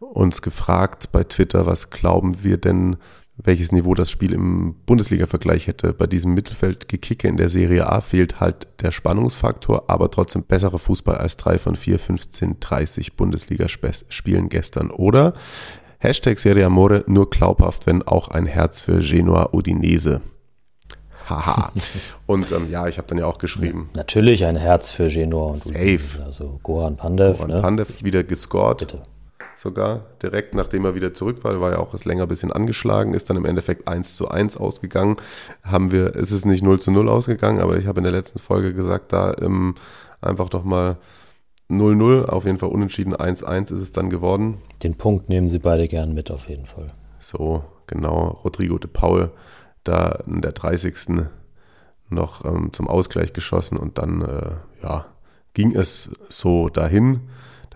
uns 0.00 0.42
gefragt 0.42 1.12
bei 1.12 1.24
Twitter, 1.24 1.66
was 1.66 1.90
glauben 1.90 2.42
wir 2.42 2.56
denn, 2.56 2.96
welches 3.42 3.72
Niveau 3.72 3.94
das 3.94 4.10
Spiel 4.10 4.32
im 4.32 4.74
Bundesliga-Vergleich 4.84 5.68
hätte. 5.68 5.92
Bei 5.92 6.06
diesem 6.06 6.34
Mittelfeldgekicke 6.34 7.28
in 7.28 7.36
der 7.36 7.48
Serie 7.48 7.90
A 7.90 8.00
fehlt 8.00 8.40
halt 8.40 8.66
der 8.82 8.90
Spannungsfaktor, 8.90 9.84
aber 9.88 10.10
trotzdem 10.10 10.42
besserer 10.42 10.78
Fußball 10.78 11.16
als 11.16 11.36
drei 11.36 11.58
von 11.58 11.76
vier 11.76 11.98
15, 11.98 12.58
30 12.60 13.16
Bundesligaspielen 13.16 14.48
gestern. 14.48 14.90
Oder 14.90 15.34
Hashtag 15.98 16.38
Serie 16.38 16.66
Amore 16.66 17.04
nur 17.06 17.30
glaubhaft, 17.30 17.86
wenn 17.86 18.02
auch 18.02 18.28
ein 18.28 18.46
Herz 18.46 18.82
für 18.82 18.98
Genua 18.98 19.50
Udinese. 19.52 20.20
Haha. 21.28 21.72
und 22.26 22.50
ähm, 22.50 22.70
ja, 22.70 22.88
ich 22.88 22.98
habe 22.98 23.06
dann 23.06 23.18
ja 23.18 23.26
auch 23.26 23.38
geschrieben. 23.38 23.90
Natürlich 23.94 24.44
ein 24.44 24.56
Herz 24.56 24.90
für 24.90 25.08
Genua 25.08 25.50
und 25.50 25.58
Safe. 25.58 25.78
Udinese. 25.78 26.24
Also 26.24 26.58
Goran 26.62 26.96
Pandev. 26.96 27.38
Goran 27.38 27.50
ne? 27.50 27.60
Pandev 27.60 28.02
wieder 28.02 28.24
gescored. 28.24 28.78
Bitte 28.78 29.02
sogar 29.58 30.06
direkt 30.22 30.54
nachdem 30.54 30.84
er 30.84 30.94
wieder 30.94 31.12
zurück 31.12 31.42
war, 31.42 31.60
war 31.60 31.72
ja 31.72 31.78
auch 31.78 31.90
das 31.90 32.04
länger 32.04 32.22
ein 32.22 32.28
bisschen 32.28 32.52
angeschlagen, 32.52 33.12
ist 33.12 33.28
dann 33.28 33.36
im 33.36 33.44
Endeffekt 33.44 33.88
1 33.88 34.16
zu 34.16 34.28
1 34.28 34.56
ausgegangen. 34.56 35.16
Haben 35.64 35.90
wir, 35.90 36.14
es 36.14 36.30
ist 36.30 36.46
nicht 36.46 36.62
0 36.62 36.80
zu 36.80 36.92
0 36.92 37.08
ausgegangen, 37.08 37.60
aber 37.60 37.76
ich 37.76 37.86
habe 37.86 37.98
in 37.98 38.04
der 38.04 38.12
letzten 38.12 38.38
Folge 38.38 38.72
gesagt, 38.72 39.12
da 39.12 39.34
ähm, 39.40 39.74
einfach 40.20 40.48
doch 40.48 40.62
mal 40.62 40.98
0-0, 41.68 42.26
auf 42.26 42.44
jeden 42.44 42.58
Fall 42.58 42.70
unentschieden 42.70 43.14
1-1 43.14 43.74
ist 43.74 43.82
es 43.82 43.92
dann 43.92 44.10
geworden. 44.10 44.58
Den 44.82 44.94
Punkt 44.94 45.28
nehmen 45.28 45.48
sie 45.48 45.58
beide 45.58 45.88
gern 45.88 46.14
mit, 46.14 46.30
auf 46.30 46.48
jeden 46.48 46.66
Fall. 46.66 46.94
So, 47.18 47.64
genau. 47.86 48.40
Rodrigo 48.44 48.78
de 48.78 48.88
Paul 48.90 49.32
da 49.82 50.20
in 50.26 50.40
der 50.40 50.52
30. 50.52 51.26
noch 52.08 52.44
ähm, 52.44 52.72
zum 52.72 52.88
Ausgleich 52.88 53.32
geschossen 53.32 53.76
und 53.76 53.98
dann, 53.98 54.22
äh, 54.22 54.52
ja, 54.82 55.06
ging 55.52 55.74
es 55.74 56.10
so 56.28 56.68
dahin. 56.68 57.28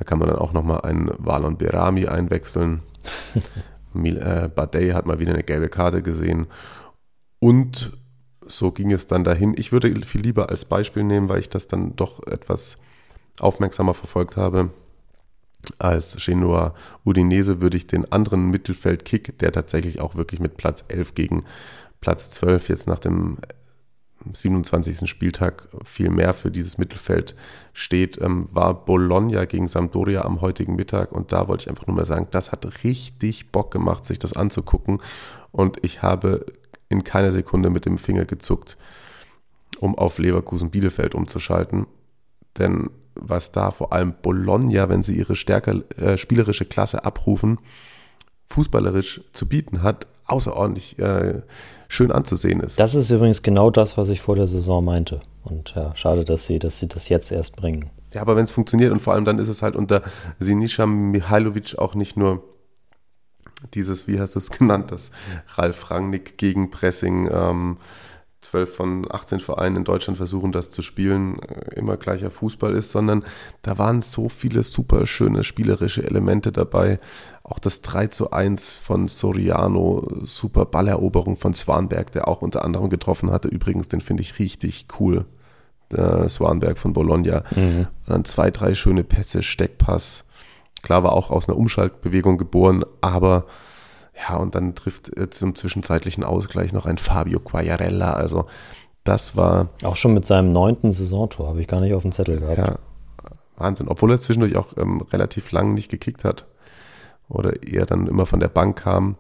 Da 0.03 0.05
kann 0.05 0.19
man 0.19 0.31
dann 0.31 0.39
auch 0.39 0.53
nochmal 0.53 0.81
einen 0.81 1.13
Valon 1.19 1.57
Berami 1.57 2.09
einwechseln. 2.09 2.83
äh, 3.95 4.49
Badei 4.49 4.91
hat 4.95 5.07
mal 5.07 5.21
wieder 5.21 5.33
eine 5.33 5.45
gelbe 5.45 5.69
Karte 5.69 6.03
gesehen. 6.03 6.49
Und 7.39 7.97
so 8.45 8.73
ging 8.73 8.91
es 8.91 9.07
dann 9.07 9.23
dahin. 9.23 9.55
Ich 9.57 9.71
würde 9.71 9.95
viel 10.05 10.23
lieber 10.23 10.49
als 10.49 10.65
Beispiel 10.65 11.05
nehmen, 11.05 11.29
weil 11.29 11.39
ich 11.39 11.51
das 11.51 11.69
dann 11.69 11.95
doch 11.95 12.27
etwas 12.27 12.79
aufmerksamer 13.39 13.95
verfolgt 13.95 14.37
habe. 14.37 14.71
Als 15.79 16.17
Genoa 16.17 16.75
Udinese 17.05 17.61
würde 17.61 17.77
ich 17.77 17.87
den 17.87 18.11
anderen 18.11 18.51
Mittelfeldkick, 18.51 19.39
der 19.39 19.53
tatsächlich 19.53 20.01
auch 20.01 20.17
wirklich 20.17 20.41
mit 20.41 20.57
Platz 20.57 20.85
11 20.89 21.15
gegen 21.15 21.45
Platz 22.01 22.29
12 22.31 22.71
jetzt 22.71 22.89
nach 22.89 22.99
dem 22.99 23.39
27. 24.33 25.09
Spieltag 25.09 25.69
viel 25.85 26.11
mehr 26.11 26.35
für 26.35 26.51
dieses 26.51 26.79
Mittelfeld 26.79 27.35
steht, 27.73 28.21
ähm, 28.21 28.47
war 28.51 28.85
Bologna 28.85 29.45
gegen 29.45 29.69
Sampdoria 29.69 30.23
am 30.23 30.41
heutigen 30.41 30.77
Mittag. 30.77 31.13
Und 31.13 31.33
da 31.33 31.49
wollte 31.49 31.65
ich 31.65 31.71
einfach 31.71 31.87
nur 31.87 31.97
mal 31.97 32.05
sagen, 32.05 32.29
das 32.31 32.53
hat 32.53 32.85
richtig 32.85 33.51
Bock 33.53 33.71
gemacht, 33.71 34.07
sich 34.07 34.19
das 34.19 34.35
anzugucken. 34.35 35.01
Und 35.51 35.79
ich 35.83 36.03
habe 36.03 36.47
in 36.89 37.05
keiner 37.05 37.33
Sekunde 37.33 37.71
mit 37.71 37.87
dem 37.87 37.99
Finger 37.99 38.25
gezuckt, 38.25 38.77
um 39.79 39.97
auf 39.97 40.19
Leverkusen-Bielefeld 40.19 41.15
umzuschalten. 41.15 41.87
Denn 42.59 42.91
was 43.15 43.53
da 43.53 43.71
vor 43.71 43.93
allem 43.93 44.15
Bologna, 44.23 44.89
wenn 44.89 45.03
sie 45.03 45.17
ihre 45.17 45.37
stärker 45.37 45.83
äh, 45.99 46.17
spielerische 46.17 46.65
Klasse 46.65 47.05
abrufen, 47.05 47.59
fußballerisch 48.49 49.23
zu 49.33 49.49
bieten 49.49 49.83
hat, 49.83 50.07
außerordentlich 50.33 50.99
äh, 50.99 51.43
schön 51.89 52.11
anzusehen 52.11 52.61
ist. 52.61 52.81
Das 52.81 52.95
ist 52.95 53.11
übrigens 53.11 53.43
genau 53.43 53.71
das, 53.71 53.99
was 53.99 54.09
ich 54.09 54.21
vor 54.21 54.35
der 54.35 54.47
Saison 54.47 54.85
meinte. 54.85 55.21
Und 55.45 55.75
ja, 55.75 55.95
schade, 55.95 56.25
dass 56.25 56.47
sie, 56.47 56.59
dass 56.59 56.81
sie 56.81 56.89
das 56.89 57.09
jetzt 57.09 57.31
erst 57.31 57.57
bringen. 57.57 57.91
Ja, 58.13 58.21
aber 58.21 58.37
wenn 58.37 58.45
es 58.45 58.51
funktioniert 58.51 58.93
und 58.93 59.01
vor 59.01 59.15
allem 59.15 59.25
dann 59.25 59.39
ist 59.39 59.49
es 59.49 59.63
halt 59.63 59.77
unter 59.77 60.03
Sinisha 60.39 60.87
Mihailovic 60.87 61.79
auch 61.79 61.95
nicht 61.95 62.17
nur 62.17 62.43
dieses, 63.75 64.09
wie 64.09 64.21
hast 64.21 64.35
du 64.35 64.39
es 64.39 64.51
genannt, 64.59 64.91
das 64.91 65.11
Ralf 65.55 65.91
Rangnick 65.91 66.39
gegen 66.39 66.71
Pressing, 66.71 67.29
ähm, 67.33 67.77
12 68.43 68.75
von 68.77 69.07
18 69.11 69.41
Vereinen 69.41 69.77
in 69.77 69.85
Deutschland 69.85 70.17
versuchen, 70.17 70.53
das 70.53 70.71
zu 70.71 70.83
spielen, 70.83 71.39
äh, 71.41 71.75
immer 71.77 71.97
gleicher 71.97 72.31
Fußball 72.31 72.75
ist, 72.75 72.93
sondern 72.93 73.25
da 73.63 73.79
waren 73.79 74.03
so 74.03 74.29
viele 74.29 74.63
super 74.65 75.07
schöne 75.07 75.45
spielerische 75.45 76.03
Elemente 76.03 76.53
dabei. 76.53 76.99
Auch 77.45 77.59
das 77.59 77.83
3 77.83 78.09
zu 78.09 78.33
1 78.33 78.75
von 78.75 79.09
Soriano, 79.09 80.07
super 80.25 80.67
Balleroberung 80.67 81.37
von 81.37 81.55
Swanberg, 81.55 82.13
der 82.13 82.29
auch 82.29 82.43
unter 82.43 82.65
anderem 82.65 82.91
getroffen 82.91 83.31
hatte. 83.31 83.49
Übrigens, 83.49 83.89
den 83.89 84.01
finde 84.01 84.23
ich 84.23 84.39
richtig 84.39 84.87
cool. 84.99 85.25
Der 85.91 86.29
Swanberg 86.29 86.79
von 86.79 86.93
Bologna. 86.93 87.45
Mhm. 87.55 87.87
Und 88.07 88.09
dann 88.09 88.25
zwei, 88.25 88.51
drei 88.51 88.75
schöne 88.75 89.05
Pässe, 89.05 89.43
Steckpass. 89.43 90.25
Klar 90.83 91.05
war 91.05 91.13
auch 91.13 91.31
aus 91.31 91.49
einer 91.49 91.59
Umschaltbewegung 91.59 92.39
geboren, 92.39 92.85
aber 93.01 93.47
ja, 94.29 94.37
und 94.37 94.55
dann 94.55 94.75
trifft 94.75 95.11
zum 95.31 95.55
zwischenzeitlichen 95.55 96.25
Ausgleich 96.25 96.73
noch 96.73 96.87
ein 96.87 96.99
Fabio 96.99 97.41
Quagliarella. 97.41 98.13
Also 98.13 98.47
das 99.05 99.37
war. 99.37 99.71
Auch 99.83 99.97
schon 99.97 100.15
mit 100.15 100.27
seinem 100.27 100.53
neunten 100.53 100.93
Saisontor, 100.93 101.49
habe 101.49 101.61
ich 101.61 101.67
gar 101.67 101.81
nicht 101.81 101.95
auf 101.95 102.03
dem 102.03 102.13
Zettel 102.13 102.41
gehabt. 102.41 102.59
Ja, 102.59 102.77
Wahnsinn. 103.57 103.89
Obwohl 103.89 104.11
er 104.11 104.19
zwischendurch 104.19 104.57
auch 104.57 104.77
ähm, 104.77 105.01
relativ 105.13 105.51
lang 105.53 105.75
nicht 105.75 105.91
gekickt 105.91 106.25
hat 106.25 106.47
oder 107.29 107.63
eher 107.63 107.87
dann 107.87 108.07
immer 108.07 108.27
von 108.27 108.41
der 108.41 108.49
Bank 108.49 108.83
kam. 108.83 109.17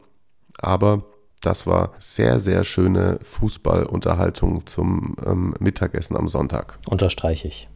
Aber 0.59 1.05
das 1.41 1.67
war 1.67 1.93
sehr, 1.99 2.39
sehr 2.39 2.63
schöne 2.63 3.19
Fußballunterhaltung 3.23 4.67
zum 4.67 5.17
ähm, 5.25 5.55
Mittagessen 5.59 6.17
am 6.17 6.29
Sonntag. 6.29 6.79
Unterstreiche 6.89 7.49
ich. 7.49 7.69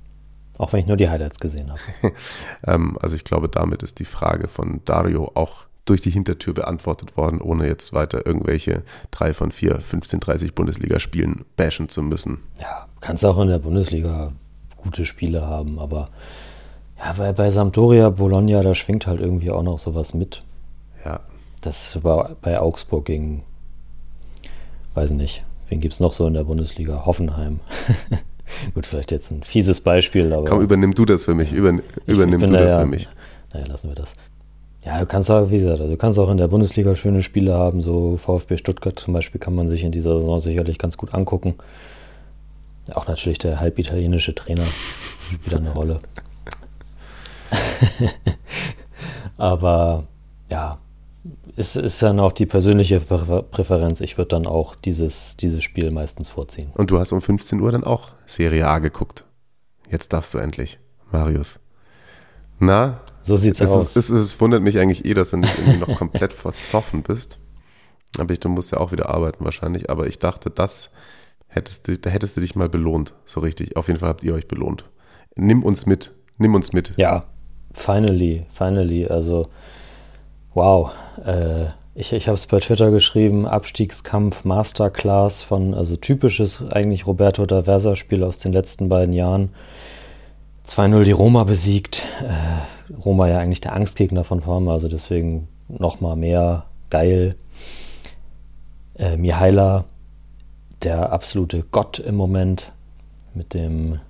Auch 0.59 0.73
wenn 0.73 0.81
ich 0.81 0.87
nur 0.87 0.97
die 0.97 1.11
Highlights 1.11 1.39
gesehen 1.41 1.71
habe. 1.71 1.81
ähm, 2.67 2.97
also 3.03 3.17
ich 3.17 3.25
glaube, 3.25 3.49
damit 3.49 3.83
ist 3.83 3.99
die 3.99 4.05
Frage 4.05 4.49
von 4.49 4.81
Dario 4.85 5.33
auch 5.35 5.67
durch 5.87 6.01
die 6.03 6.11
Hintertür 6.11 6.53
beantwortet 6.53 7.17
worden, 7.17 7.41
ohne 7.41 7.67
jetzt 7.67 7.93
weiter 7.93 8.27
irgendwelche 8.27 8.83
drei 9.11 9.33
von 9.33 9.53
vier 9.53 9.81
15-30 9.81 10.53
Bundesligaspielen 10.53 11.45
bashen 11.57 11.89
zu 11.89 12.03
müssen. 12.03 12.39
Ja, 12.61 12.87
kannst 13.01 13.25
auch 13.25 13.39
in 13.39 13.49
der 13.49 13.61
Bundesliga 13.61 14.33
gute 14.77 15.07
Spiele 15.07 15.43
haben, 15.43 15.79
aber 15.79 16.11
ja, 16.99 17.13
bei, 17.13 17.33
bei 17.33 17.51
Sampdoria, 17.51 18.11
Bologna, 18.11 18.63
da 18.63 18.75
schwingt 18.75 19.07
halt 19.07 19.21
irgendwie 19.21 19.51
auch 19.51 19.63
noch 19.63 19.79
sowas 19.79 20.13
mit. 20.13 20.43
Ja. 21.05 21.21
Das 21.61 22.03
war 22.05 22.37
bei 22.43 22.59
Augsburg 22.59 23.05
gegen, 23.05 23.45
weiß 24.95 25.13
nicht, 25.13 25.45
wen 25.69 25.81
gibt 25.81 25.95
es 25.95 26.01
noch 26.01 26.13
so 26.13 26.27
in 26.27 26.35
der 26.35 26.45
Bundesliga? 26.45 27.07
Hoffenheim. 27.07 27.61
Gut, 28.75 28.87
vielleicht 28.87 29.11
jetzt 29.11 29.31
ein 29.31 29.43
fieses 29.43 29.81
Beispiel, 29.81 30.33
aber. 30.33 30.45
Komm, 30.45 30.61
übernimm 30.61 30.95
du 30.95 31.05
das 31.05 31.25
für 31.25 31.35
mich. 31.35 31.53
Über, 31.53 31.79
übernimm 32.07 32.41
du 32.41 32.53
das 32.53 32.73
ja, 32.73 32.81
für 32.81 32.87
mich. 32.87 33.09
Naja, 33.53 33.67
lassen 33.67 33.89
wir 33.89 33.95
das. 33.97 34.17
Ja, 34.87 35.01
du 35.01 35.07
kannst 35.07 35.29
auch, 35.33 35.51
wie 35.51 35.57
gesagt, 35.57 35.81
also 35.81 35.93
du 35.93 35.99
kannst 35.99 36.17
auch 36.21 36.31
in 36.31 36.37
der 36.37 36.47
Bundesliga 36.47 36.95
schöne 36.95 37.21
Spiele 37.25 37.55
haben. 37.55 37.83
So 37.83 38.17
VfB 38.17 38.57
Stuttgart 38.57 38.97
zum 38.97 39.15
Beispiel 39.15 39.41
kann 39.41 39.55
man 39.55 39.67
sich 39.67 39.83
in 39.83 39.91
dieser 39.91 40.17
Saison 40.21 40.39
sicherlich 40.39 40.79
ganz 40.79 40.97
gut 40.97 41.13
angucken. 41.13 41.57
Auch 42.95 43.09
natürlich 43.09 43.39
der 43.39 43.59
halbitalienische 43.59 44.37
Trainer 44.37 44.63
spielt 45.33 45.57
eine 45.57 45.73
Rolle. 45.73 45.99
Aber 49.37 50.05
ja, 50.51 50.79
es 51.57 51.75
ist 51.75 52.01
dann 52.01 52.21
auch 52.21 52.31
die 52.31 52.47
persönliche 52.47 53.01
Präferenz. 53.01 54.01
Ich 54.01 54.19
würde 54.19 54.29
dann 54.29 54.47
auch 54.47 54.77
dieses, 54.77 55.37
dieses 55.37 55.65
Spiel 55.65 55.91
meistens 55.91 56.29
vorziehen. 56.29 56.71
Und 56.75 56.93
du 56.93 57.01
hast 57.01 57.11
um 57.11 57.21
15 57.21 57.61
Uhr 57.61 57.73
dann 57.73 57.83
auch 57.83 58.13
Serie 58.25 58.69
A 58.69 58.79
geguckt. 58.79 59.25
Jetzt 59.91 60.13
darfst 60.13 60.33
du 60.33 60.39
endlich, 60.39 60.79
Marius. 61.11 61.59
Na? 62.59 63.01
So 63.23 63.37
sieht's 63.37 63.61
es 63.61 63.69
aus. 63.69 63.97
Ist, 63.97 64.11
es, 64.11 64.11
es, 64.11 64.41
wundert 64.41 64.63
mich 64.63 64.79
eigentlich 64.79 65.05
eh, 65.05 65.15
dass 65.15 65.31
du 65.31 65.39
nicht 65.39 65.59
irgendwie 65.59 65.79
noch 65.79 65.99
komplett 65.99 66.33
versoffen 66.33 67.03
bist. 67.03 67.39
Aber 68.19 68.33
ich, 68.33 68.41
du 68.41 68.49
musst 68.49 68.73
ja 68.73 68.79
auch 68.79 68.93
wieder 68.93 69.11
arbeiten 69.11 69.45
wahrscheinlich. 69.45 69.91
Aber 69.91 70.07
ich 70.07 70.19
dachte, 70.19 70.51
das 70.51 70.91
hättest 71.49 71.89
du, 71.89 71.99
da 71.99 72.11
hättest 72.11 72.37
du 72.37 72.41
dich 72.41 72.55
mal 72.55 72.69
belohnt. 72.69 73.15
So 73.25 73.41
richtig. 73.41 73.77
Auf 73.77 73.89
jeden 73.89 73.99
Fall 73.99 74.09
habt 74.09 74.23
ihr 74.23 74.35
euch 74.35 74.49
belohnt. 74.49 74.85
Nimm 75.35 75.63
uns 75.63 75.87
mit. 75.87 76.13
Nimm 76.39 76.55
uns 76.55 76.73
mit. 76.73 76.93
Ja, 76.97 77.27
finally, 77.77 78.47
finally. 78.51 79.07
Also, 79.07 79.49
wow. 80.55 80.93
Äh, 81.25 81.67
ich 81.95 82.13
ich 82.13 82.29
habe 82.29 82.35
es 82.35 82.47
bei 82.47 82.61
Twitter 82.61 82.91
geschrieben, 82.91 83.47
Abstiegskampf 83.47 84.45
Masterclass 84.45 85.43
von, 85.43 85.73
also 85.73 85.97
typisches 85.97 86.65
eigentlich 86.71 87.07
Roberto 87.07 87.47
da 87.47 87.63
Versa-Spiel 87.63 88.23
aus 88.23 88.39
den 88.39 88.53
letzten 88.53 88.89
beiden 88.89 89.15
Jahren. 89.15 89.51
2-0 90.67 91.05
die 91.05 91.13
Roma 91.13 91.45
besiegt. 91.45 92.07
Äh, 92.23 92.95
Roma 93.05 93.29
ja 93.29 93.39
eigentlich 93.39 93.61
der 93.61 93.75
Angstgegner 93.75 94.25
von 94.25 94.41
Parma, 94.41 94.73
also 94.73 94.89
deswegen 94.89 95.49
nochmal 95.69 96.17
mehr 96.17 96.67
geil. 96.91 97.37
Äh, 98.97 99.17
Mihaila, 99.17 99.85
der 100.83 101.13
absolute 101.13 101.65
Gott 101.71 101.99
im 101.99 102.17
Moment, 102.17 102.73
mit 103.35 103.55
dem, 103.55 104.01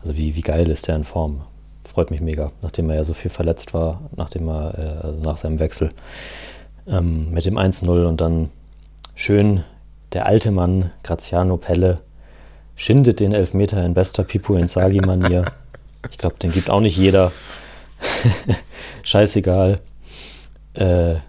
also 0.00 0.16
wie, 0.16 0.36
wie 0.36 0.40
geil 0.40 0.68
ist 0.70 0.88
der 0.88 0.96
in 0.96 1.04
Form? 1.04 1.42
freut 1.86 2.10
mich 2.10 2.20
mega, 2.20 2.52
nachdem 2.62 2.90
er 2.90 2.96
ja 2.96 3.04
so 3.04 3.14
viel 3.14 3.30
verletzt 3.30 3.72
war, 3.72 4.02
nachdem 4.16 4.48
er, 4.48 4.78
äh, 4.78 5.06
also 5.06 5.20
nach 5.20 5.36
seinem 5.36 5.58
Wechsel 5.58 5.92
ähm, 6.86 7.30
mit 7.30 7.46
dem 7.46 7.56
1-0 7.56 8.06
und 8.06 8.20
dann 8.20 8.50
schön 9.14 9.64
der 10.12 10.26
alte 10.26 10.50
Mann 10.50 10.92
Graziano 11.02 11.56
Pelle 11.56 12.00
schindet 12.74 13.20
den 13.20 13.32
Elfmeter 13.32 13.84
in 13.84 13.94
bester 13.94 14.24
Pipo 14.24 14.54
Inzaghi-Manier. 14.54 15.46
Ich 16.10 16.18
glaube, 16.18 16.36
den 16.40 16.52
gibt 16.52 16.70
auch 16.70 16.80
nicht 16.80 16.96
jeder. 16.96 17.32
Scheißegal. 19.02 19.80
Äh, 20.74 21.14
ja, 21.14 21.20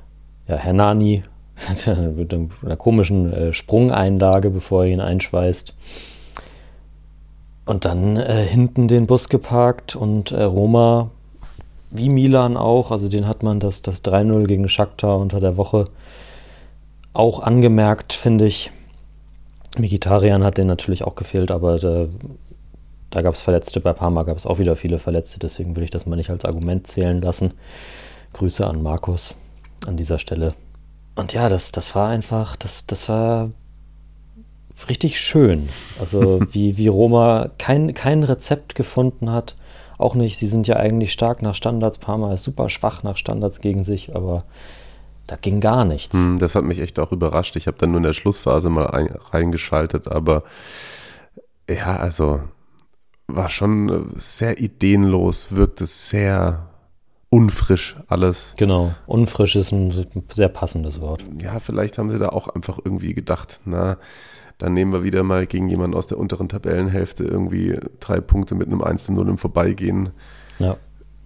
Hernani 0.47 1.23
mit 2.15 2.33
einer 2.33 2.77
komischen 2.77 3.33
äh, 3.33 3.53
Sprungeinlage, 3.53 4.49
bevor 4.49 4.85
er 4.85 4.91
ihn 4.91 5.01
einschweißt. 5.01 5.73
Und 7.65 7.85
dann 7.85 8.15
äh, 8.17 8.45
hinten 8.45 8.87
den 8.87 9.07
Bus 9.07 9.29
geparkt 9.29 9.95
und 9.95 10.31
äh, 10.31 10.43
Roma, 10.43 11.09
wie 11.91 12.09
Milan 12.09 12.55
auch, 12.55 12.91
also 12.91 13.09
den 13.09 13.27
hat 13.27 13.43
man 13.43 13.59
das, 13.59 13.81
das 13.81 14.03
3-0 14.03 14.45
gegen 14.45 14.69
Shakhtar 14.69 15.17
unter 15.17 15.39
der 15.39 15.57
Woche 15.57 15.89
auch 17.13 17.39
angemerkt, 17.41 18.13
finde 18.13 18.45
ich. 18.45 18.71
Mikitarian 19.77 20.43
hat 20.43 20.57
den 20.57 20.67
natürlich 20.67 21.03
auch 21.03 21.15
gefehlt, 21.15 21.51
aber 21.51 21.77
da, 23.17 23.23
gab 23.23 23.33
es 23.33 23.41
Verletzte. 23.41 23.79
Bei 23.79 23.93
Parma 23.93 24.23
gab 24.23 24.37
es 24.37 24.45
auch 24.45 24.59
wieder 24.59 24.75
viele 24.75 24.99
Verletzte, 24.99 25.39
deswegen 25.39 25.75
will 25.75 25.83
ich 25.83 25.89
das 25.89 26.05
mal 26.05 26.15
nicht 26.15 26.29
als 26.29 26.45
Argument 26.45 26.85
zählen 26.85 27.21
lassen. 27.21 27.53
Grüße 28.33 28.65
an 28.65 28.83
Markus 28.83 29.35
an 29.85 29.97
dieser 29.97 30.19
Stelle. 30.19 30.53
Und 31.15 31.33
ja, 31.33 31.49
das, 31.49 31.71
das 31.71 31.95
war 31.95 32.09
einfach, 32.09 32.55
das, 32.55 32.85
das 32.85 33.09
war 33.09 33.49
richtig 34.87 35.19
schön. 35.19 35.69
Also 35.99 36.41
wie, 36.51 36.77
wie 36.77 36.87
Roma 36.87 37.49
kein, 37.57 37.93
kein 37.93 38.23
Rezept 38.23 38.75
gefunden 38.75 39.31
hat. 39.31 39.55
Auch 39.97 40.13
nicht, 40.13 40.37
sie 40.37 40.45
sind 40.45 40.67
ja 40.67 40.75
eigentlich 40.75 41.11
stark 41.11 41.41
nach 41.41 41.55
Standards. 41.55 41.97
Parma 41.97 42.33
ist 42.33 42.43
super 42.43 42.69
schwach 42.69 43.01
nach 43.01 43.17
Standards 43.17 43.61
gegen 43.61 43.81
sich, 43.81 44.15
aber 44.15 44.43
da 45.25 45.37
ging 45.37 45.59
gar 45.59 45.85
nichts. 45.85 46.13
Hm, 46.13 46.37
das 46.37 46.53
hat 46.53 46.63
mich 46.63 46.79
echt 46.79 46.99
auch 46.99 47.11
überrascht. 47.11 47.55
Ich 47.55 47.65
habe 47.65 47.77
dann 47.77 47.89
nur 47.89 47.97
in 47.97 48.03
der 48.03 48.13
Schlussphase 48.13 48.69
mal 48.69 48.87
ein, 48.87 49.09
reingeschaltet, 49.31 50.07
aber 50.07 50.43
ja, 51.67 51.97
also 51.97 52.41
war 53.27 53.49
schon 53.49 54.13
sehr 54.15 54.59
ideenlos, 54.59 55.47
wirkte 55.51 55.85
sehr 55.85 56.69
unfrisch 57.29 57.97
alles. 58.07 58.53
Genau, 58.57 58.93
unfrisch 59.05 59.55
ist 59.55 59.71
ein 59.71 59.93
sehr 60.29 60.49
passendes 60.49 61.01
Wort. 61.01 61.25
Ja, 61.41 61.59
vielleicht 61.59 61.97
haben 61.97 62.09
sie 62.09 62.19
da 62.19 62.29
auch 62.29 62.47
einfach 62.47 62.79
irgendwie 62.83 63.13
gedacht, 63.13 63.59
na, 63.65 63.97
dann 64.57 64.73
nehmen 64.73 64.93
wir 64.93 65.03
wieder 65.03 65.23
mal 65.23 65.45
gegen 65.45 65.69
jemanden 65.69 65.95
aus 65.95 66.07
der 66.07 66.17
unteren 66.17 66.49
Tabellenhälfte 66.49 67.25
irgendwie 67.25 67.77
drei 67.99 68.21
Punkte 68.21 68.55
mit 68.55 68.67
einem 68.67 68.81
1 68.81 69.09
0 69.09 69.27
im 69.27 69.37
Vorbeigehen. 69.37 70.11
Ja 70.59 70.77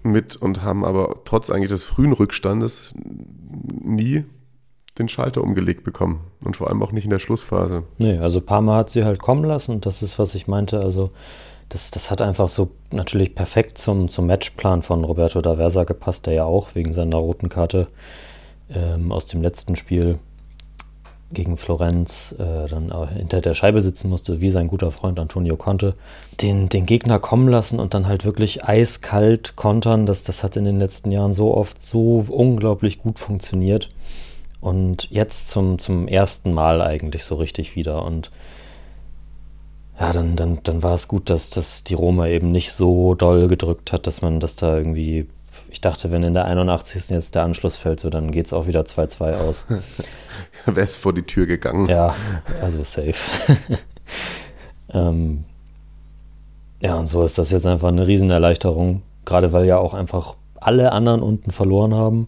mit 0.04 0.36
und 0.36 0.64
haben 0.64 0.84
aber 0.86 1.22
trotz 1.26 1.49
eigentlich 1.49 1.70
des 1.70 1.84
frühen 1.84 2.14
Rückstandes 2.14 2.93
nie 3.84 4.26
den 4.97 5.08
Schalter 5.10 5.41
umgelegt 5.41 5.84
bekommen 5.84 6.22
und 6.43 6.58
vor 6.58 6.68
allem 6.68 6.84
auch 6.84 6.91
nicht 6.91 7.06
in 7.06 7.10
der 7.10 7.20
Schlussphase. 7.20 7.84
Nee, 7.97 8.18
also 8.18 8.41
Parma 8.41 8.76
hat 8.76 8.89
sie 8.89 9.06
halt 9.06 9.20
kommen 9.20 9.43
lassen 9.43 9.72
und 9.72 9.86
das 9.86 10.04
ist, 10.04 10.20
was 10.20 10.36
ich 10.36 10.47
meinte. 10.47 10.82
Also 10.82 11.12
das, 11.72 11.89
das 11.89 12.11
hat 12.11 12.22
einfach 12.22 12.49
so 12.49 12.72
natürlich 12.91 13.34
perfekt 13.34 13.78
zum, 13.78 14.09
zum 14.09 14.28
Matchplan 14.28 14.82
von 14.82 15.05
Roberto 15.05 15.39
D'Aversa 15.39 15.86
gepasst, 15.86 16.26
der 16.26 16.34
ja 16.34 16.43
auch 16.43 16.76
wegen 16.76 16.91
seiner 16.91 17.17
roten 17.17 17.47
Karte 17.47 17.88
ähm, 18.74 19.11
aus 19.11 19.26
dem 19.26 19.41
letzten 19.41 19.78
Spiel 19.78 20.19
gegen 21.32 21.55
Florenz 21.55 22.36
äh, 22.39 22.67
dann 22.67 22.91
hinter 23.15 23.39
der 23.39 23.53
Scheibe 23.53 23.80
sitzen 23.80 24.09
musste, 24.09 24.41
wie 24.41 24.49
sein 24.49 24.67
guter 24.67 24.91
Freund 24.91 25.17
Antonio 25.17 25.55
Conte, 25.55 25.95
den, 26.41 26.67
den 26.67 26.86
Gegner 26.86 27.19
kommen 27.19 27.47
lassen 27.47 27.80
und 27.80 27.93
dann 27.93 28.05
halt 28.05 28.26
wirklich 28.26 28.65
eiskalt 28.65 29.55
kontern. 29.55 30.05
Das, 30.05 30.26
das 30.26 30.43
hat 30.43 30.57
in 30.57 30.65
den 30.65 30.78
letzten 30.78 31.09
Jahren 31.09 31.32
so 31.32 31.55
oft 31.55 31.82
so 31.82 32.26
unglaublich 32.28 32.99
gut 32.99 33.17
funktioniert. 33.17 33.88
Und 34.59 35.09
jetzt 35.09 35.47
zum, 35.47 35.80
zum 35.80 36.09
ersten 36.09 36.51
Mal 36.51 36.82
eigentlich 36.82 37.24
so 37.24 37.36
richtig 37.36 37.78
wieder. 37.78 38.03
Und 38.03 38.30
ja, 40.02 40.14
dann, 40.14 40.36
dann, 40.36 40.60
dann 40.64 40.82
war 40.82 40.95
es 40.95 41.08
gut, 41.08 41.30
dass, 41.30 41.52
dass 41.52 41.84
die 41.84 41.93
Roma 41.93 42.26
eben 42.26 42.52
nicht 42.52 42.74
so 42.74 43.14
doll 43.14 43.47
gedrückt 43.47 43.93
hat, 43.93 44.08
dass 44.08 44.24
man 44.24 44.39
das 44.39 44.56
da 44.56 44.76
irgendwie. 44.76 45.28
Ich 45.70 45.80
dachte, 45.80 46.12
wenn 46.12 46.24
in 46.24 46.34
der 46.34 46.45
81. 46.45 47.12
jetzt 47.12 47.36
der 47.36 47.43
Anschluss 47.43 47.76
fällt, 47.76 47.99
so 47.99 48.10
dann 48.10 48.32
geht 48.32 48.47
es 48.47 48.54
auch 48.54 48.66
wieder 48.66 48.82
2-2 48.82 49.38
aus. 49.38 49.68
wäre 50.66 50.82
es 50.82 50.95
vor 50.95 51.14
die 51.14 51.22
Tür 51.22 51.45
gegangen. 51.45 51.88
Ja, 51.88 52.16
also 52.64 52.84
safe. 52.84 53.14
ähm, 54.91 55.43
ja, 56.82 56.95
und 56.95 57.08
so 57.08 57.24
ist 57.24 57.38
das 57.38 57.52
jetzt 57.52 57.68
einfach 57.68 57.89
eine 57.89 58.08
Riesenerleichterung. 58.08 59.04
Gerade 59.24 59.54
weil 59.54 59.66
ja 59.66 59.78
auch 59.78 59.93
einfach 59.93 60.36
alle 60.56 60.93
anderen 60.93 61.22
unten 61.22 61.52
verloren 61.52 61.93
haben. 61.93 62.28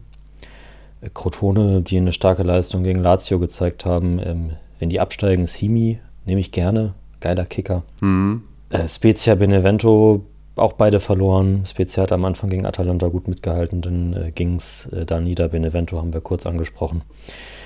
Crotone, 1.15 1.81
die 1.81 1.97
eine 1.97 2.13
starke 2.13 2.43
Leistung 2.43 2.83
gegen 2.83 2.99
Lazio 2.99 3.39
gezeigt 3.39 3.83
haben. 3.83 4.19
Ähm, 4.23 4.51
wenn 4.77 4.89
die 4.89 4.99
absteigen, 4.99 5.47
Simi 5.47 5.99
nehme 6.23 6.39
ich 6.39 6.51
gerne. 6.51 6.93
Geiler 7.23 7.45
Kicker. 7.45 7.83
Mhm. 8.01 8.43
Äh, 8.69 8.89
Spezia 8.89 9.35
Benevento 9.35 10.25
auch 10.55 10.73
beide 10.73 10.99
verloren. 10.99 11.63
Spezia 11.65 12.03
hat 12.03 12.11
am 12.11 12.25
Anfang 12.25 12.49
gegen 12.49 12.65
Atalanta 12.65 13.07
gut 13.07 13.27
mitgehalten, 13.27 13.81
dann 13.81 14.13
äh, 14.13 14.31
ging 14.31 14.55
es 14.55 14.87
äh, 14.87 15.05
da 15.05 15.19
nieder. 15.19 15.47
Benevento 15.47 15.97
haben 15.97 16.13
wir 16.13 16.21
kurz 16.21 16.45
angesprochen. 16.45 17.01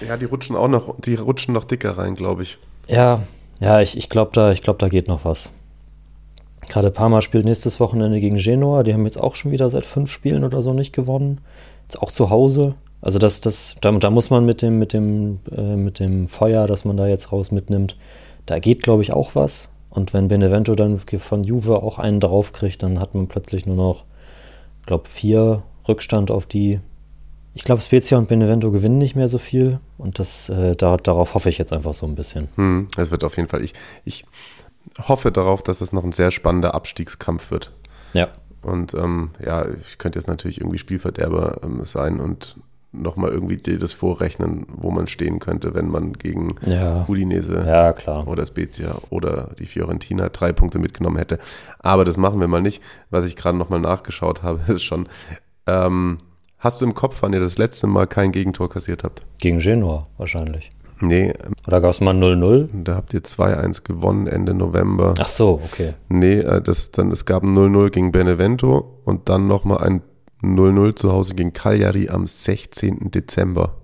Ja, 0.07 0.15
die 0.15 0.25
rutschen 0.25 0.55
auch 0.55 0.67
noch, 0.67 0.95
die 0.99 1.15
rutschen 1.15 1.53
noch 1.53 1.65
dicker 1.65 1.97
rein, 1.97 2.15
glaube 2.15 2.43
ich. 2.43 2.59
Ja, 2.87 3.23
ja, 3.59 3.81
ich, 3.81 3.97
ich 3.97 4.09
glaube, 4.09 4.31
da, 4.33 4.53
glaub, 4.53 4.77
da 4.77 4.89
geht 4.89 5.07
noch 5.07 5.25
was. 5.25 5.51
Gerade 6.69 6.91
Parma 6.91 7.21
spielt 7.21 7.45
nächstes 7.45 7.79
Wochenende 7.79 8.19
gegen 8.19 8.37
Genoa. 8.37 8.83
Die 8.83 8.93
haben 8.93 9.05
jetzt 9.05 9.19
auch 9.19 9.35
schon 9.35 9.51
wieder 9.51 9.69
seit 9.69 9.85
fünf 9.85 10.11
Spielen 10.11 10.43
oder 10.43 10.61
so 10.61 10.73
nicht 10.73 10.93
gewonnen. 10.93 11.41
Jetzt 11.83 12.01
auch 12.01 12.11
zu 12.11 12.29
Hause. 12.29 12.75
Also 13.01 13.19
das, 13.19 13.41
das, 13.41 13.77
da, 13.81 13.91
da 13.91 14.09
muss 14.11 14.29
man 14.29 14.45
mit 14.45 14.61
dem, 14.61 14.77
mit 14.77 14.93
dem, 14.93 15.39
äh, 15.51 15.75
mit 15.75 15.99
dem 15.99 16.27
Feuer, 16.27 16.67
das 16.67 16.85
man 16.85 16.97
da 16.97 17.07
jetzt 17.07 17.31
raus 17.31 17.51
mitnimmt, 17.51 17.95
da 18.47 18.57
geht, 18.57 18.81
glaube 18.81 19.03
ich, 19.03 19.13
auch 19.13 19.35
was. 19.35 19.69
Und 19.89 20.13
wenn 20.13 20.27
Benevento 20.27 20.73
dann 20.73 20.97
von 20.97 21.43
Juve 21.43 21.81
auch 21.83 21.99
einen 21.99 22.19
draufkriegt, 22.19 22.81
dann 22.81 22.99
hat 22.99 23.13
man 23.13 23.27
plötzlich 23.27 23.65
nur 23.65 23.75
noch, 23.75 24.05
glaube 24.85 25.07
vier 25.07 25.63
Rückstand 25.87 26.31
auf 26.31 26.45
die 26.45 26.79
ich 27.57 27.63
glaube, 27.63 27.81
Spezia 27.81 28.19
und 28.19 28.27
Benevento 28.27 28.71
gewinnen 28.71 28.99
nicht 28.99 29.15
mehr 29.15 29.27
so 29.27 29.39
viel 29.39 29.79
und 29.97 30.19
das, 30.19 30.47
äh, 30.49 30.75
da, 30.75 30.95
darauf 30.97 31.33
hoffe 31.33 31.49
ich 31.49 31.57
jetzt 31.57 31.73
einfach 31.73 31.95
so 31.95 32.05
ein 32.05 32.13
bisschen. 32.13 32.49
Hm, 32.55 32.87
es 32.97 33.09
wird 33.09 33.23
auf 33.23 33.35
jeden 33.35 33.49
Fall, 33.49 33.63
ich, 33.63 33.73
ich 34.05 34.25
hoffe 35.07 35.31
darauf, 35.31 35.63
dass 35.63 35.81
es 35.81 35.91
noch 35.91 36.03
ein 36.03 36.11
sehr 36.11 36.29
spannender 36.29 36.75
Abstiegskampf 36.75 37.49
wird. 37.49 37.71
Ja. 38.13 38.27
Und 38.61 38.93
ähm, 38.93 39.31
ja, 39.43 39.65
ich 39.89 39.97
könnte 39.97 40.19
jetzt 40.19 40.27
natürlich 40.27 40.61
irgendwie 40.61 40.77
Spielverderber 40.77 41.61
ähm, 41.63 41.83
sein 41.83 42.19
und 42.19 42.57
nochmal 42.91 43.31
irgendwie 43.31 43.57
das 43.57 43.93
vorrechnen, 43.93 44.65
wo 44.69 44.91
man 44.91 45.07
stehen 45.07 45.39
könnte, 45.39 45.75
wenn 45.75 45.89
man 45.89 46.13
gegen 46.13 46.55
ja. 46.65 47.05
Udinese 47.07 47.63
ja, 47.67 47.93
klar. 47.93 48.27
oder 48.27 48.45
Spezia 48.45 48.95
oder 49.09 49.51
die 49.59 49.65
Fiorentina 49.65 50.29
drei 50.29 50.53
Punkte 50.53 50.79
mitgenommen 50.79 51.17
hätte. 51.17 51.39
Aber 51.79 52.05
das 52.05 52.17
machen 52.17 52.39
wir 52.39 52.47
mal 52.47 52.61
nicht. 52.61 52.81
Was 53.09 53.25
ich 53.25 53.35
gerade 53.35 53.57
nochmal 53.57 53.81
nachgeschaut 53.81 54.43
habe, 54.43 54.59
ist 54.71 54.83
schon, 54.83 55.07
ähm, 55.67 56.19
Hast 56.59 56.81
du 56.81 56.85
im 56.85 56.95
Kopf, 56.95 57.21
wann 57.21 57.33
ihr 57.33 57.39
das 57.39 57.59
letzte 57.59 57.85
Mal 57.85 58.07
kein 58.07 58.31
Gegentor 58.31 58.67
kassiert 58.69 59.03
habt? 59.03 59.21
Gegen 59.39 59.59
Genua 59.59 60.07
wahrscheinlich. 60.17 60.71
Nee. 60.99 61.33
Oder 61.67 61.81
gab 61.81 61.91
es 61.91 62.01
mal 62.01 62.15
0-0? 62.15 62.69
Da 62.83 62.95
habt 62.95 63.13
ihr 63.13 63.21
2-1 63.21 63.83
gewonnen 63.83 64.25
Ende 64.25 64.55
November. 64.55 65.13
Ach 65.19 65.27
so, 65.27 65.61
okay. 65.63 65.93
Nee, 66.09 66.39
äh, 66.39 66.59
das, 66.59 66.89
dann, 66.89 67.11
es 67.11 67.25
gab 67.25 67.43
ein 67.43 67.55
0-0 67.55 67.91
gegen 67.91 68.11
Benevento 68.11 68.99
und 69.05 69.29
dann 69.29 69.47
nochmal 69.47 69.83
ein 69.83 70.01
0-0 70.41 70.95
zu 70.95 71.11
Hause 71.11 71.35
gegen 71.35 71.53
Cagliari 71.53 72.09
am 72.09 72.25
16. 72.25 73.11
Dezember. 73.11 73.75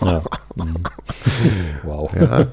Ja. 0.00 0.22
Mhm. 0.58 0.74
wow. 1.84 2.10
Ja. 2.14 2.48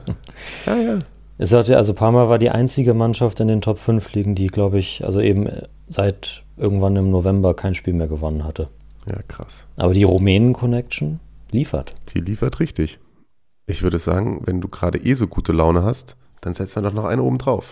ja, 0.67 0.75
ja. 0.75 0.99
Es 1.39 1.51
hatte, 1.53 1.75
also 1.75 1.95
Parma 1.95 2.29
war 2.29 2.37
die 2.37 2.51
einzige 2.51 2.93
Mannschaft 2.93 3.39
in 3.39 3.47
den 3.47 3.61
Top 3.61 3.79
5 3.79 4.13
Ligen, 4.13 4.35
die, 4.35 4.45
glaube 4.45 4.77
ich, 4.77 5.03
also 5.03 5.19
eben 5.19 5.49
seit 5.87 6.43
irgendwann 6.55 6.95
im 6.95 7.09
November 7.09 7.55
kein 7.55 7.73
Spiel 7.73 7.95
mehr 7.95 8.07
gewonnen 8.07 8.43
hatte. 8.43 8.69
Ja, 9.09 9.17
krass. 9.27 9.65
Aber 9.75 9.93
die 9.93 10.03
Rumänen-Connection 10.03 11.19
liefert. 11.51 11.95
Sie 12.05 12.19
liefert 12.19 12.59
richtig. 12.59 12.99
Ich 13.65 13.81
würde 13.81 13.97
sagen, 13.97 14.41
wenn 14.45 14.61
du 14.61 14.67
gerade 14.67 14.99
eh 14.99 15.13
so 15.15 15.27
gute 15.27 15.51
Laune 15.51 15.83
hast, 15.83 16.15
dann 16.41 16.53
setzen 16.53 16.83
wir 16.83 16.89
doch 16.89 16.95
noch 16.95 17.05
eine 17.05 17.23
oben 17.23 17.39
drauf. 17.39 17.71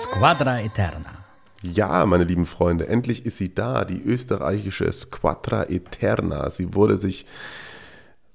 Squadra 0.00 0.60
Eterna. 0.60 1.26
Ja, 1.60 2.06
meine 2.06 2.24
lieben 2.24 2.46
Freunde, 2.46 2.88
endlich 2.88 3.26
ist 3.26 3.36
sie 3.36 3.54
da, 3.54 3.84
die 3.84 4.00
österreichische 4.02 4.90
Squadra 4.90 5.64
Eterna. 5.64 6.48
Sie 6.48 6.74
wurde 6.74 6.96
sich 6.96 7.26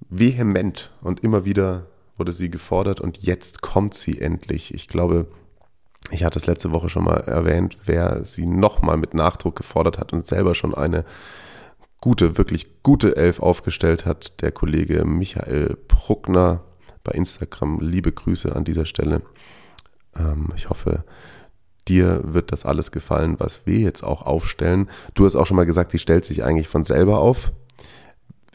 vehement 0.08 0.92
und 1.02 1.24
immer 1.24 1.44
wieder 1.44 1.88
wurde 2.18 2.34
sie 2.34 2.52
gefordert 2.52 3.02
und 3.02 3.24
jetzt 3.24 3.64
kommt 3.64 3.96
sie 3.96 4.22
endlich. 4.22 4.76
Ich 4.76 4.88
glaube, 4.88 5.26
ich 6.12 6.24
hatte 6.24 6.38
es 6.38 6.46
letzte 6.46 6.72
Woche 6.72 6.88
schon 6.88 7.04
mal 7.04 7.22
erwähnt, 7.22 7.80
wer 7.84 8.24
sie 8.24 8.46
nochmal 8.46 8.98
mit 8.98 9.16
Nachdruck 9.16 9.56
gefordert 9.56 9.98
hat 9.98 10.14
und 10.14 10.26
selber 10.28 10.54
schon 10.54 10.76
eine 10.76 11.04
gute, 12.00 12.38
wirklich 12.38 12.84
gute 12.84 13.16
Elf 13.16 13.40
aufgestellt 13.40 14.06
hat, 14.06 14.40
der 14.44 14.52
Kollege 14.52 15.04
Michael 15.04 15.78
Bruckner 15.88 16.62
bei 17.04 17.14
Instagram. 17.14 17.80
Liebe 17.80 18.12
Grüße 18.12 18.56
an 18.56 18.66
dieser 18.66 18.86
Stelle. 18.86 19.24
Ähm, 20.16 20.50
ich 20.56 20.70
hoffe, 20.70 21.04
dir 21.88 22.22
wird 22.24 22.52
das 22.52 22.66
alles 22.66 22.92
gefallen, 22.92 23.36
was 23.38 23.66
wir 23.66 23.80
jetzt 23.80 24.04
auch 24.04 24.24
aufstellen. 24.24 24.90
Du 25.14 25.26
hast 25.26 25.36
auch 25.36 25.46
schon 25.46 25.58
mal 25.58 25.66
gesagt, 25.66 25.94
die 25.94 26.00
stellt 26.00 26.26
sich 26.26 26.44
eigentlich 26.44 26.68
von 26.68 26.84
selber 26.84 27.20
auf. 27.20 27.52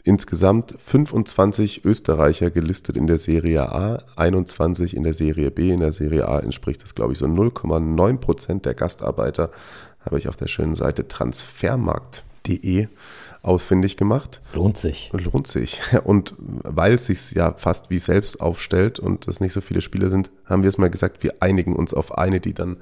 Insgesamt 0.03 0.75
25 0.79 1.85
Österreicher 1.85 2.49
gelistet 2.49 2.97
in 2.97 3.05
der 3.05 3.19
Serie 3.19 3.71
A, 3.71 4.03
21 4.15 4.95
in 4.95 5.03
der 5.03 5.13
Serie 5.13 5.51
B. 5.51 5.69
In 5.69 5.79
der 5.79 5.93
Serie 5.93 6.27
A 6.27 6.39
entspricht 6.39 6.83
das, 6.83 6.95
glaube 6.95 7.13
ich, 7.13 7.19
so 7.19 7.25
0,9 7.25 8.17
Prozent 8.17 8.65
der 8.65 8.73
Gastarbeiter. 8.73 9.51
Habe 10.03 10.17
ich 10.17 10.27
auf 10.27 10.35
der 10.35 10.47
schönen 10.47 10.73
Seite 10.73 11.07
transfermarkt.de 11.07 12.87
ausfindig 13.43 13.97
gemacht. 13.97 14.41
Lohnt 14.53 14.77
sich. 14.77 15.11
Lohnt 15.13 15.47
sich. 15.47 15.79
Und 16.03 16.35
weil 16.39 16.93
es 16.93 17.05
sich 17.05 17.31
ja 17.31 17.53
fast 17.53 17.89
wie 17.89 17.99
selbst 17.99 18.41
aufstellt 18.41 18.99
und 18.99 19.27
es 19.27 19.39
nicht 19.39 19.53
so 19.53 19.61
viele 19.61 19.81
Spieler 19.81 20.09
sind, 20.09 20.31
haben 20.45 20.63
wir 20.63 20.69
es 20.69 20.77
mal 20.77 20.89
gesagt, 20.89 21.23
wir 21.23 21.35
einigen 21.41 21.75
uns 21.75 21.93
auf 21.93 22.17
eine, 22.17 22.39
die 22.39 22.53
dann 22.53 22.77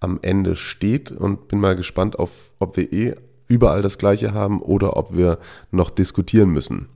am 0.00 0.18
Ende 0.22 0.56
steht 0.56 1.10
und 1.10 1.48
bin 1.48 1.60
mal 1.60 1.76
gespannt 1.76 2.18
auf, 2.18 2.52
ob 2.58 2.76
wir 2.76 2.92
eh 2.92 3.14
überall 3.48 3.82
das 3.82 3.98
Gleiche 3.98 4.32
haben 4.32 4.60
oder 4.60 4.96
ob 4.96 5.16
wir 5.16 5.38
noch 5.70 5.90
diskutieren 5.90 6.50
müssen. 6.50 6.88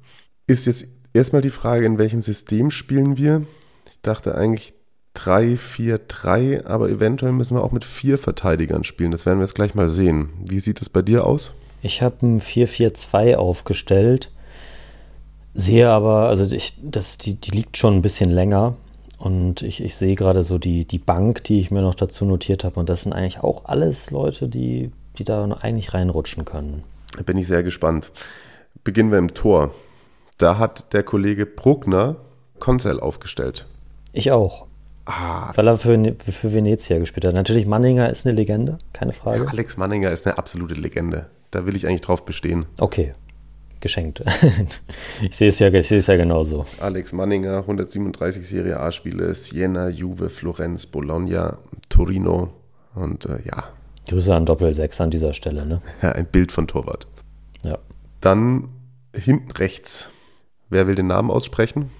Ist 0.46 0.66
jetzt 0.66 0.86
erstmal 1.12 1.42
die 1.42 1.50
Frage, 1.50 1.86
in 1.86 1.98
welchem 1.98 2.22
System 2.22 2.70
spielen 2.70 3.16
wir? 3.16 3.44
Ich 3.90 4.00
dachte 4.02 4.34
eigentlich 4.34 4.74
3, 5.14 5.56
4, 5.56 6.00
3, 6.08 6.66
aber 6.66 6.88
eventuell 6.88 7.32
müssen 7.32 7.56
wir 7.56 7.62
auch 7.62 7.72
mit 7.72 7.84
vier 7.84 8.18
Verteidigern 8.18 8.84
spielen. 8.84 9.10
Das 9.10 9.26
werden 9.26 9.38
wir 9.38 9.44
jetzt 9.44 9.54
gleich 9.54 9.74
mal 9.74 9.88
sehen. 9.88 10.30
Wie 10.46 10.60
sieht 10.60 10.80
es 10.80 10.88
bei 10.88 11.02
dir 11.02 11.26
aus? 11.26 11.52
Ich 11.82 12.00
habe 12.02 12.26
ein 12.26 12.40
4-4-2 12.40 13.36
aufgestellt. 13.36 14.30
Sehe 15.54 15.90
aber, 15.90 16.28
also 16.28 16.54
ich, 16.54 16.74
das, 16.82 17.18
die, 17.18 17.34
die 17.34 17.50
liegt 17.50 17.76
schon 17.76 17.96
ein 17.96 18.02
bisschen 18.02 18.30
länger. 18.30 18.74
Und 19.22 19.62
ich, 19.62 19.82
ich 19.82 19.94
sehe 19.94 20.16
gerade 20.16 20.42
so 20.42 20.58
die, 20.58 20.84
die 20.84 20.98
Bank, 20.98 21.44
die 21.44 21.60
ich 21.60 21.70
mir 21.70 21.82
noch 21.82 21.94
dazu 21.94 22.24
notiert 22.24 22.64
habe. 22.64 22.80
Und 22.80 22.88
das 22.88 23.02
sind 23.02 23.12
eigentlich 23.12 23.40
auch 23.40 23.66
alles 23.66 24.10
Leute, 24.10 24.48
die 24.48 24.90
die 25.18 25.24
da 25.24 25.44
eigentlich 25.44 25.94
reinrutschen 25.94 26.44
können. 26.44 26.82
Bin 27.24 27.36
ich 27.36 27.46
sehr 27.46 27.62
gespannt. 27.62 28.12
Beginnen 28.84 29.10
wir 29.10 29.18
im 29.18 29.34
Tor. 29.34 29.74
Da 30.38 30.58
hat 30.58 30.92
der 30.92 31.02
Kollege 31.02 31.46
Bruckner 31.46 32.16
Konzell 32.58 33.00
aufgestellt. 33.00 33.66
Ich 34.12 34.32
auch. 34.32 34.66
Ah. 35.04 35.52
Weil 35.56 35.68
er 35.68 35.76
für, 35.76 36.14
für 36.18 36.54
Venezia 36.54 36.98
gespielt 36.98 37.26
hat. 37.26 37.34
Natürlich, 37.34 37.66
Manninger 37.66 38.08
ist 38.08 38.24
eine 38.24 38.36
Legende, 38.36 38.78
keine 38.92 39.12
Frage. 39.12 39.44
Ja, 39.44 39.50
Alex 39.50 39.76
Manninger 39.76 40.10
ist 40.10 40.26
eine 40.26 40.38
absolute 40.38 40.74
Legende. 40.74 41.26
Da 41.50 41.66
will 41.66 41.74
ich 41.74 41.86
eigentlich 41.86 42.02
drauf 42.02 42.24
bestehen. 42.24 42.66
Okay. 42.78 43.14
Geschenkt. 43.82 44.22
ich 45.22 45.36
sehe 45.36 45.50
es 45.50 45.58
ja, 45.58 45.68
ich 45.72 45.86
sehe 45.86 45.98
es 45.98 46.06
ja 46.06 46.16
genauso. 46.16 46.64
Alex 46.80 47.12
Manninger, 47.12 47.58
137 47.58 48.48
Serie 48.48 48.80
A-Spiele, 48.80 49.34
Siena, 49.34 49.90
Juve, 49.90 50.30
Florenz, 50.30 50.86
Bologna, 50.86 51.58
Torino 51.90 52.52
und 52.94 53.26
äh, 53.26 53.42
ja, 53.44 53.64
Grüße 54.08 54.34
an 54.34 54.46
Doppel-6 54.46 55.02
an 55.02 55.10
dieser 55.10 55.32
Stelle, 55.32 55.64
ne? 55.64 55.80
Ja, 56.02 56.12
ein 56.12 56.26
Bild 56.26 56.52
von 56.52 56.66
Torwart. 56.66 57.06
Ja. 57.62 57.78
Dann 58.20 58.68
hinten 59.14 59.50
rechts. 59.52 60.10
Wer 60.70 60.86
will 60.86 60.94
den 60.94 61.06
Namen 61.06 61.30
aussprechen? 61.30 61.90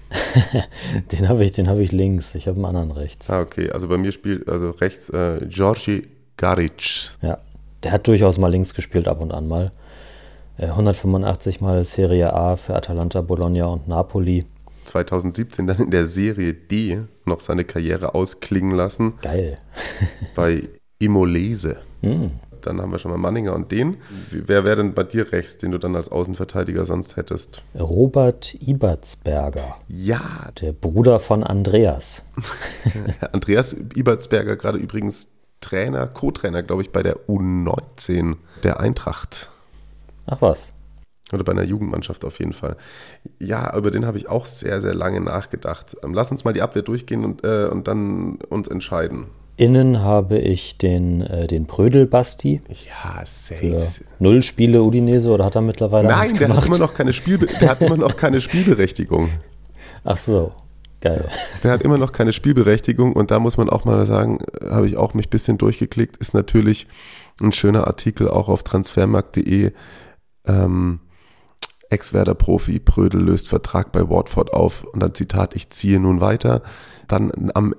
den 1.13 1.29
habe 1.29 1.45
ich, 1.45 1.53
hab 1.59 1.79
ich 1.79 1.93
links. 1.93 2.35
Ich 2.35 2.49
habe 2.49 2.57
einen 2.57 2.65
anderen 2.65 2.93
rechts. 2.93 3.31
Ah, 3.31 3.41
okay. 3.41 3.71
Also 3.71 3.89
bei 3.89 3.99
mir 3.99 4.13
spielt 4.13 4.49
also 4.49 4.71
rechts 4.71 5.11
äh, 5.11 5.47
Georgi 5.47 6.09
Garic. 6.37 7.13
Ja, 7.21 7.39
der 7.83 7.93
hat 7.93 8.07
durchaus 8.07 8.39
mal 8.39 8.51
links 8.51 8.75
gespielt, 8.75 9.09
ab 9.09 9.21
und 9.21 9.33
an 9.33 9.47
mal. 9.47 9.73
Äh, 10.59 10.67
185 10.67 11.61
Mal 11.61 11.85
Serie 11.85 12.33
A 12.33 12.57
für 12.57 12.75
Atalanta, 12.75 13.21
Bologna 13.21 13.67
und 13.67 13.89
Napoli. 13.89 14.47
2017 14.85 15.67
dann 15.67 15.79
in 15.79 15.91
der 15.91 16.07
Serie 16.07 16.55
D 16.55 17.01
noch 17.25 17.41
seine 17.41 17.65
Karriere 17.65 18.15
ausklingen 18.15 18.73
lassen. 18.73 19.15
Geil. 19.23 19.57
bei 20.35 20.69
Imolese. 20.99 21.79
Hm. 22.01 22.33
Dann 22.61 22.81
haben 22.81 22.93
wir 22.93 22.99
schon 22.99 23.11
mal 23.11 23.19
Manninger 23.19 23.55
und 23.55 23.73
den. 23.73 23.97
Wer 24.31 24.65
wäre 24.65 24.77
denn 24.77 24.95
bei 24.95 25.03
dir 25.03 25.33
rechts, 25.33 25.59
den 25.59 25.73
du 25.73 25.79
dann 25.79 25.97
als 25.97 26.11
Außenverteidiger 26.11 26.87
sonst 26.87 27.17
hättest? 27.17 27.63
Robert 27.79 28.55
Ibertsberger. 28.55 29.77
Ja. 29.89 30.51
Der 30.61 30.73
Bruder 30.73 31.19
von 31.19 31.43
Andreas. 31.43 32.25
Andreas 33.33 33.73
Ibertsberger, 33.73 34.57
gerade 34.57 34.79
übrigens 34.79 35.29
Trainer, 35.61 36.07
Co-Trainer, 36.07 36.63
glaube 36.63 36.83
ich, 36.83 36.91
bei 36.91 37.03
der 37.03 37.17
U19 37.29 38.37
der 38.63 38.81
Eintracht. 38.81 39.52
Ach 40.27 40.41
was. 40.41 40.75
Oder 41.33 41.45
bei 41.45 41.53
einer 41.53 41.63
Jugendmannschaft 41.65 42.25
auf 42.25 42.39
jeden 42.39 42.53
Fall. 42.53 42.77
Ja, 43.39 43.75
über 43.77 43.91
den 43.91 44.07
habe 44.07 44.19
ich 44.19 44.29
auch 44.29 44.45
sehr, 44.45 44.81
sehr 44.81 44.95
lange 44.95 45.21
nachgedacht. 45.21 45.97
Ähm, 46.03 46.13
lass 46.13 46.31
uns 46.31 46.45
mal 46.45 46.53
die 46.53 46.63
Abwehr 46.63 46.83
durchgehen 46.83 47.25
und, 47.25 47.45
äh, 47.45 47.69
und 47.71 47.89
dann 47.89 48.37
uns 48.49 48.69
entscheiden. 48.69 49.27
Innen 49.57 50.03
habe 50.03 50.39
ich 50.39 50.79
den, 50.79 51.21
äh, 51.21 51.47
den 51.47 51.67
Prödel-Basti. 51.67 52.63
Ja, 52.69 53.23
safe. 53.25 53.87
null 54.19 54.43
Spiele 54.43 54.83
Udinese 54.83 55.29
oder 55.31 55.45
hat 55.45 55.55
er 55.55 55.63
mittlerweile 55.63 56.09
Nein, 56.09 56.37
der 56.39 56.55
hat, 56.57 56.67
immer 56.67 56.79
noch 56.79 56.95
keine 56.95 57.13
Spielbe 57.13 57.47
der 57.47 57.69
hat 57.69 57.81
immer 57.81 57.97
noch 57.97 58.17
keine 58.17 58.41
Spielberechtigung. 58.41 59.29
Ach 60.05 60.17
so, 60.17 60.53
geil. 61.01 61.29
Der 61.63 61.71
hat 61.71 61.83
immer 61.83 61.99
noch 61.99 62.13
keine 62.13 62.33
Spielberechtigung 62.33 63.13
und 63.13 63.31
da 63.31 63.39
muss 63.39 63.57
man 63.57 63.69
auch 63.69 63.85
mal 63.85 64.05
sagen, 64.07 64.39
habe 64.69 64.87
ich 64.87 64.97
auch 64.97 65.13
mich 65.15 65.27
ein 65.27 65.31
bisschen 65.31 65.59
durchgeklickt, 65.59 66.17
ist 66.17 66.35
natürlich 66.35 66.87
ein 67.41 67.53
schöner 67.53 67.87
Artikel 67.87 68.29
auch 68.29 68.49
auf 68.49 68.63
transfermarkt.de. 68.63 69.73
Ähm, 70.47 71.01
Ex-Werder-Profi 71.91 72.81
Prödel 72.81 73.21
löst 73.21 73.49
Vertrag 73.49 73.93
bei 73.93 74.09
Watford 74.09 74.53
auf 74.53 74.85
und 74.85 75.01
dann 75.01 75.15
Zitat, 75.15 75.55
ich 75.55 75.71
ziehe 75.71 76.01
nun 76.01 76.21
weiter. 76.21 76.63
Dann 77.07 77.51
am 77.55 77.75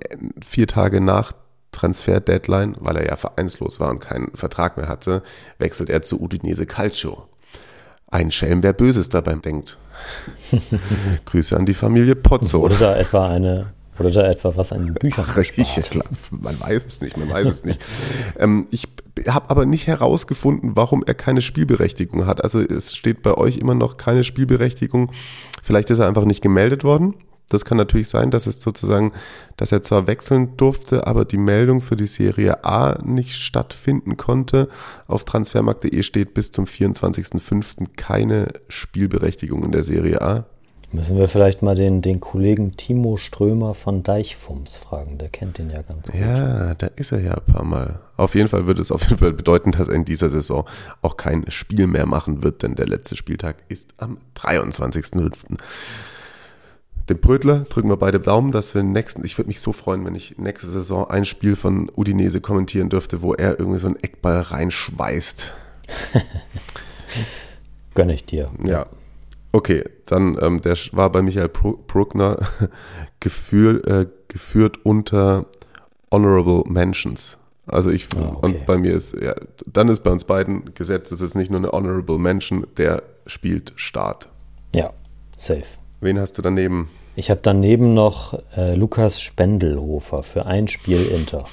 vier 0.45 0.67
Tage 0.67 1.01
nach 1.01 1.33
Transfer-Deadline, 1.71 2.77
weil 2.79 2.97
er 2.97 3.07
ja 3.07 3.15
vereinslos 3.15 3.79
war 3.79 3.89
und 3.89 3.99
keinen 3.99 4.31
Vertrag 4.35 4.77
mehr 4.77 4.87
hatte, 4.87 5.23
wechselt 5.57 5.89
er 5.89 6.03
zu 6.03 6.21
Udinese 6.21 6.67
Calcio. 6.67 7.27
Ein 8.07 8.29
Schelm, 8.29 8.61
wer 8.61 8.73
Böses 8.73 9.09
dabei 9.09 9.33
denkt. 9.33 9.79
Grüße 11.25 11.57
an 11.57 11.65
die 11.65 11.73
Familie 11.73 12.15
Pozzo. 12.15 12.67
Da 12.67 12.95
etwa 12.95 13.27
eine 13.27 13.73
Wurde 13.97 14.11
da 14.11 14.29
etwa 14.29 14.55
was 14.55 14.73
an 14.73 14.93
Büchern 14.95 15.25
ich, 15.45 15.91
Man 16.31 16.59
weiß 16.59 16.85
es 16.85 17.01
nicht, 17.01 17.17
man 17.17 17.29
weiß 17.29 17.47
es 17.47 17.63
nicht. 17.63 17.83
ähm, 18.39 18.67
ich 18.71 18.87
habe 19.27 19.49
aber 19.49 19.65
nicht 19.65 19.87
herausgefunden, 19.87 20.75
warum 20.75 21.03
er 21.05 21.13
keine 21.13 21.41
Spielberechtigung 21.41 22.25
hat. 22.25 22.43
Also 22.43 22.59
es 22.59 22.95
steht 22.95 23.21
bei 23.21 23.35
euch 23.35 23.57
immer 23.57 23.75
noch 23.75 23.97
keine 23.97 24.23
Spielberechtigung. 24.23 25.11
Vielleicht 25.61 25.89
ist 25.91 25.99
er 25.99 26.07
einfach 26.07 26.25
nicht 26.25 26.41
gemeldet 26.41 26.83
worden. 26.83 27.15
Das 27.49 27.65
kann 27.65 27.77
natürlich 27.77 28.09
sein, 28.09 28.31
dass 28.31 28.47
es 28.47 28.61
sozusagen, 28.61 29.11
dass 29.57 29.71
er 29.71 29.83
zwar 29.83 30.07
wechseln 30.07 30.57
durfte, 30.57 31.05
aber 31.05 31.23
die 31.23 31.37
Meldung 31.37 31.81
für 31.81 31.95
die 31.95 32.07
Serie 32.07 32.63
A 32.63 32.99
nicht 33.03 33.35
stattfinden 33.35 34.17
konnte. 34.17 34.69
Auf 35.07 35.23
transfermarkt.de 35.25 36.01
steht 36.01 36.33
bis 36.33 36.51
zum 36.51 36.65
24.05. 36.65 37.89
keine 37.95 38.47
Spielberechtigung 38.69 39.63
in 39.63 39.71
der 39.71 39.83
Serie 39.83 40.21
A. 40.21 40.45
Müssen 40.93 41.17
wir 41.17 41.27
vielleicht 41.27 41.63
mal 41.63 41.73
den, 41.73 42.03
den 42.03 42.19
Kollegen 42.19 42.77
Timo 42.77 43.17
Strömer 43.17 43.73
von 43.73 44.03
Deichfums 44.03 44.77
fragen, 44.77 45.17
der 45.17 45.27
kennt 45.27 45.57
den 45.57 45.71
ja 45.71 45.81
ganz 45.81 46.11
gut. 46.11 46.21
Ja, 46.21 46.75
da 46.75 46.87
ist 46.95 47.11
er 47.11 47.19
ja 47.19 47.33
ein 47.33 47.51
paar 47.51 47.63
Mal. 47.63 47.99
Auf 48.15 48.35
jeden 48.35 48.47
Fall 48.47 48.67
wird 48.67 48.77
es 48.77 48.91
auf 48.91 49.01
jeden 49.01 49.17
Fall 49.17 49.33
bedeuten, 49.33 49.71
dass 49.71 49.87
er 49.87 49.95
in 49.95 50.05
dieser 50.05 50.29
Saison 50.29 50.65
auch 51.01 51.17
kein 51.17 51.49
Spiel 51.49 51.87
mehr 51.87 52.05
machen 52.05 52.43
wird, 52.43 52.61
denn 52.61 52.75
der 52.75 52.85
letzte 52.85 53.15
Spieltag 53.15 53.55
ist 53.69 53.95
am 53.97 54.19
23.05 54.37 55.57
dem 57.09 57.19
Brötler 57.19 57.65
drücken 57.69 57.89
wir 57.89 57.97
beide 57.97 58.19
Daumen, 58.19 58.53
dass 58.53 58.73
wir 58.75 58.83
nächsten, 58.83 59.25
ich 59.25 59.37
würde 59.37 59.49
mich 59.49 59.59
so 59.59 59.73
freuen, 59.73 60.05
wenn 60.05 60.15
ich 60.15 60.37
nächste 60.37 60.67
Saison 60.67 61.09
ein 61.09 61.25
Spiel 61.25 61.57
von 61.57 61.91
Udinese 61.93 62.39
kommentieren 62.39 62.87
dürfte, 62.87 63.21
wo 63.21 63.33
er 63.33 63.59
irgendwie 63.59 63.79
so 63.79 63.87
einen 63.87 63.97
Eckball 63.97 64.39
reinschweißt. 64.39 65.53
Gönne 67.93 68.13
ich 68.13 68.25
dir. 68.25 68.49
Ja. 68.63 68.85
Okay, 69.55 69.83
dann 70.07 70.35
ähm, 70.41 70.61
der 70.61 70.75
war 70.93 71.11
bei 71.11 71.21
Michael 71.21 71.47
Bruckner 71.47 72.37
gefühl, 73.19 73.83
äh, 73.85 74.05
geführt 74.27 74.83
unter 74.83 75.45
Honorable 76.11 76.63
Mentions. 76.65 77.37
Also 77.67 77.91
ich 77.91 78.07
ah, 78.17 78.33
okay. 78.33 78.39
und 78.41 78.65
bei 78.65 78.79
mir 78.79 78.93
ist 78.93 79.15
ja, 79.15 79.35
dann 79.67 79.89
ist 79.89 80.01
bei 80.01 80.11
uns 80.11 80.23
beiden 80.25 80.73
gesetzt, 80.73 81.11
es 81.11 81.21
ist 81.21 81.35
nicht 81.35 81.51
nur 81.51 81.59
eine 81.59 81.69
Honorable 81.69 82.17
Mention, 82.17 82.65
der 82.77 83.03
spielt 83.27 83.73
Start. 83.75 84.27
Ja, 84.73 84.91
safe. 85.37 85.63
Wen 86.01 86.19
hast 86.19 86.39
du 86.39 86.41
daneben? 86.41 86.89
Ich 87.15 87.29
habe 87.29 87.39
daneben 87.43 87.93
noch 87.93 88.33
äh, 88.57 88.73
Lukas 88.73 89.21
Spendelhofer 89.21 90.23
für 90.23 90.47
ein 90.47 90.67
Spiel 90.67 91.05
Inter. 91.05 91.45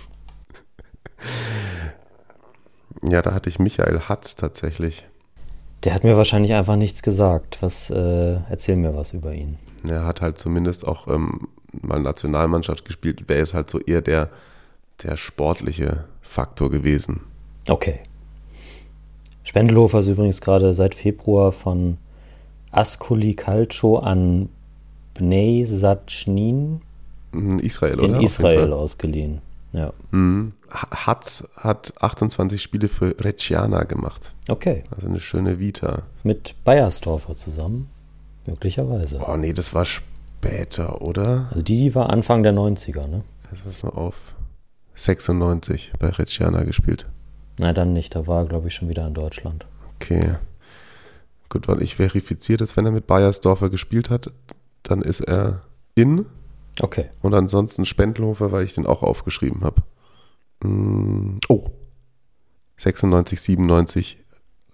ja, 3.02 3.20
da 3.20 3.34
hatte 3.34 3.50
ich 3.50 3.58
Michael 3.58 4.00
Hatz 4.08 4.36
tatsächlich. 4.36 5.04
Der 5.84 5.94
hat 5.94 6.04
mir 6.04 6.16
wahrscheinlich 6.16 6.52
einfach 6.54 6.76
nichts 6.76 7.02
gesagt. 7.02 7.58
Was, 7.62 7.90
äh, 7.90 8.36
erzähl 8.50 8.76
mir 8.76 8.94
was 8.94 9.12
über 9.14 9.32
ihn. 9.32 9.56
Er 9.88 10.04
hat 10.04 10.20
halt 10.20 10.36
zumindest 10.38 10.86
auch 10.86 11.08
ähm, 11.08 11.48
mal 11.80 12.00
Nationalmannschaft 12.00 12.84
gespielt. 12.84 13.28
Wäre 13.28 13.40
es 13.42 13.54
halt 13.54 13.70
so 13.70 13.78
eher 13.80 14.02
der, 14.02 14.28
der 15.02 15.16
sportliche 15.16 16.04
Faktor 16.20 16.70
gewesen. 16.70 17.20
Okay. 17.68 18.00
Spendelhofer 19.44 20.00
ist 20.00 20.08
übrigens 20.08 20.40
gerade 20.40 20.74
seit 20.74 20.94
Februar 20.94 21.50
von 21.52 21.96
Ascoli 22.72 23.34
Calcio 23.34 23.98
an 23.98 24.48
Bnei 25.14 25.64
Sachnin 25.64 26.82
In 27.32 27.58
Israel, 27.58 28.00
oder? 28.00 28.16
in 28.16 28.22
Israel 28.22 28.72
ausgeliehen. 28.72 29.40
Ja, 29.72 29.92
Mhm. 30.10 30.52
Hatz 30.70 31.44
hat 31.56 31.92
28 32.00 32.62
Spiele 32.62 32.88
für 32.88 33.14
Reggiana 33.20 33.84
gemacht. 33.84 34.34
okay. 34.48 34.84
Also 34.94 35.08
eine 35.08 35.20
schöne 35.20 35.58
Vita. 35.58 36.02
Mit 36.22 36.54
Bayersdorfer 36.64 37.34
zusammen, 37.34 37.90
möglicherweise. 38.46 39.20
Oh 39.26 39.36
nee, 39.36 39.52
das 39.52 39.74
war 39.74 39.84
später, 39.84 41.02
oder? 41.02 41.48
Also 41.50 41.62
die, 41.62 41.76
die 41.78 41.94
war 41.94 42.10
Anfang 42.10 42.42
der 42.42 42.52
90er, 42.52 43.06
ne? 43.06 43.22
Jetzt 43.50 43.64
pass 43.64 43.82
mal 43.82 43.90
auf. 44.00 44.14
96 44.94 45.92
bei 45.98 46.08
Reggiana 46.10 46.62
gespielt. 46.64 47.06
Nein, 47.58 47.74
dann 47.74 47.92
nicht. 47.92 48.14
Da 48.14 48.26
war 48.26 48.44
glaube 48.46 48.68
ich, 48.68 48.74
schon 48.74 48.88
wieder 48.88 49.06
in 49.06 49.14
Deutschland. 49.14 49.66
Okay. 49.96 50.36
Gut, 51.48 51.66
weil 51.68 51.82
ich 51.82 51.96
verifiziere 51.96 52.58
das, 52.58 52.76
wenn 52.76 52.86
er 52.86 52.92
mit 52.92 53.06
Bayersdorfer 53.06 53.70
gespielt 53.70 54.08
hat, 54.10 54.30
dann 54.82 55.02
ist 55.02 55.20
er 55.20 55.62
in 55.94 56.26
Okay. 56.80 57.10
und 57.20 57.34
ansonsten 57.34 57.84
Spendelhofer, 57.84 58.52
weil 58.52 58.64
ich 58.64 58.74
den 58.74 58.86
auch 58.86 59.02
aufgeschrieben 59.02 59.62
habe. 59.64 59.82
Mm, 60.62 61.36
Oh. 61.48 61.66
96, 62.76 63.40
97 63.40 64.24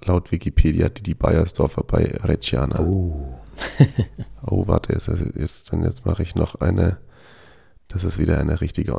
laut 0.05 0.30
Wikipedia 0.30 0.89
die 0.89 1.03
die 1.03 1.14
Bayersdorfer 1.14 1.82
bei 1.82 2.05
Reggiana. 2.22 2.80
Oh. 2.80 3.34
Oh, 4.49 4.68
warte, 4.68 4.93
jetzt, 4.93 5.09
jetzt, 5.34 5.72
dann 5.72 5.82
jetzt 5.82 6.07
mache 6.07 6.22
ich 6.22 6.37
noch 6.37 6.57
eine. 6.57 6.99
Das 7.89 8.05
ist 8.05 8.16
wieder 8.18 8.39
eine 8.39 8.61
richtige. 8.61 8.95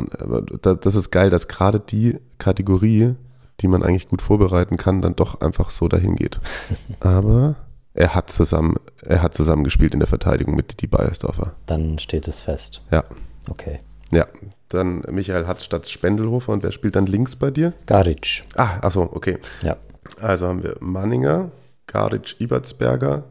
Das 0.61 0.95
ist 0.95 1.11
geil, 1.11 1.29
dass 1.29 1.47
gerade 1.47 1.79
die 1.79 2.19
Kategorie, 2.38 3.15
die 3.61 3.67
man 3.69 3.81
eigentlich 3.81 4.09
gut 4.09 4.21
vorbereiten 4.21 4.75
kann, 4.75 5.01
dann 5.01 5.15
doch 5.15 5.39
einfach 5.39 5.69
so 5.69 5.88
dahin 5.88 6.15
geht. 6.15 6.41
Aber 6.99 7.55
er 7.93 8.13
hat 8.13 8.29
zusammen, 8.29 8.75
er 9.01 9.21
hat 9.21 9.35
zusammen 9.35 9.63
gespielt 9.63 9.93
in 9.93 9.99
der 10.01 10.07
Verteidigung 10.07 10.55
mit 10.55 10.81
die 10.81 10.88
Bayersdorfer. 10.88 11.53
Dann 11.65 11.97
steht 11.99 12.27
es 12.27 12.41
fest. 12.41 12.81
Ja. 12.91 13.05
Okay. 13.49 13.79
Ja. 14.11 14.25
Dann 14.70 15.03
Michael 15.09 15.47
Hatz 15.47 15.63
statt 15.63 15.88
Spendelhofer 15.88 16.51
und 16.51 16.63
wer 16.63 16.72
spielt 16.72 16.95
dann 16.95 17.05
links 17.05 17.36
bei 17.36 17.51
dir? 17.51 17.74
Garic. 17.86 18.43
Ah, 18.55 18.80
achso, 18.82 19.03
okay. 19.03 19.38
Ja. 19.61 19.78
Also 20.20 20.47
haben 20.47 20.63
wir 20.63 20.76
Manninger, 20.80 21.51
Garic, 21.88 22.39
Ibertsberger 22.39 23.24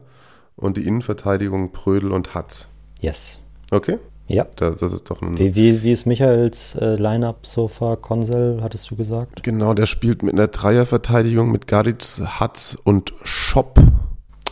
und 0.55 0.77
die 0.77 0.87
Innenverteidigung 0.87 1.71
Prödel 1.71 2.11
und 2.11 2.33
Hatz. 2.33 2.67
Yes. 3.01 3.39
Okay? 3.71 3.99
Ja. 4.27 4.45
Da, 4.57 4.71
das 4.71 4.91
ist 4.91 5.09
doch 5.09 5.21
ein 5.21 5.37
Wie, 5.37 5.55
wie, 5.55 5.83
wie 5.83 5.91
ist 5.91 6.05
Michaels 6.05 6.75
äh, 6.75 6.95
Line-Up 6.95 7.45
so 7.45 7.67
far? 7.67 7.97
Konsel, 7.97 8.59
hattest 8.61 8.89
du 8.91 8.95
gesagt? 8.95 9.43
Genau, 9.43 9.73
der 9.73 9.85
spielt 9.85 10.21
mit 10.21 10.33
einer 10.33 10.47
Dreierverteidigung 10.47 11.49
mit 11.49 11.67
Garitz, 11.67 12.21
Hatz 12.25 12.77
und 12.83 13.13
Schopp. 13.23 13.79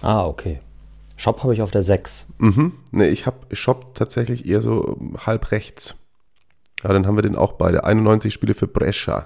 Ah, 0.02 0.26
okay. 0.26 0.60
Shop 1.18 1.44
habe 1.44 1.54
ich 1.54 1.62
auf 1.62 1.72
der 1.72 1.82
6. 1.82 2.28
Mhm. 2.38 2.74
Ne, 2.92 3.10
ich 3.10 3.26
habe 3.26 3.38
Schopp 3.54 3.96
tatsächlich 3.96 4.46
eher 4.48 4.62
so 4.62 4.98
halb 5.26 5.52
rechts. 5.52 5.96
Aber 6.86 6.94
dann 6.94 7.08
haben 7.08 7.18
wir 7.18 7.24
den 7.24 7.36
auch 7.36 7.54
beide. 7.54 7.84
91 7.84 8.34
Spiele 8.34 8.54
für 8.54 8.68
Brescia. 8.68 9.26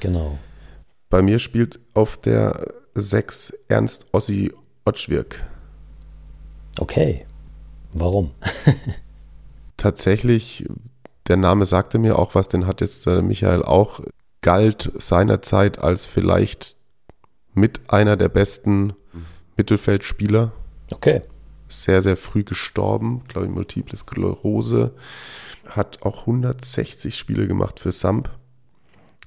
Genau. 0.00 0.38
Bei 1.10 1.20
mir 1.20 1.38
spielt 1.38 1.80
auf 1.94 2.16
der 2.16 2.72
6 2.94 3.52
Ernst 3.68 4.06
Ossi 4.12 4.52
Otschwirk. 4.84 5.44
Okay. 6.78 7.26
Warum? 7.92 8.30
Tatsächlich, 9.76 10.66
der 11.28 11.36
Name 11.36 11.66
sagte 11.66 11.98
mir 11.98 12.18
auch 12.18 12.34
was, 12.34 12.48
den 12.48 12.66
hat 12.66 12.80
jetzt 12.80 13.06
äh, 13.06 13.20
Michael 13.20 13.62
auch, 13.62 14.00
galt 14.40 14.92
seinerzeit 14.98 15.78
als 15.78 16.04
vielleicht 16.04 16.76
mit 17.52 17.80
einer 17.90 18.16
der 18.16 18.28
besten 18.28 18.94
Mittelfeldspieler 19.56 20.52
Okay. 20.92 21.22
sehr, 21.68 22.00
sehr 22.00 22.16
früh 22.16 22.44
gestorben, 22.44 23.22
glaube 23.28 23.46
ich, 23.46 23.52
Multiple 23.52 23.96
Sklerose. 23.96 24.92
Hat 25.68 26.02
auch 26.02 26.20
160 26.22 27.14
Spiele 27.16 27.46
gemacht 27.46 27.80
für 27.80 27.92
Samp. 27.92 28.30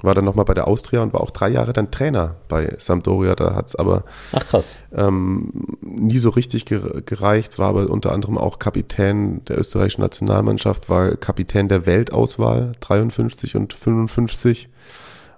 War 0.01 0.13
dann 0.13 0.25
nochmal 0.25 0.43
bei 0.45 0.53
der 0.53 0.67
Austria 0.67 1.01
und 1.01 1.13
war 1.13 1.21
auch 1.21 1.31
drei 1.31 1.47
Jahre 1.49 1.71
dann 1.71 1.89
Trainer 1.89 2.35
bei 2.49 2.75
Sampdoria. 2.77 3.33
Da 3.33 3.55
hat 3.55 3.67
es 3.69 3.75
aber 3.75 4.03
Ach 4.33 4.45
krass. 4.45 4.77
ähm, 4.93 5.51
nie 5.81 6.17
so 6.17 6.29
richtig 6.31 6.65
ger- 6.65 7.01
gereicht, 7.01 7.57
war 7.59 7.69
aber 7.69 7.89
unter 7.89 8.11
anderem 8.11 8.37
auch 8.37 8.59
Kapitän 8.59 9.43
der 9.45 9.57
österreichischen 9.57 10.01
Nationalmannschaft, 10.01 10.89
war 10.89 11.15
Kapitän 11.15 11.69
der 11.69 11.85
Weltauswahl 11.85 12.73
53 12.81 13.55
und 13.55 13.73
55 13.73 14.67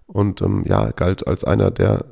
und 0.08 0.42
ähm, 0.42 0.64
ja, 0.68 0.90
galt 0.90 1.28
als 1.28 1.44
einer 1.44 1.70
der 1.70 2.06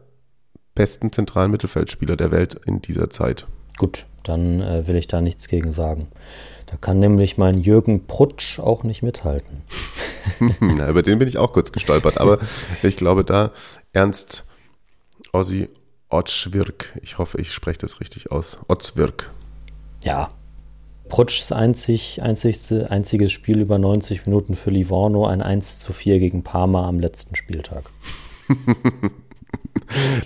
besten 0.76 1.12
zentralen 1.12 1.50
Mittelfeldspieler 1.50 2.16
der 2.16 2.30
Welt 2.32 2.60
in 2.66 2.80
dieser 2.82 3.10
Zeit. 3.10 3.48
Gut, 3.78 4.06
dann 4.24 4.62
äh, 4.62 4.88
will 4.88 4.96
ich 4.98 5.08
da 5.08 5.20
nichts 5.20 5.48
gegen 5.48 5.72
sagen. 5.72 6.10
Da 6.66 6.78
kann 6.78 7.00
nämlich 7.00 7.38
mein 7.38 7.58
Jürgen 7.60 8.08
Prutsch 8.08 8.60
auch 8.60 8.84
nicht 8.84 9.04
mithalten. 9.04 9.62
Na, 10.60 10.90
über 10.90 11.04
den 11.04 11.20
bin 11.20 11.28
ich 11.28 11.38
auch 11.38 11.54
kurz 11.54 11.72
gestolpert, 11.72 12.20
aber 12.20 12.40
ich 12.82 12.98
glaube 12.98 13.24
da 13.24 13.52
Ernst 13.94 14.46
Ossi 15.32 15.70
Otschwirk, 16.10 16.98
ich 17.02 17.18
hoffe, 17.18 17.40
ich 17.42 17.52
spreche 17.52 17.80
das 17.80 18.00
richtig 18.00 18.32
aus, 18.32 18.60
Otzwirk. 18.68 19.32
Ja. 20.04 20.30
Prutschs 21.10 21.52
einzig, 21.52 22.22
einzigste, 22.24 22.90
einziges 22.90 23.32
Spiel 23.32 23.60
über 23.60 23.78
90 23.78 24.26
Minuten 24.26 24.56
für 24.56 24.72
Livorno, 24.72 25.28
ein 25.28 25.42
1 25.42 25.80
zu 25.80 25.94
4 25.94 26.20
gegen 26.20 26.44
Parma 26.44 26.88
am 26.88 27.00
letzten 27.00 27.36
Spieltag. 27.36 27.84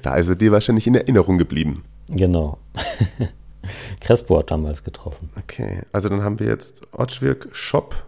Da 0.01 0.15
ist 0.15 0.29
er 0.29 0.35
dir 0.35 0.51
wahrscheinlich 0.51 0.87
in 0.87 0.95
Erinnerung 0.95 1.37
geblieben. 1.37 1.83
Genau. 2.07 2.57
Crespo 3.99 4.39
hat 4.39 4.51
damals 4.51 4.83
getroffen. 4.83 5.29
Okay, 5.37 5.81
also 5.91 6.09
dann 6.09 6.23
haben 6.23 6.39
wir 6.39 6.47
jetzt 6.47 6.81
Otschwirk, 6.91 7.49
Schopp 7.51 8.05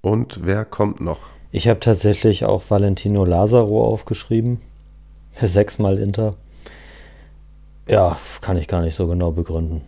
und 0.00 0.40
wer 0.44 0.64
kommt 0.64 1.00
noch? 1.00 1.20
Ich 1.50 1.68
habe 1.68 1.80
tatsächlich 1.80 2.44
auch 2.44 2.62
Valentino 2.68 3.24
Lazaro 3.24 3.86
aufgeschrieben. 3.86 4.60
Sechsmal 5.40 5.98
Inter. 5.98 6.36
Ja, 7.88 8.18
kann 8.40 8.56
ich 8.56 8.68
gar 8.68 8.82
nicht 8.82 8.94
so 8.94 9.06
genau 9.06 9.30
begründen. 9.30 9.82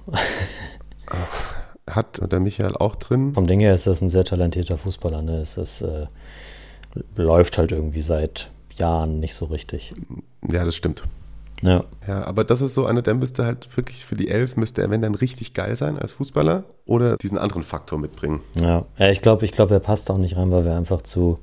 Hat 1.90 2.20
der 2.32 2.40
Michael 2.40 2.76
auch 2.76 2.96
drin? 2.96 3.34
Vom 3.34 3.46
Ding 3.46 3.60
her 3.60 3.74
ist 3.74 3.86
das 3.86 4.00
ein 4.00 4.08
sehr 4.08 4.24
talentierter 4.24 4.76
Fußballer. 4.76 5.22
Ne? 5.22 5.38
Es 5.38 5.56
ist, 5.56 5.82
äh, 5.82 6.06
läuft 7.14 7.58
halt 7.58 7.72
irgendwie 7.72 8.00
seit 8.00 8.50
Jahren 8.76 9.20
nicht 9.20 9.34
so 9.34 9.46
richtig. 9.46 9.94
Ja, 10.50 10.64
das 10.64 10.76
stimmt. 10.76 11.04
Ja, 11.62 11.84
Ja, 12.06 12.24
aber 12.24 12.44
das 12.44 12.60
ist 12.60 12.74
so 12.74 12.86
einer, 12.86 13.02
der 13.02 13.14
müsste 13.14 13.44
halt 13.44 13.76
wirklich 13.76 14.04
für 14.04 14.16
die 14.16 14.28
Elf, 14.28 14.56
müsste 14.56 14.82
er, 14.82 14.90
wenn 14.90 15.02
dann 15.02 15.14
richtig 15.14 15.54
geil 15.54 15.76
sein 15.76 15.98
als 15.98 16.12
Fußballer 16.12 16.64
oder 16.84 17.16
diesen 17.16 17.38
anderen 17.38 17.62
Faktor 17.62 17.98
mitbringen. 17.98 18.40
ja. 18.56 18.84
ja 18.98 19.10
ich 19.10 19.22
glaube, 19.22 19.44
ich 19.44 19.52
glaub, 19.52 19.70
er 19.70 19.80
passt 19.80 20.10
auch 20.10 20.18
nicht 20.18 20.36
rein, 20.36 20.50
weil 20.50 20.64
wir 20.64 20.76
einfach 20.76 21.02
zu, 21.02 21.38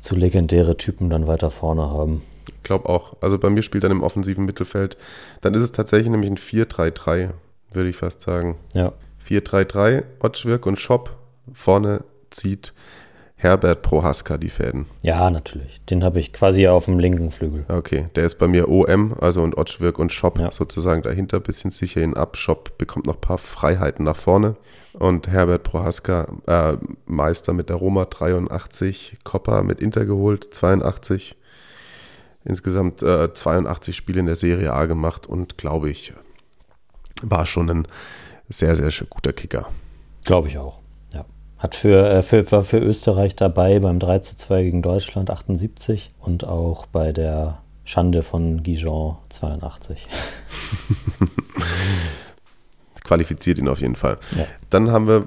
zu 0.00 0.14
legendäre 0.14 0.76
Typen 0.76 1.10
dann 1.10 1.26
weiter 1.26 1.50
vorne 1.50 1.82
haben. 1.82 2.22
Ich 2.46 2.62
glaube 2.62 2.88
auch. 2.88 3.14
Also 3.20 3.38
bei 3.38 3.50
mir 3.50 3.62
spielt 3.62 3.84
er 3.84 3.90
im 3.90 4.02
offensiven 4.02 4.44
Mittelfeld. 4.44 4.96
Dann 5.40 5.54
ist 5.54 5.62
es 5.62 5.72
tatsächlich 5.72 6.10
nämlich 6.10 6.30
ein 6.30 6.36
4-3-3, 6.36 7.30
würde 7.72 7.88
ich 7.90 7.96
fast 7.96 8.20
sagen. 8.22 8.56
Ja, 8.74 8.92
4-3-3, 9.26 10.04
Otschwirk 10.20 10.66
und 10.66 10.78
Schopp. 10.78 11.16
Vorne 11.52 12.04
zieht 12.30 12.72
Herbert 13.40 13.82
Prohaska 13.82 14.36
die 14.36 14.50
Fäden. 14.50 14.86
ja, 15.02 15.30
natürlich. 15.30 15.80
Den 15.86 16.02
habe 16.02 16.18
ich 16.18 16.32
quasi 16.32 16.66
auf 16.66 16.86
dem 16.86 16.98
linken 16.98 17.30
Flügel. 17.30 17.64
Okay, 17.68 18.08
der 18.16 18.26
ist 18.26 18.34
bei 18.38 18.48
mir 18.48 18.68
OM, 18.68 19.14
also 19.20 19.42
und 19.42 19.56
Otschwirk 19.56 19.98
und 20.00 20.10
Schopp 20.12 20.40
Ja. 20.40 20.50
sozusagen 20.50 21.02
dahinter, 21.02 21.38
bisschen 21.38 21.70
sicher 21.70 22.00
ihn 22.02 22.14
ab. 22.14 22.36
Schopp 22.36 22.76
bekommt 22.78 23.06
noch 23.06 23.14
ein 23.14 23.20
paar 23.20 23.38
Freiheiten 23.38 24.04
nach 24.04 24.16
vorne. 24.16 24.56
Und 24.92 25.28
Herbert 25.28 25.62
Prohaska, 25.62 26.26
äh, 26.48 26.76
Meister 27.06 27.52
mit 27.52 27.68
der 27.68 27.76
Roma 27.76 28.06
83, 28.06 29.18
Kopper 29.22 29.62
mit 29.62 29.80
Inter 29.80 30.04
geholt 30.04 30.42
82. 30.52 31.36
Insgesamt 32.44 33.02
äh, 33.04 33.32
82 33.32 33.94
Spiele 33.96 34.18
in 34.20 34.26
der 34.26 34.34
Serie 34.36 34.72
A 34.72 34.86
gemacht 34.86 35.26
und 35.28 35.58
glaube 35.58 35.90
ich, 35.90 36.12
war 37.22 37.46
schon 37.46 37.70
ein 37.70 37.86
sehr, 38.48 38.74
sehr 38.74 38.90
guter 39.08 39.32
Kicker. 39.32 39.68
Glaube 40.24 40.48
ich 40.48 40.58
auch. 40.58 40.77
Hat 41.58 41.74
für, 41.74 42.08
äh, 42.08 42.22
für, 42.22 42.50
war 42.52 42.62
für 42.62 42.78
Österreich 42.78 43.34
dabei 43.36 43.78
beim 43.80 43.98
3 43.98 44.20
zu 44.20 44.36
2 44.36 44.62
gegen 44.64 44.82
Deutschland 44.82 45.30
78 45.30 46.12
und 46.20 46.44
auch 46.44 46.86
bei 46.86 47.12
der 47.12 47.58
Schande 47.84 48.22
von 48.22 48.62
Gijon 48.62 49.16
82. 49.28 50.06
Qualifiziert 53.04 53.58
ihn 53.58 53.68
auf 53.68 53.80
jeden 53.80 53.96
Fall. 53.96 54.18
Ja. 54.36 54.44
Dann 54.70 54.90
haben 54.92 55.06
wir 55.06 55.26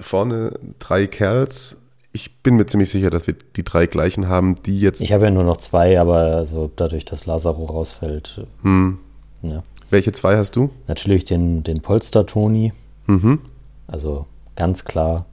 vorne 0.00 0.52
drei 0.78 1.06
Kerls. 1.06 1.76
Ich 2.12 2.38
bin 2.42 2.54
mir 2.56 2.66
ziemlich 2.66 2.90
sicher, 2.90 3.10
dass 3.10 3.26
wir 3.26 3.34
die 3.56 3.64
drei 3.64 3.86
gleichen 3.86 4.28
haben, 4.28 4.54
die 4.62 4.78
jetzt. 4.80 5.00
Ich 5.02 5.12
habe 5.12 5.24
ja 5.26 5.30
nur 5.30 5.44
noch 5.44 5.56
zwei, 5.56 6.00
aber 6.00 6.16
also 6.36 6.70
dadurch, 6.76 7.04
dass 7.04 7.26
Lazaro 7.26 7.64
rausfällt, 7.64 8.46
Hm, 8.62 8.98
ja. 9.42 9.62
welche 9.90 10.12
zwei 10.12 10.36
hast 10.36 10.54
du? 10.56 10.70
natürlich 10.86 11.24
den, 11.24 11.62
den 11.62 11.80
Polster-Toni, 11.82 12.72
Mhm. 13.06 13.40
also 13.86 14.26
ganz 14.54 14.84
klar 14.84 15.26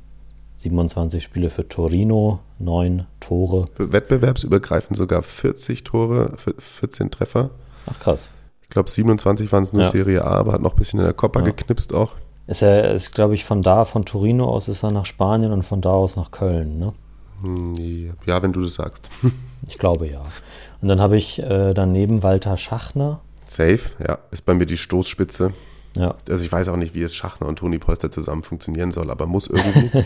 27 0.58 1.24
Spiele 1.24 1.50
für 1.50 1.68
Torino, 1.68 2.40
9 2.60 3.06
Tore. 3.20 3.66
Wettbewerbsübergreifend 3.78 4.98
sogar 4.98 5.22
40 5.22 5.84
Tore, 5.84 6.34
14 6.58 7.12
Treffer. 7.12 7.52
Ach 7.88 8.00
krass. 8.00 8.32
Ich 8.62 8.70
glaube 8.70 8.90
27 8.90 9.52
waren 9.52 9.64
es 9.64 9.74
nur 9.74 9.84
Ja. 9.84 9.90
Serie 9.92 10.24
A, 10.24 10.32
aber 10.38 10.54
hat 10.54 10.62
noch 10.62 10.74
ein 10.74 10.78
bisschen 10.80 11.00
in 11.00 11.06
der 11.06 11.14
Coppa 11.14 11.40
Ja. 11.40 11.46
geknipst 11.48 11.94
auch. 11.94 12.16
Ist 12.48 12.62
er, 12.62 12.92
ist, 12.94 13.14
glaube 13.14 13.34
ich, 13.36 13.44
von 13.44 13.62
da, 13.62 13.86
von 13.86 14.06
Torino 14.06 14.46
aus 14.46 14.68
ist 14.68 14.84
er 14.84 14.92
nach 14.92 15.06
Spanien 15.06 15.52
und 15.52 15.64
von 15.64 15.82
da 15.82 15.92
aus 15.92 16.16
nach 16.16 16.32
Köln, 16.32 16.78
ne? 16.80 16.94
Hm, 17.42 18.14
Ja, 18.26 18.42
wenn 18.42 18.54
du 18.54 18.62
das 18.64 18.76
sagst. 18.76 19.10
Ich 19.68 19.80
glaube 19.80 20.08
ja. 20.08 20.22
Und 20.82 20.90
dann 20.90 21.02
habe 21.02 21.18
ich 21.18 21.42
äh, 21.42 21.74
daneben 21.74 22.22
Walter 22.22 22.56
Schachner. 22.56 23.22
Safe, 23.46 23.80
ja, 24.00 24.20
ist 24.30 24.46
bei 24.46 24.54
mir 24.54 24.68
die 24.68 24.78
Stoßspitze. 24.78 25.54
Ja, 25.96 26.16
Also 26.30 26.44
ich 26.44 26.52
weiß 26.52 26.70
auch 26.70 26.76
nicht, 26.76 26.94
wie 26.94 27.02
es 27.02 27.16
Schachner 27.16 27.48
und 27.48 27.60
Toni 27.60 27.80
Polster 27.80 28.12
zusammen 28.12 28.44
funktionieren 28.44 28.92
soll, 28.92 29.10
aber 29.10 29.26
muss 29.26 29.48
irgendwie. 29.48 30.06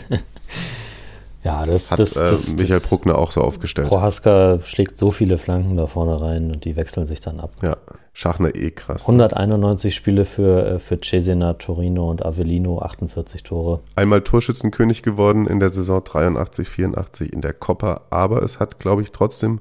ja 1.44 1.66
das, 1.66 1.90
Hat 1.90 1.98
das, 1.98 2.16
äh, 2.16 2.20
das, 2.20 2.52
Michael 2.52 2.68
das 2.68 2.88
Bruckner 2.88 3.18
auch 3.18 3.32
so 3.32 3.40
aufgestellt. 3.42 3.88
Prohaska 3.88 4.60
schlägt 4.62 4.98
so 4.98 5.10
viele 5.10 5.38
Flanken 5.38 5.76
da 5.76 5.86
vorne 5.86 6.20
rein 6.20 6.52
und 6.52 6.64
die 6.64 6.76
wechseln 6.76 7.06
sich 7.06 7.20
dann 7.20 7.40
ab. 7.40 7.52
Ja, 7.62 7.76
Schachner 8.12 8.54
eh 8.54 8.70
krass. 8.70 9.02
191 9.02 9.94
Spiele 9.94 10.24
für, 10.24 10.74
äh, 10.74 10.78
für 10.78 11.00
Cesena, 11.00 11.54
Torino 11.54 12.10
und 12.10 12.24
Avellino, 12.24 12.80
48 12.80 13.42
Tore. 13.42 13.80
Einmal 13.96 14.22
Torschützenkönig 14.22 15.02
geworden 15.02 15.46
in 15.46 15.60
der 15.60 15.70
Saison 15.70 16.02
83, 16.04 16.68
84 16.68 17.32
in 17.32 17.40
der 17.40 17.52
Coppa, 17.52 18.02
aber 18.10 18.42
es 18.42 18.60
hat, 18.60 18.78
glaube 18.78 19.02
ich, 19.02 19.10
trotzdem 19.10 19.60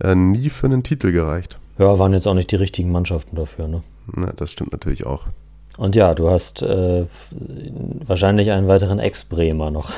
äh, 0.00 0.14
nie 0.14 0.48
für 0.48 0.66
einen 0.66 0.82
Titel 0.82 1.12
gereicht. 1.12 1.58
Ja, 1.78 1.98
waren 1.98 2.12
jetzt 2.12 2.26
auch 2.26 2.34
nicht 2.34 2.50
die 2.50 2.56
richtigen 2.56 2.92
Mannschaften 2.92 3.36
dafür, 3.36 3.66
ne? 3.66 3.82
Na, 4.14 4.32
das 4.34 4.50
stimmt 4.50 4.72
natürlich 4.72 5.06
auch. 5.06 5.26
Und 5.78 5.96
ja, 5.96 6.14
du 6.14 6.30
hast 6.30 6.62
äh, 6.62 7.06
wahrscheinlich 7.30 8.50
einen 8.50 8.68
weiteren 8.68 8.98
Ex-Bremer 8.98 9.70
noch. 9.70 9.90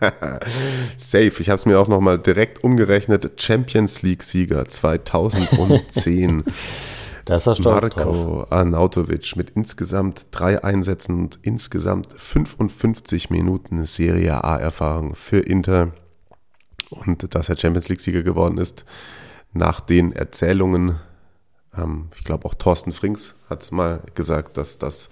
Safe, 0.96 1.32
ich 1.38 1.48
habe 1.48 1.56
es 1.56 1.66
mir 1.66 1.78
auch 1.78 1.88
nochmal 1.88 2.18
direkt 2.18 2.64
umgerechnet. 2.64 3.40
Champions 3.40 4.02
League-Sieger 4.02 4.68
2010. 4.68 6.44
Da 7.26 7.36
ist 7.36 7.46
er 7.46 7.54
stolz 7.54 7.90
drauf. 7.90 8.16
Marko 8.16 8.46
Arnautovic 8.50 9.36
mit 9.36 9.50
insgesamt 9.50 10.26
drei 10.32 10.64
Einsätzen 10.64 11.16
und 11.16 11.38
insgesamt 11.42 12.12
55 12.16 13.30
Minuten 13.30 13.84
Serie 13.84 14.42
A-Erfahrung 14.42 15.14
für 15.14 15.38
Inter. 15.38 15.92
Und 16.88 17.32
dass 17.34 17.48
er 17.48 17.56
Champions 17.56 17.88
League-Sieger 17.88 18.24
geworden 18.24 18.58
ist, 18.58 18.84
nach 19.52 19.80
den 19.80 20.10
Erzählungen, 20.10 20.98
ähm, 21.76 22.08
ich 22.16 22.24
glaube 22.24 22.46
auch 22.46 22.54
Thorsten 22.54 22.92
Frings 22.92 23.34
hat 23.48 23.62
es 23.62 23.70
mal 23.70 24.02
gesagt, 24.14 24.56
dass 24.56 24.78
das 24.78 25.08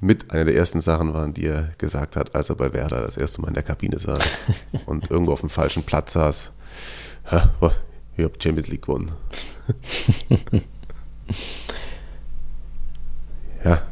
mit 0.00 0.30
einer 0.30 0.44
der 0.44 0.54
ersten 0.54 0.80
Sachen 0.80 1.12
waren, 1.12 1.34
die 1.34 1.46
er 1.46 1.72
gesagt 1.78 2.16
hat, 2.16 2.34
als 2.34 2.50
er 2.50 2.56
bei 2.56 2.72
Werder 2.72 3.00
das 3.02 3.16
erste 3.16 3.40
Mal 3.40 3.48
in 3.48 3.54
der 3.54 3.62
Kabine 3.64 3.98
saß 3.98 4.22
und 4.86 5.10
irgendwo 5.10 5.32
auf 5.32 5.40
dem 5.40 5.48
falschen 5.48 5.82
Platz 5.82 6.12
saß. 6.12 6.52
Oh, 7.60 7.70
ich 8.16 8.24
habe 8.24 8.34
Champions 8.40 8.68
League 8.68 8.82
gewonnen. 8.82 9.10
ja. 13.64 13.82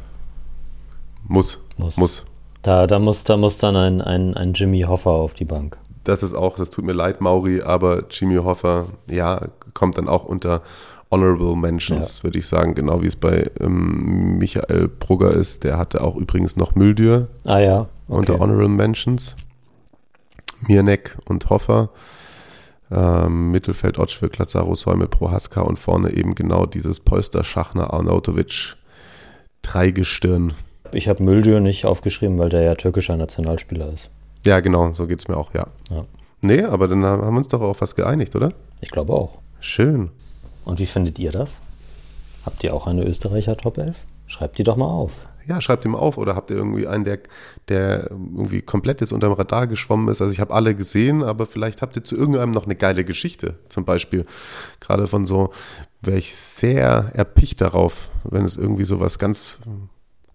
Muss. 1.25 1.59
Muss. 1.77 1.97
Muss. 1.97 2.25
Da, 2.63 2.87
da, 2.87 2.99
muss, 2.99 3.25
da 3.25 3.37
muss 3.37 3.59
dann 3.59 3.77
ein, 3.77 4.01
ein, 4.01 4.35
ein 4.35 4.53
Jimmy 4.55 4.83
Hoffa 4.83 5.11
auf 5.11 5.35
die 5.35 5.45
Bank. 5.45 5.79
Das 6.05 6.23
ist 6.23 6.35
auch, 6.35 6.57
das 6.57 6.71
tut 6.71 6.85
mir 6.85 6.93
leid, 6.93 7.21
Mauri, 7.21 7.63
aber 7.63 8.05
Jimmy 8.11 8.37
Hoffa, 8.37 8.87
ja, 9.09 9.49
kommt 9.75 9.99
dann 9.99 10.09
auch 10.09 10.25
unter 10.25 10.63
Honorable 11.11 11.57
Mentions, 11.57 12.25
würde 12.25 12.39
ich 12.39 12.47
sagen, 12.47 12.75
genau 12.75 13.03
wie 13.03 13.07
es 13.07 13.17
bei 13.17 13.51
ähm, 13.61 14.39
Michael 14.39 14.89
Brugger 14.89 15.33
ist. 15.33 15.65
Der 15.65 15.79
hatte 15.79 16.03
auch 16.03 16.17
übrigens 16.17 16.57
noch 16.57 16.75
Müldür 16.75 17.29
Ah 17.45 17.61
ja, 17.61 17.89
unter 18.09 18.35
okay. 18.35 18.43
Honorable 18.43 18.69
Mentions. 18.69 19.37
Mirnek 20.67 21.17
und 21.27 21.49
Hoffer. 21.51 21.91
Ähm, 22.91 23.51
Mittelfeld 23.51 23.99
Otschwik, 23.99 24.39
Lazaro, 24.39 24.75
Säumel, 24.75 25.09
Prohaska 25.09 25.61
und 25.61 25.79
vorne 25.79 26.13
eben 26.13 26.35
genau 26.35 26.67
dieses 26.67 27.01
Polster, 27.01 27.43
Schachner, 27.43 27.93
Arnautovic, 27.93 28.77
Dreigestirn. 29.63 30.55
Ich 30.93 31.09
habe 31.09 31.23
Müldür 31.23 31.59
nicht 31.61 31.85
aufgeschrieben, 31.85 32.39
weil 32.39 32.49
der 32.49 32.63
ja 32.63 32.75
türkischer 32.75 33.17
Nationalspieler 33.17 33.93
ist. 33.93 34.11
Ja, 34.45 34.61
genau, 34.61 34.93
so 34.93 35.09
geht 35.09 35.19
es 35.19 35.29
mir 35.29 35.37
auch, 35.37 35.53
ja. 35.53 35.67
Ja. 35.91 36.05
Nee, 36.41 36.63
aber 36.63 36.87
dann 36.87 37.05
haben 37.05 37.35
wir 37.35 37.39
uns 37.39 37.49
doch 37.49 37.61
auf 37.61 37.81
was 37.81 37.97
geeinigt, 37.97 38.37
oder? 38.37 38.53
Ich 38.81 38.91
glaube 38.91 39.13
auch. 39.13 39.39
Schön. 39.59 40.11
Und 40.67 40.79
wie 40.81 40.87
findet 40.87 41.19
ihr 41.19 41.33
das? 41.33 41.63
Habt 42.45 42.63
ihr 42.65 42.75
auch 42.75 42.87
eine 42.87 43.05
Österreicher 43.05 43.57
Top 43.57 43.79
11? 43.79 44.05
Schreibt 44.27 44.59
die 44.59 44.65
doch 44.65 44.77
mal 44.77 44.89
auf. 44.89 45.29
Ja, 45.47 45.61
schreibt 45.61 45.85
ihm 45.85 45.95
auf 45.95 46.19
oder 46.19 46.35
habt 46.35 46.51
ihr 46.51 46.57
irgendwie 46.57 46.89
einen, 46.89 47.05
der, 47.05 47.21
der 47.69 48.11
irgendwie 48.11 48.63
komplett 48.63 49.01
jetzt 49.01 49.13
unterm 49.13 49.33
Radar 49.33 49.69
geschwommen 49.69 50.09
ist? 50.09 50.21
Also 50.21 50.33
ich 50.33 50.41
habe 50.41 50.53
alle 50.53 50.75
gesehen, 50.75 51.23
aber 51.23 51.47
vielleicht 51.47 51.83
habt 51.83 51.95
ihr 51.95 52.03
zu 52.03 52.17
irgendeinem 52.17 52.51
noch 52.51 52.65
eine 52.65 52.75
geile 52.75 53.05
Geschichte. 53.05 53.55
Zum 53.69 53.85
Beispiel 53.85 54.27
gerade 54.81 55.07
von 55.07 55.25
so, 55.25 55.53
wäre 56.03 56.19
ich 56.19 56.35
sehr 56.35 57.13
erpicht 57.15 57.61
darauf, 57.61 58.11
wenn 58.25 58.45
es 58.45 58.57
irgendwie 58.57 58.85
so 58.85 58.99
was 58.99 59.21
ganz 59.21 59.61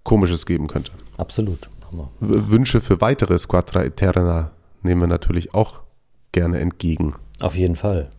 Komisches 0.03 0.45
geben 0.45 0.67
könnte. 0.67 0.91
Absolut. 1.17 1.69
Hammer. 1.91 2.09
Wünsche 2.19 2.79
für 2.79 3.01
weitere 3.01 3.37
Squadra 3.37 3.83
Eterna 3.83 4.51
nehmen 4.81 5.01
wir 5.01 5.07
natürlich 5.07 5.53
auch 5.53 5.81
gerne 6.31 6.59
entgegen. 6.59 7.15
Auf 7.41 7.55
jeden 7.55 7.75
Fall. 7.75 8.09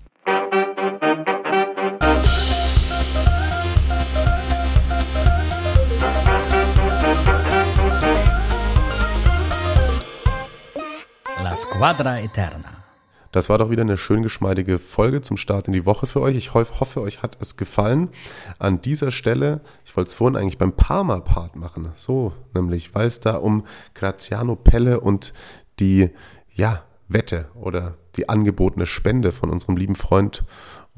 Squadra 11.72 12.18
Eterna. 12.20 12.84
Das 13.30 13.48
war 13.48 13.56
doch 13.56 13.70
wieder 13.70 13.80
eine 13.80 13.96
schön 13.96 14.22
geschmeidige 14.22 14.78
Folge 14.78 15.22
zum 15.22 15.38
Start 15.38 15.68
in 15.68 15.72
die 15.72 15.86
Woche 15.86 16.06
für 16.06 16.20
euch. 16.20 16.36
Ich 16.36 16.52
hoff- 16.52 16.80
hoffe, 16.80 17.00
euch 17.00 17.22
hat 17.22 17.38
es 17.40 17.56
gefallen. 17.56 18.10
An 18.58 18.82
dieser 18.82 19.10
Stelle, 19.10 19.62
ich 19.86 19.96
wollte 19.96 20.08
es 20.08 20.14
vorhin 20.14 20.36
eigentlich 20.36 20.58
beim 20.58 20.72
Parma-Part 20.76 21.56
machen. 21.56 21.90
So, 21.96 22.34
nämlich, 22.52 22.94
weil 22.94 23.06
es 23.06 23.20
da 23.20 23.36
um 23.36 23.64
Graziano 23.94 24.54
Pelle 24.54 25.00
und 25.00 25.32
die, 25.80 26.10
ja, 26.52 26.82
Wette 27.08 27.48
oder 27.54 27.96
die 28.16 28.28
angebotene 28.28 28.84
Spende 28.84 29.32
von 29.32 29.48
unserem 29.48 29.78
lieben 29.78 29.94
Freund 29.94 30.44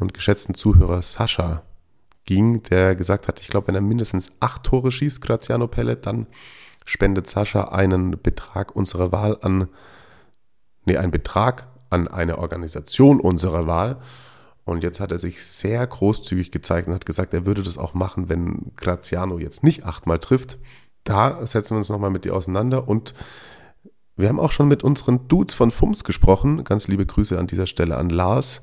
und 0.00 0.12
geschätzten 0.12 0.56
Zuhörer 0.56 1.02
Sascha 1.02 1.62
ging, 2.24 2.64
der 2.64 2.96
gesagt 2.96 3.28
hat, 3.28 3.38
ich 3.40 3.46
glaube, 3.46 3.68
wenn 3.68 3.76
er 3.76 3.80
mindestens 3.80 4.32
acht 4.40 4.64
Tore 4.64 4.90
schießt, 4.90 5.20
Graziano 5.20 5.68
Pelle, 5.68 5.94
dann 5.94 6.26
spendet 6.84 7.28
Sascha 7.28 7.68
einen 7.68 8.20
Betrag 8.20 8.74
unserer 8.74 9.12
Wahl 9.12 9.38
an 9.40 9.68
nee, 10.84 10.96
einen 10.96 11.10
Betrag 11.10 11.68
an 11.90 12.08
eine 12.08 12.38
Organisation 12.38 13.20
unserer 13.20 13.66
Wahl. 13.66 13.98
Und 14.64 14.82
jetzt 14.82 15.00
hat 15.00 15.12
er 15.12 15.18
sich 15.18 15.44
sehr 15.44 15.86
großzügig 15.86 16.50
gezeigt 16.50 16.88
und 16.88 16.94
hat 16.94 17.06
gesagt, 17.06 17.34
er 17.34 17.44
würde 17.44 17.62
das 17.62 17.76
auch 17.76 17.94
machen, 17.94 18.28
wenn 18.28 18.72
Graziano 18.76 19.38
jetzt 19.38 19.62
nicht 19.62 19.84
achtmal 19.84 20.18
trifft. 20.18 20.58
Da 21.04 21.44
setzen 21.44 21.74
wir 21.74 21.78
uns 21.78 21.90
nochmal 21.90 22.10
mit 22.10 22.24
dir 22.24 22.34
auseinander 22.34 22.88
und 22.88 23.14
wir 24.16 24.28
haben 24.28 24.40
auch 24.40 24.52
schon 24.52 24.68
mit 24.68 24.82
unseren 24.84 25.26
Dudes 25.28 25.54
von 25.54 25.70
FUMS 25.70 26.04
gesprochen. 26.04 26.64
Ganz 26.64 26.88
liebe 26.88 27.04
Grüße 27.04 27.38
an 27.38 27.46
dieser 27.46 27.66
Stelle 27.66 27.96
an 27.96 28.10
Lars, 28.10 28.62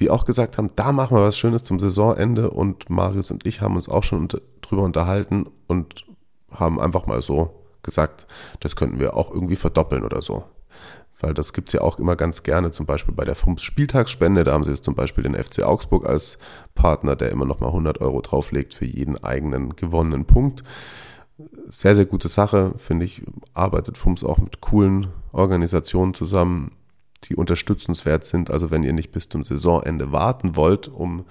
die 0.00 0.10
auch 0.10 0.24
gesagt 0.24 0.58
haben, 0.58 0.70
da 0.76 0.92
machen 0.92 1.16
wir 1.16 1.22
was 1.22 1.38
Schönes 1.38 1.62
zum 1.62 1.78
Saisonende 1.78 2.50
und 2.50 2.90
Marius 2.90 3.30
und 3.30 3.46
ich 3.46 3.60
haben 3.60 3.76
uns 3.76 3.88
auch 3.88 4.02
schon 4.02 4.28
drüber 4.60 4.82
unterhalten 4.82 5.46
und 5.66 6.04
haben 6.50 6.80
einfach 6.80 7.06
mal 7.06 7.22
so 7.22 7.64
gesagt, 7.82 8.26
das 8.58 8.76
könnten 8.76 8.98
wir 8.98 9.16
auch 9.16 9.30
irgendwie 9.30 9.56
verdoppeln 9.56 10.04
oder 10.04 10.20
so. 10.20 10.44
Weil 11.20 11.34
das 11.34 11.52
gibt 11.52 11.68
es 11.68 11.74
ja 11.74 11.82
auch 11.82 11.98
immer 11.98 12.16
ganz 12.16 12.42
gerne, 12.42 12.70
zum 12.70 12.86
Beispiel 12.86 13.14
bei 13.14 13.24
der 13.24 13.34
FUMS 13.34 13.62
Spieltagsspende. 13.62 14.42
Da 14.42 14.52
haben 14.52 14.64
sie 14.64 14.70
jetzt 14.70 14.84
zum 14.84 14.94
Beispiel 14.94 15.22
den 15.22 15.34
FC 15.34 15.62
Augsburg 15.62 16.06
als 16.06 16.38
Partner, 16.74 17.14
der 17.14 17.30
immer 17.30 17.44
noch 17.44 17.60
mal 17.60 17.68
100 17.68 18.00
Euro 18.00 18.20
drauflegt 18.22 18.74
für 18.74 18.86
jeden 18.86 19.22
eigenen 19.22 19.76
gewonnenen 19.76 20.24
Punkt. 20.24 20.64
Sehr, 21.68 21.94
sehr 21.94 22.06
gute 22.06 22.28
Sache, 22.28 22.74
finde 22.78 23.04
ich. 23.04 23.22
Arbeitet 23.54 23.98
FUMS 23.98 24.24
auch 24.24 24.38
mit 24.38 24.60
coolen 24.60 25.08
Organisationen 25.32 26.14
zusammen, 26.14 26.72
die 27.24 27.36
unterstützenswert 27.36 28.24
sind. 28.24 28.50
Also 28.50 28.70
wenn 28.70 28.82
ihr 28.82 28.92
nicht 28.92 29.12
bis 29.12 29.28
zum 29.28 29.44
Saisonende 29.44 30.12
warten 30.12 30.56
wollt, 30.56 30.88
um 30.88 31.20
ein 31.20 31.24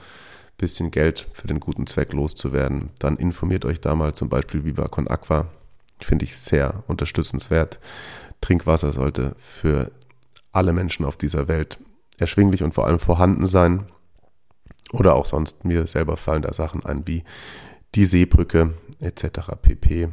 bisschen 0.57 0.91
Geld 0.91 1.27
für 1.33 1.47
den 1.47 1.59
guten 1.59 1.87
Zweck 1.87 2.13
loszuwerden, 2.13 2.89
dann 2.99 3.17
informiert 3.17 3.65
euch 3.65 3.81
da 3.81 3.95
mal 3.95 4.13
zum 4.13 4.29
Beispiel 4.29 4.65
Viva 4.65 4.83
Aqua. 4.83 5.47
Finde 5.99 6.25
ich 6.25 6.37
sehr 6.37 6.83
unterstützenswert. 6.87 7.79
Trinkwasser 8.41 8.91
sollte 8.91 9.33
für 9.37 9.91
alle 10.51 10.73
Menschen 10.73 11.05
auf 11.05 11.17
dieser 11.17 11.47
Welt 11.47 11.79
erschwinglich 12.17 12.63
und 12.63 12.73
vor 12.73 12.85
allem 12.85 12.99
vorhanden 12.99 13.45
sein. 13.45 13.85
Oder 14.91 15.15
auch 15.15 15.25
sonst 15.25 15.65
mir 15.65 15.85
selber 15.87 16.17
fallen 16.17 16.41
da 16.41 16.53
Sachen 16.53 16.83
ein 16.83 17.07
wie 17.07 17.23
die 17.95 18.05
Seebrücke 18.05 18.73
etc. 18.99 19.51
pp. 19.61 20.09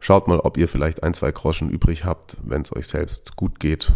Schaut 0.00 0.26
mal, 0.26 0.40
ob 0.40 0.56
ihr 0.56 0.68
vielleicht 0.68 1.04
ein, 1.04 1.14
zwei 1.14 1.30
Groschen 1.30 1.70
übrig 1.70 2.04
habt, 2.04 2.36
wenn 2.42 2.62
es 2.62 2.74
euch 2.74 2.88
selbst 2.88 3.36
gut 3.36 3.60
geht. 3.60 3.92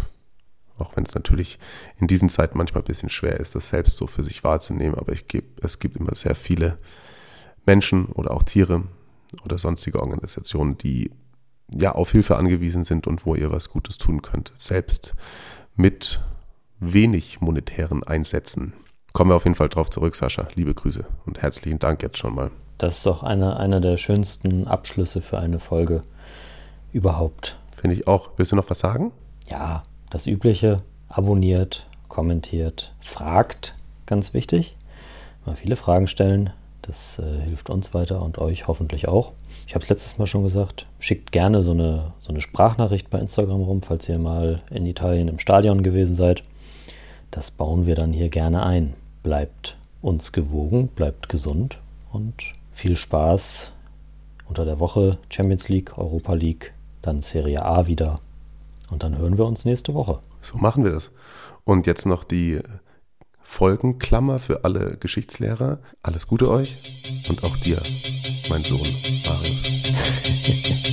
Auch 0.77 0.95
wenn 0.95 1.03
es 1.03 1.15
natürlich 1.15 1.59
in 1.99 2.07
diesen 2.07 2.29
Zeiten 2.29 2.57
manchmal 2.57 2.81
ein 2.83 2.87
bisschen 2.87 3.09
schwer 3.09 3.39
ist, 3.39 3.55
das 3.55 3.69
selbst 3.69 3.97
so 3.97 4.07
für 4.07 4.23
sich 4.23 4.43
wahrzunehmen. 4.43 4.95
Aber 4.97 5.11
ich 5.11 5.27
geb, 5.27 5.61
es 5.63 5.79
gibt 5.79 5.97
immer 5.97 6.15
sehr 6.15 6.35
viele 6.35 6.77
Menschen 7.65 8.05
oder 8.05 8.31
auch 8.31 8.43
Tiere 8.43 8.83
oder 9.43 9.57
sonstige 9.57 9.99
Organisationen, 9.99 10.77
die 10.77 11.11
ja 11.73 11.93
auf 11.93 12.11
Hilfe 12.11 12.37
angewiesen 12.37 12.83
sind 12.83 13.07
und 13.07 13.25
wo 13.25 13.35
ihr 13.35 13.51
was 13.51 13.69
Gutes 13.69 13.97
tun 13.97 14.21
könnt. 14.21 14.53
Selbst 14.55 15.13
mit 15.75 16.21
wenig 16.79 17.41
monetären 17.41 18.03
Einsätzen. 18.03 18.73
kommen 19.13 19.31
wir 19.31 19.35
auf 19.35 19.45
jeden 19.45 19.55
Fall 19.55 19.69
drauf 19.69 19.89
zurück, 19.89 20.15
Sascha. 20.15 20.47
Liebe 20.55 20.73
Grüße 20.73 21.05
und 21.25 21.41
herzlichen 21.41 21.79
Dank 21.79 22.03
jetzt 22.03 22.17
schon 22.17 22.35
mal. 22.35 22.51
Das 22.77 22.97
ist 22.97 23.05
doch 23.05 23.23
einer 23.23 23.59
eine 23.59 23.81
der 23.81 23.97
schönsten 23.97 24.67
Abschlüsse 24.67 25.21
für 25.21 25.39
eine 25.39 25.57
Folge 25.59 26.03
überhaupt. 26.91 27.57
Finde 27.75 27.95
ich 27.95 28.07
auch. 28.07 28.29
Willst 28.37 28.51
du 28.51 28.55
noch 28.55 28.69
was 28.69 28.79
sagen? 28.79 29.11
Ja, 29.49 29.83
das 30.09 30.27
Übliche. 30.27 30.83
Abonniert, 31.09 31.87
kommentiert, 32.09 32.93
fragt, 32.99 33.75
ganz 34.05 34.33
wichtig. 34.33 34.75
Mal 35.45 35.55
viele 35.55 35.75
Fragen 35.75 36.07
stellen. 36.07 36.51
Das 36.81 37.19
äh, 37.19 37.41
hilft 37.41 37.69
uns 37.69 37.93
weiter 37.93 38.21
und 38.21 38.37
euch 38.37 38.67
hoffentlich 38.67 39.07
auch. 39.07 39.33
Ich 39.67 39.75
habe 39.75 39.83
es 39.83 39.89
letztes 39.89 40.17
Mal 40.17 40.27
schon 40.27 40.43
gesagt. 40.43 40.87
Schickt 40.97 41.33
gerne 41.33 41.61
so 41.61 41.71
eine, 41.71 42.13
so 42.19 42.29
eine 42.29 42.41
Sprachnachricht 42.41 43.09
bei 43.09 43.19
Instagram 43.19 43.61
rum, 43.61 43.81
falls 43.81 44.07
ihr 44.07 44.17
mal 44.17 44.61
in 44.71 44.85
Italien 44.85 45.27
im 45.27 45.39
Stadion 45.39 45.83
gewesen 45.83 46.15
seid. 46.15 46.41
Das 47.31 47.51
bauen 47.51 47.85
wir 47.85 47.95
dann 47.95 48.13
hier 48.13 48.29
gerne 48.29 48.63
ein. 48.63 48.93
Bleibt 49.23 49.77
uns 50.01 50.31
gewogen, 50.31 50.87
bleibt 50.87 51.27
gesund 51.27 51.79
und 52.13 52.53
viel 52.71 52.95
Spaß 52.95 53.73
unter 54.47 54.63
der 54.63 54.79
Woche 54.79 55.17
Champions 55.27 55.67
League, 55.67 55.97
Europa 55.97 56.33
League, 56.33 56.73
dann 57.01 57.21
Serie 57.21 57.65
A 57.65 57.87
wieder. 57.87 58.21
Und 58.89 59.03
dann 59.03 59.17
hören 59.17 59.37
wir 59.37 59.45
uns 59.45 59.65
nächste 59.65 59.93
Woche. 59.93 60.19
So 60.39 60.57
machen 60.57 60.85
wir 60.85 60.91
das. 60.91 61.11
Und 61.65 61.87
jetzt 61.87 62.05
noch 62.05 62.23
die 62.23 62.61
Folgenklammer 63.49 64.39
für 64.39 64.65
alle 64.65 64.97
Geschichtslehrer. 64.97 65.79
Alles 66.03 66.27
Gute 66.27 66.49
euch 66.49 66.77
und 67.29 67.43
auch 67.43 67.55
dir, 67.57 67.81
mein 68.49 68.63
Sohn 68.65 68.93
Marius. 69.25 69.63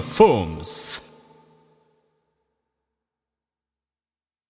Fums. 0.00 1.01